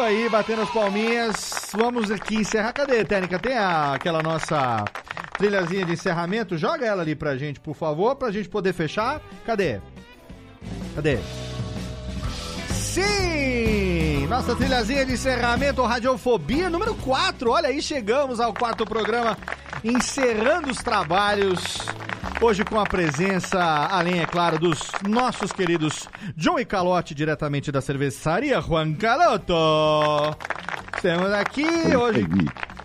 Aí, 0.00 0.28
batendo 0.28 0.62
as 0.62 0.70
palminhas. 0.70 1.70
Vamos 1.72 2.10
aqui 2.10 2.36
encerrar. 2.36 2.72
Cadê, 2.72 3.04
Técnica? 3.04 3.38
Tem 3.38 3.56
a- 3.56 3.94
aquela 3.94 4.22
nossa 4.22 4.84
trilhazinha 5.38 5.84
de 5.86 5.92
encerramento? 5.92 6.58
Joga 6.58 6.84
ela 6.84 7.02
ali 7.02 7.14
pra 7.14 7.36
gente, 7.36 7.60
por 7.60 7.74
favor, 7.74 8.16
pra 8.16 8.30
gente 8.32 8.48
poder 8.48 8.72
fechar. 8.72 9.20
Cadê? 9.46 9.80
Cadê? 10.94 11.18
Sim, 12.94 14.26
nossa 14.28 14.54
trilhazinha 14.54 15.04
de 15.04 15.12
encerramento, 15.14 15.82
Radiofobia 15.82 16.70
número 16.70 16.94
4. 16.96 17.50
Olha 17.50 17.68
aí, 17.68 17.82
chegamos 17.82 18.38
ao 18.40 18.54
quarto 18.54 18.84
programa, 18.84 19.36
encerrando 19.82 20.70
os 20.70 20.78
trabalhos. 20.78 21.60
Hoje 22.40 22.64
com 22.64 22.78
a 22.78 22.84
presença, 22.84 23.58
além, 23.90 24.20
é 24.20 24.26
claro, 24.26 24.58
dos 24.58 24.90
nossos 25.08 25.52
queridos 25.52 26.08
John 26.36 26.58
e 26.58 26.64
Calote, 26.64 27.14
diretamente 27.14 27.72
da 27.72 27.80
cervejaria 27.80 28.60
Juan 28.60 28.94
Caloto. 28.94 29.54
Temos 31.00 31.32
aqui 31.32 31.66
hoje 31.96 32.26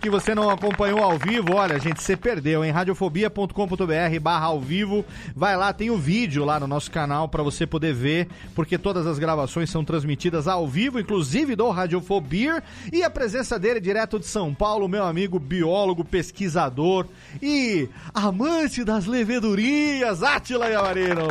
que 0.00 0.08
você 0.08 0.34
não 0.34 0.48
acompanhou 0.48 1.00
ao 1.00 1.18
vivo, 1.18 1.54
olha, 1.54 1.78
gente, 1.78 2.02
você 2.02 2.16
perdeu, 2.16 2.64
hein? 2.64 2.70
radiofobia.com.br 2.70 4.20
barra 4.20 4.46
ao 4.46 4.58
vivo. 4.60 5.04
Vai 5.36 5.56
lá, 5.56 5.72
tem 5.72 5.90
o 5.90 5.98
vídeo 5.98 6.44
lá 6.44 6.58
no 6.58 6.66
nosso 6.66 6.90
canal 6.90 7.28
para 7.28 7.42
você 7.42 7.66
poder 7.66 7.92
ver, 7.92 8.28
porque 8.54 8.78
todas 8.78 9.06
as 9.06 9.18
gravações 9.18 9.68
são 9.68 9.84
transmitidas 9.84 10.48
ao 10.48 10.66
vivo, 10.66 10.98
inclusive 10.98 11.54
do 11.54 11.68
Radiofobia. 11.68 12.62
E 12.90 13.02
a 13.02 13.10
presença 13.10 13.58
dele 13.58 13.80
direto 13.80 14.18
de 14.18 14.26
São 14.26 14.54
Paulo, 14.54 14.88
meu 14.88 15.04
amigo 15.04 15.38
biólogo, 15.38 16.04
pesquisador 16.04 17.06
e 17.42 17.88
amante 18.14 18.82
das 18.82 19.04
levedurinhas, 19.04 20.22
Átila 20.22 20.68
Yamarino. 20.68 21.28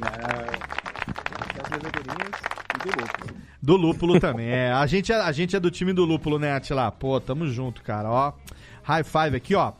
Das 0.00 1.70
levedurinhas 1.70 2.40
e 2.84 2.88
lúpulo. 2.88 3.47
Do 3.68 3.76
lúpulo 3.76 4.18
também, 4.18 4.48
é. 4.48 4.72
A 4.72 4.86
gente, 4.86 5.12
é. 5.12 5.16
a 5.16 5.30
gente 5.30 5.54
é 5.54 5.60
do 5.60 5.70
time 5.70 5.92
do 5.92 6.02
lúpulo, 6.02 6.38
né, 6.38 6.54
Atila? 6.54 6.90
Pô, 6.90 7.20
tamo 7.20 7.46
junto, 7.46 7.82
cara, 7.82 8.10
ó. 8.10 8.32
High 8.82 9.04
five 9.04 9.36
aqui, 9.36 9.54
ó. 9.54 9.72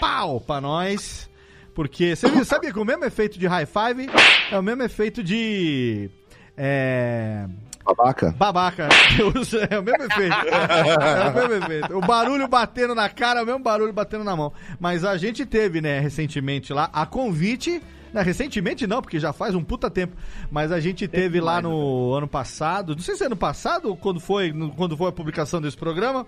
Pau 0.00 0.40
pra 0.40 0.60
nós. 0.60 1.30
Porque 1.72 2.16
você 2.16 2.44
sabia 2.44 2.72
que 2.72 2.78
o 2.80 2.84
mesmo 2.84 3.04
efeito 3.04 3.38
de 3.38 3.46
high 3.46 3.64
five 3.64 4.10
é 4.50 4.58
o 4.58 4.62
mesmo 4.62 4.82
efeito 4.82 5.22
de. 5.22 6.10
É. 6.56 7.46
Babaca. 7.84 8.34
Babaca. 8.36 8.88
É 9.70 9.78
o 9.78 9.84
mesmo 9.84 10.02
efeito. 10.02 10.34
É 10.34 11.28
o 11.28 11.34
mesmo 11.34 11.64
efeito. 11.64 11.96
O 11.96 12.00
barulho 12.00 12.48
batendo 12.48 12.92
na 12.92 13.08
cara 13.08 13.38
é 13.38 13.42
o 13.44 13.46
mesmo 13.46 13.60
barulho 13.60 13.92
batendo 13.92 14.24
na 14.24 14.34
mão. 14.34 14.52
Mas 14.80 15.04
a 15.04 15.16
gente 15.16 15.46
teve, 15.46 15.80
né, 15.80 16.00
recentemente 16.00 16.72
lá, 16.72 16.90
a 16.92 17.06
convite. 17.06 17.80
Né, 18.12 18.22
recentemente 18.22 18.86
não, 18.86 19.02
porque 19.02 19.18
já 19.20 19.32
faz 19.32 19.54
um 19.54 19.62
puta 19.62 19.90
tempo. 19.90 20.16
Mas 20.50 20.72
a 20.72 20.80
gente 20.80 21.06
teve 21.06 21.40
lá 21.40 21.60
no 21.60 22.14
ano 22.14 22.28
passado. 22.28 22.94
Não 22.94 23.02
sei 23.02 23.16
se 23.16 23.22
é 23.22 23.26
ano 23.26 23.36
passado 23.36 23.88
ou 23.88 23.96
quando 23.96 24.20
foi, 24.20 24.52
quando 24.76 24.96
foi 24.96 25.08
a 25.08 25.12
publicação 25.12 25.60
desse 25.60 25.76
programa. 25.76 26.26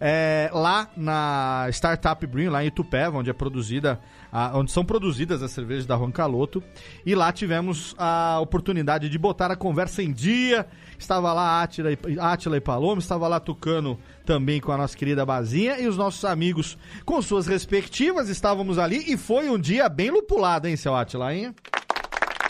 É, 0.00 0.50
lá 0.52 0.88
na 0.96 1.66
Startup 1.70 2.26
Brewing, 2.26 2.48
lá 2.48 2.64
em 2.64 2.68
Itupeva, 2.68 3.18
onde 3.18 3.28
é 3.28 3.34
produzida, 3.34 4.00
a, 4.32 4.56
onde 4.56 4.72
são 4.72 4.82
produzidas 4.82 5.42
as 5.42 5.50
cervejas 5.50 5.84
da 5.84 5.96
Juan 5.96 6.10
Caloto. 6.10 6.62
E 7.04 7.14
lá 7.14 7.30
tivemos 7.32 7.94
a 7.98 8.38
oportunidade 8.40 9.10
de 9.10 9.18
botar 9.18 9.50
a 9.50 9.56
conversa 9.56 10.02
em 10.02 10.10
dia. 10.10 10.66
Estava 10.98 11.32
lá 11.34 11.62
Átila 11.62 11.92
e, 11.92 11.98
Átila 12.18 12.56
e 12.56 12.60
Paloma, 12.60 12.98
estava 13.00 13.28
lá 13.28 13.38
Tucano 13.38 13.98
também 14.24 14.60
com 14.60 14.72
a 14.72 14.76
nossa 14.78 14.96
querida 14.96 15.26
Bazinha 15.26 15.78
e 15.78 15.86
os 15.86 15.96
nossos 15.96 16.24
amigos 16.24 16.78
com 17.04 17.20
suas 17.20 17.46
respectivas 17.46 18.28
estávamos 18.28 18.78
ali 18.78 19.12
e 19.12 19.16
foi 19.16 19.50
um 19.50 19.58
dia 19.58 19.88
bem 19.88 20.10
lupulado, 20.10 20.68
hein, 20.68 20.76
seu 20.76 20.94
Átila, 20.94 21.34
hein? 21.34 21.54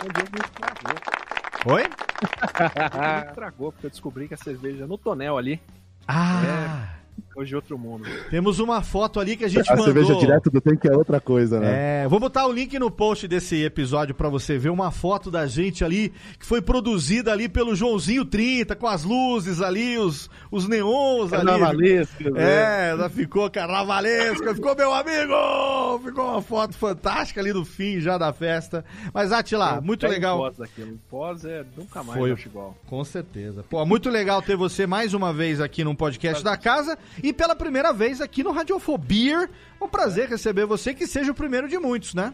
Um. 0.04 1.72
Oi? 1.72 1.82
Estragou, 3.28 3.72
porque 3.72 3.86
eu 3.86 3.90
descobri 3.90 4.28
que 4.28 4.34
a 4.34 4.36
cerveja 4.36 4.86
no 4.86 4.96
tonel 4.98 5.36
ali, 5.36 5.60
Ah, 6.08 6.88
hoje 7.34 7.54
outro 7.54 7.78
mundo. 7.78 8.04
temos 8.30 8.58
uma 8.58 8.82
foto 8.82 9.18
ali 9.20 9.36
que 9.36 9.44
a 9.44 9.48
gente 9.48 9.68
A 9.70 9.76
mandou. 9.76 9.86
cerveja 9.86 10.14
direto 10.16 10.50
do 10.50 10.60
tanque 10.60 10.88
é 10.88 10.92
outra 10.96 11.20
coisa, 11.20 11.58
né? 11.60 12.02
É, 12.04 12.08
vou 12.08 12.18
botar 12.20 12.46
o 12.46 12.52
link 12.52 12.78
no 12.78 12.90
post 12.90 13.26
desse 13.28 13.62
episódio 13.62 14.14
pra 14.14 14.28
você 14.28 14.58
ver 14.58 14.70
uma 14.70 14.90
foto 14.90 15.30
da 15.30 15.46
gente 15.46 15.84
ali 15.84 16.12
que 16.38 16.44
foi 16.44 16.60
produzida 16.60 17.32
ali 17.32 17.48
pelo 17.48 17.74
Joãozinho 17.74 18.24
30 18.24 18.74
com 18.76 18.86
as 18.86 19.04
luzes 19.04 19.60
ali, 19.62 19.96
os, 19.98 20.28
os 20.50 20.66
neons 20.68 21.32
ali. 21.32 21.46
Carnavalesco, 21.46 22.30
né? 22.30 22.42
É, 22.42 22.90
ela 22.90 23.08
ficou 23.08 23.48
carnavalesca, 23.50 24.54
ficou 24.54 24.74
meu 24.76 24.92
amigo! 24.92 25.98
Ficou 26.04 26.30
uma 26.32 26.42
foto 26.42 26.76
fantástica 26.76 27.40
ali 27.40 27.52
no 27.52 27.64
fim 27.64 28.00
já 28.00 28.18
da 28.18 28.32
festa. 28.32 28.84
Mas 29.14 29.32
Atila, 29.32 29.76
Eu 29.76 29.82
muito 29.82 30.06
legal. 30.06 30.38
Pós 30.38 30.56
daquilo. 30.58 30.98
Pós 31.08 31.44
é 31.44 31.64
nunca 31.76 32.02
mais 32.02 32.18
Foi. 32.18 32.32
acho 32.32 32.48
igual. 32.48 32.76
Com 32.86 33.04
certeza. 33.04 33.64
Pô, 33.68 33.84
muito 33.86 34.08
legal 34.10 34.42
ter 34.42 34.56
você 34.56 34.86
mais 34.86 35.14
uma 35.14 35.32
vez 35.32 35.60
aqui 35.60 35.84
num 35.84 35.94
podcast 35.94 36.42
da 36.44 36.56
casa 36.56 36.98
e 37.22 37.32
pela 37.32 37.54
primeira 37.54 37.92
vez 37.92 38.20
aqui 38.20 38.42
no 38.42 38.52
Radiofobia. 38.52 39.48
Um 39.80 39.88
prazer 39.88 40.28
receber 40.28 40.66
você, 40.66 40.92
que 40.94 41.06
seja 41.06 41.32
o 41.32 41.34
primeiro 41.34 41.68
de 41.68 41.78
muitos, 41.78 42.14
né? 42.14 42.32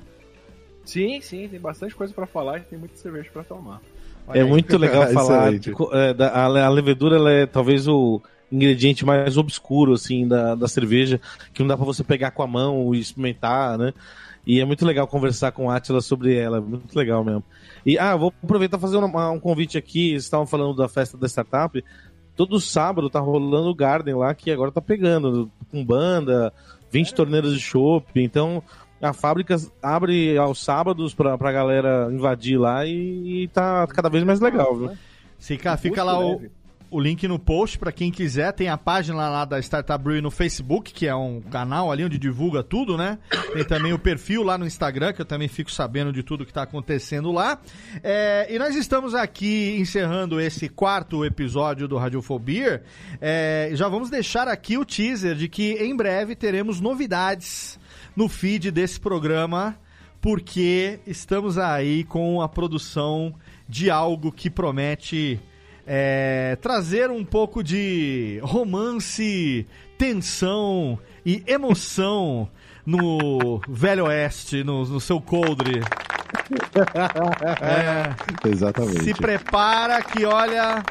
Sim, 0.85 1.21
sim, 1.21 1.49
tem 1.49 1.59
bastante 1.61 1.95
coisa 1.95 2.13
pra 2.15 2.27
falar 2.27 2.59
e 2.59 2.61
tem 2.63 2.79
muita 2.79 2.97
cerveja 2.97 3.29
pra 3.33 3.43
tomar. 3.43 3.81
Olha 4.27 4.39
É 4.39 4.43
aí. 4.43 4.49
muito 4.49 4.77
legal 4.79 5.07
falar. 5.13 5.59
De 5.59 5.73
é, 5.93 6.15
da- 6.15 6.29
a, 6.31 6.45
a 6.65 6.69
levedura 6.69 7.17
ela 7.17 7.31
é 7.33 7.47
talvez 7.47 7.89
o 7.89 8.21
ingrediente 8.51 9.05
mais 9.05 9.37
obscuro 9.37 9.95
assim 9.95 10.27
da, 10.29 10.55
da 10.55 10.69
cerveja, 10.69 11.21
que 11.53 11.61
não 11.61 11.67
dá 11.69 11.77
pra 11.77 11.85
você 11.85 12.05
pegar 12.05 12.31
com 12.31 12.43
a 12.43 12.47
mão 12.47 12.95
e 12.95 13.01
experimentar, 13.01 13.77
né? 13.77 13.93
E 14.47 14.61
é 14.61 14.65
muito 14.65 14.87
legal 14.87 15.09
conversar 15.09 15.51
com 15.51 15.69
a 15.69 15.75
Atila 15.75 16.01
sobre 16.01 16.37
ela, 16.37 16.59
é 16.59 16.61
muito 16.61 16.95
legal 16.97 17.25
mesmo. 17.25 17.43
E 17.85 17.99
ah, 17.99 18.15
vou 18.15 18.33
aproveitar 18.45 18.77
e 18.79 18.81
fazer 18.81 18.97
uma- 18.97 19.31
um 19.33 19.41
convite 19.41 19.77
aqui. 19.77 20.11
Vocês 20.11 20.23
estavam 20.25 20.47
falando 20.47 20.77
da 20.77 20.89
festa 20.89 21.17
da 21.19 21.27
startup. 21.27 21.83
Todo 22.37 22.61
sábado 22.61 23.09
tá 23.09 23.19
rolando 23.19 23.71
o 23.71 23.75
Garden 23.75 24.15
lá, 24.15 24.35
que 24.35 24.51
agora 24.51 24.71
tá 24.71 24.81
pegando, 24.81 25.51
com 25.71 25.85
banda, 25.85 26.53
20 26.91 27.15
torneiras 27.15 27.53
de 27.53 27.61
chopp. 27.61 28.21
Então, 28.21 28.63
a 29.01 29.13
fábrica 29.13 29.57
abre 29.83 30.37
aos 30.37 30.63
sábados 30.63 31.15
pra, 31.15 31.37
pra 31.39 31.53
galera 31.53 32.09
invadir 32.13 32.59
lá 32.59 32.85
e, 32.85 33.45
e 33.45 33.49
tá 33.49 33.87
cada 33.87 34.09
vez 34.09 34.23
mais 34.23 34.41
legal, 34.41 34.77
viu? 34.77 34.91
Fica, 35.39 35.77
fica 35.77 36.03
lá 36.03 36.19
o. 36.19 36.43
o 36.91 37.01
link 37.01 37.27
no 37.27 37.39
post 37.39 37.79
pra 37.79 37.91
quem 37.93 38.11
quiser. 38.11 38.53
Tem 38.53 38.69
a 38.69 38.77
página 38.77 39.29
lá 39.29 39.45
da 39.45 39.59
Startup 39.59 40.03
Brew 40.03 40.23
no 40.23 40.31
Facebook, 40.31 40.93
que 40.93 41.07
é 41.07 41.15
um 41.15 41.41
canal 41.41 41.91
ali 41.91 42.05
onde 42.05 42.19
divulga 42.19 42.63
tudo, 42.63 42.97
né? 42.97 43.19
Tem 43.53 43.65
também 43.65 43.93
o 43.93 43.99
perfil 43.99 44.43
lá 44.43 44.57
no 44.57 44.67
Instagram, 44.67 45.13
que 45.13 45.21
eu 45.21 45.25
também 45.25 45.49
fico 45.49 45.71
sabendo 45.71 46.13
de 46.13 46.23
tudo 46.23 46.45
que 46.47 46.53
tá 46.53 46.63
acontecendo 46.63 47.33
lá. 47.33 47.61
É, 48.03 48.47
e 48.51 48.59
nós 48.59 48.75
estamos 48.77 49.15
aqui 49.15 49.77
encerrando 49.79 50.41
esse 50.41 50.69
quarto 50.69 51.25
episódio 51.25 51.89
do 51.89 51.97
Radiofobia. 51.97 52.83
É, 53.21 53.71
já 53.73 53.89
vamos 53.89 54.11
deixar 54.11 54.49
aqui 54.49 54.79
o 54.79 54.85
teaser 54.85 55.35
de 55.35 55.49
que 55.49 55.73
em 55.73 55.97
breve 55.97 56.35
teremos 56.35 56.81
novidades 56.81 57.79
no 58.15 58.29
feed 58.29 58.71
desse 58.71 58.99
programa 59.01 59.77
porque 60.21 60.99
estamos 61.07 61.57
aí 61.57 62.03
com 62.03 62.43
a 62.43 62.49
produção 62.49 63.33
de 63.69 63.91
algo 63.91 64.33
que 64.33 64.51
promete 64.51 65.41
é, 65.87 66.57
trazer 66.61 67.11
um 67.11 67.25
pouco 67.25 67.63
de 67.63 68.41
romance, 68.43 69.67
tensão 69.97 70.99
e 71.25 71.43
emoção 71.47 72.49
no 72.85 73.61
Velho 73.69 74.05
Oeste, 74.07 74.63
no, 74.65 74.85
no 74.85 75.01
seu 75.01 75.21
coldre. 75.21 75.81
É, 77.61 78.49
Exatamente. 78.49 79.03
se 79.05 79.15
prepara 79.15 80.03
que, 80.03 80.25
olha, 80.25 80.83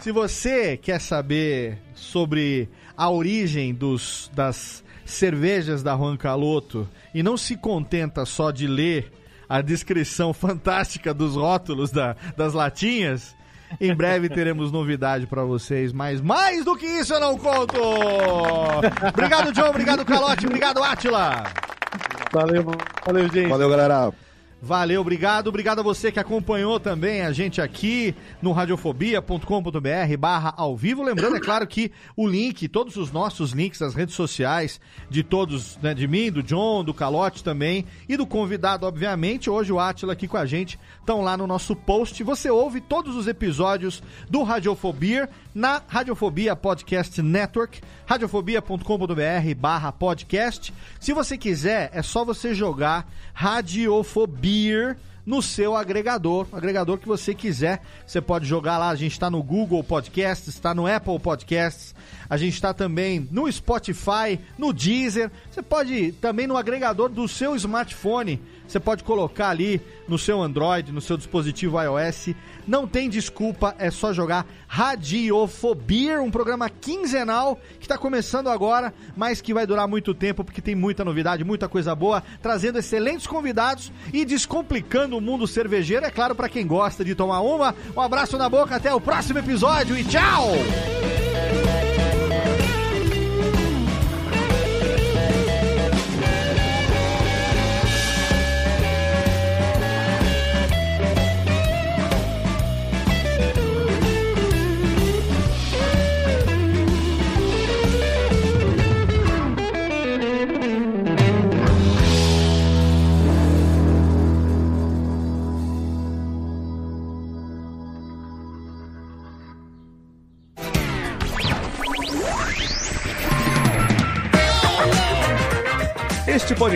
se 0.00 0.12
você 0.12 0.76
quer 0.76 1.00
saber 1.00 1.78
sobre 1.94 2.68
a 2.96 3.10
origem 3.10 3.74
dos, 3.74 4.30
das 4.34 4.84
cervejas 5.04 5.82
da 5.82 5.96
Juan 5.96 6.16
Caloto 6.16 6.88
e 7.14 7.22
não 7.22 7.36
se 7.36 7.56
contenta 7.56 8.24
só 8.24 8.50
de 8.50 8.66
ler 8.66 9.12
a 9.48 9.60
descrição 9.60 10.32
fantástica 10.32 11.12
dos 11.12 11.34
rótulos 11.34 11.90
da- 11.90 12.14
das 12.36 12.52
latinhas, 12.52 13.34
em 13.80 13.94
breve 13.94 14.28
teremos 14.28 14.72
novidade 14.72 15.26
pra 15.26 15.44
vocês, 15.44 15.92
mas 15.92 16.20
mais 16.20 16.64
do 16.64 16.76
que 16.76 16.86
isso 16.86 17.12
eu 17.12 17.20
não 17.20 17.36
conto! 17.36 17.78
Obrigado, 19.12 19.52
John, 19.52 19.68
obrigado, 19.68 20.04
Calote, 20.04 20.46
obrigado, 20.46 20.82
Atila! 20.82 21.44
Valeu, 22.32 22.64
valeu, 23.04 23.28
gente. 23.28 23.48
Valeu, 23.48 23.68
galera. 23.68 24.12
Valeu, 24.62 25.00
obrigado. 25.00 25.48
Obrigado 25.48 25.78
a 25.78 25.82
você 25.82 26.12
que 26.12 26.20
acompanhou 26.20 26.78
também 26.78 27.22
a 27.22 27.32
gente 27.32 27.62
aqui 27.62 28.14
no 28.42 28.52
radiofobia.com.br 28.52 30.16
barra 30.18 30.52
ao 30.54 30.76
vivo. 30.76 31.02
Lembrando, 31.02 31.36
é 31.36 31.40
claro, 31.40 31.66
que 31.66 31.90
o 32.14 32.28
link, 32.28 32.68
todos 32.68 32.96
os 32.96 33.10
nossos 33.10 33.52
links 33.52 33.80
das 33.80 33.94
redes 33.94 34.14
sociais, 34.14 34.78
de 35.08 35.22
todos, 35.22 35.78
né, 35.78 35.94
de 35.94 36.06
mim, 36.06 36.30
do 36.30 36.42
John, 36.42 36.84
do 36.84 36.92
Calote 36.92 37.42
também, 37.42 37.86
e 38.06 38.18
do 38.18 38.26
convidado, 38.26 38.86
obviamente, 38.86 39.48
hoje 39.48 39.72
o 39.72 39.80
Atila 39.80 40.12
aqui 40.12 40.28
com 40.28 40.36
a 40.36 40.44
gente, 40.44 40.78
estão 40.98 41.22
lá 41.22 41.38
no 41.38 41.46
nosso 41.46 41.74
post. 41.74 42.22
Você 42.22 42.50
ouve 42.50 42.82
todos 42.82 43.16
os 43.16 43.26
episódios 43.26 44.02
do 44.28 44.42
Radiofobia 44.42 45.30
na 45.54 45.80
Radiofobia 45.88 46.54
Podcast 46.54 47.22
Network, 47.22 47.80
radiofobia.com.br 48.04 49.54
barra 49.56 49.90
podcast. 49.90 50.72
Se 51.00 51.14
você 51.14 51.38
quiser, 51.38 51.90
é 51.94 52.02
só 52.02 52.26
você 52.26 52.54
jogar 52.54 53.10
Radiofobia 53.32 54.49
no 55.24 55.42
seu 55.42 55.76
agregador, 55.76 56.46
agregador 56.52 56.98
que 56.98 57.06
você 57.06 57.34
quiser. 57.34 57.82
Você 58.06 58.20
pode 58.20 58.46
jogar 58.46 58.78
lá, 58.78 58.88
a 58.88 58.94
gente 58.94 59.12
está 59.12 59.30
no 59.30 59.42
Google 59.42 59.82
Podcasts, 59.84 60.48
está 60.48 60.74
no 60.74 60.86
Apple 60.86 61.18
Podcasts, 61.18 61.94
a 62.28 62.36
gente 62.36 62.54
está 62.54 62.74
também 62.74 63.28
no 63.30 63.50
Spotify, 63.50 64.40
no 64.58 64.72
Deezer. 64.72 65.30
Você 65.50 65.62
pode 65.62 66.12
também 66.12 66.46
no 66.46 66.56
agregador 66.56 67.08
do 67.08 67.28
seu 67.28 67.54
smartphone. 67.54 68.40
Você 68.70 68.78
pode 68.78 69.02
colocar 69.02 69.48
ali 69.48 69.80
no 70.06 70.16
seu 70.16 70.40
Android, 70.40 70.92
no 70.92 71.00
seu 71.00 71.16
dispositivo 71.16 71.76
iOS. 71.82 72.36
Não 72.68 72.86
tem 72.86 73.10
desculpa, 73.10 73.74
é 73.80 73.90
só 73.90 74.12
jogar 74.12 74.46
Radiofobia, 74.68 76.22
um 76.22 76.30
programa 76.30 76.70
quinzenal 76.70 77.58
que 77.80 77.86
está 77.86 77.98
começando 77.98 78.48
agora, 78.48 78.94
mas 79.16 79.40
que 79.40 79.52
vai 79.52 79.66
durar 79.66 79.88
muito 79.88 80.14
tempo 80.14 80.44
porque 80.44 80.62
tem 80.62 80.76
muita 80.76 81.04
novidade, 81.04 81.42
muita 81.42 81.68
coisa 81.68 81.96
boa, 81.96 82.22
trazendo 82.40 82.78
excelentes 82.78 83.26
convidados 83.26 83.90
e 84.12 84.24
descomplicando 84.24 85.18
o 85.18 85.20
mundo 85.20 85.48
cervejeiro, 85.48 86.06
é 86.06 86.10
claro, 86.10 86.36
para 86.36 86.48
quem 86.48 86.64
gosta 86.64 87.04
de 87.04 87.16
tomar 87.16 87.40
uma. 87.40 87.74
Um 87.96 88.00
abraço 88.00 88.38
na 88.38 88.48
boca, 88.48 88.76
até 88.76 88.94
o 88.94 89.00
próximo 89.00 89.40
episódio 89.40 89.98
e 89.98 90.04
tchau! 90.04 90.52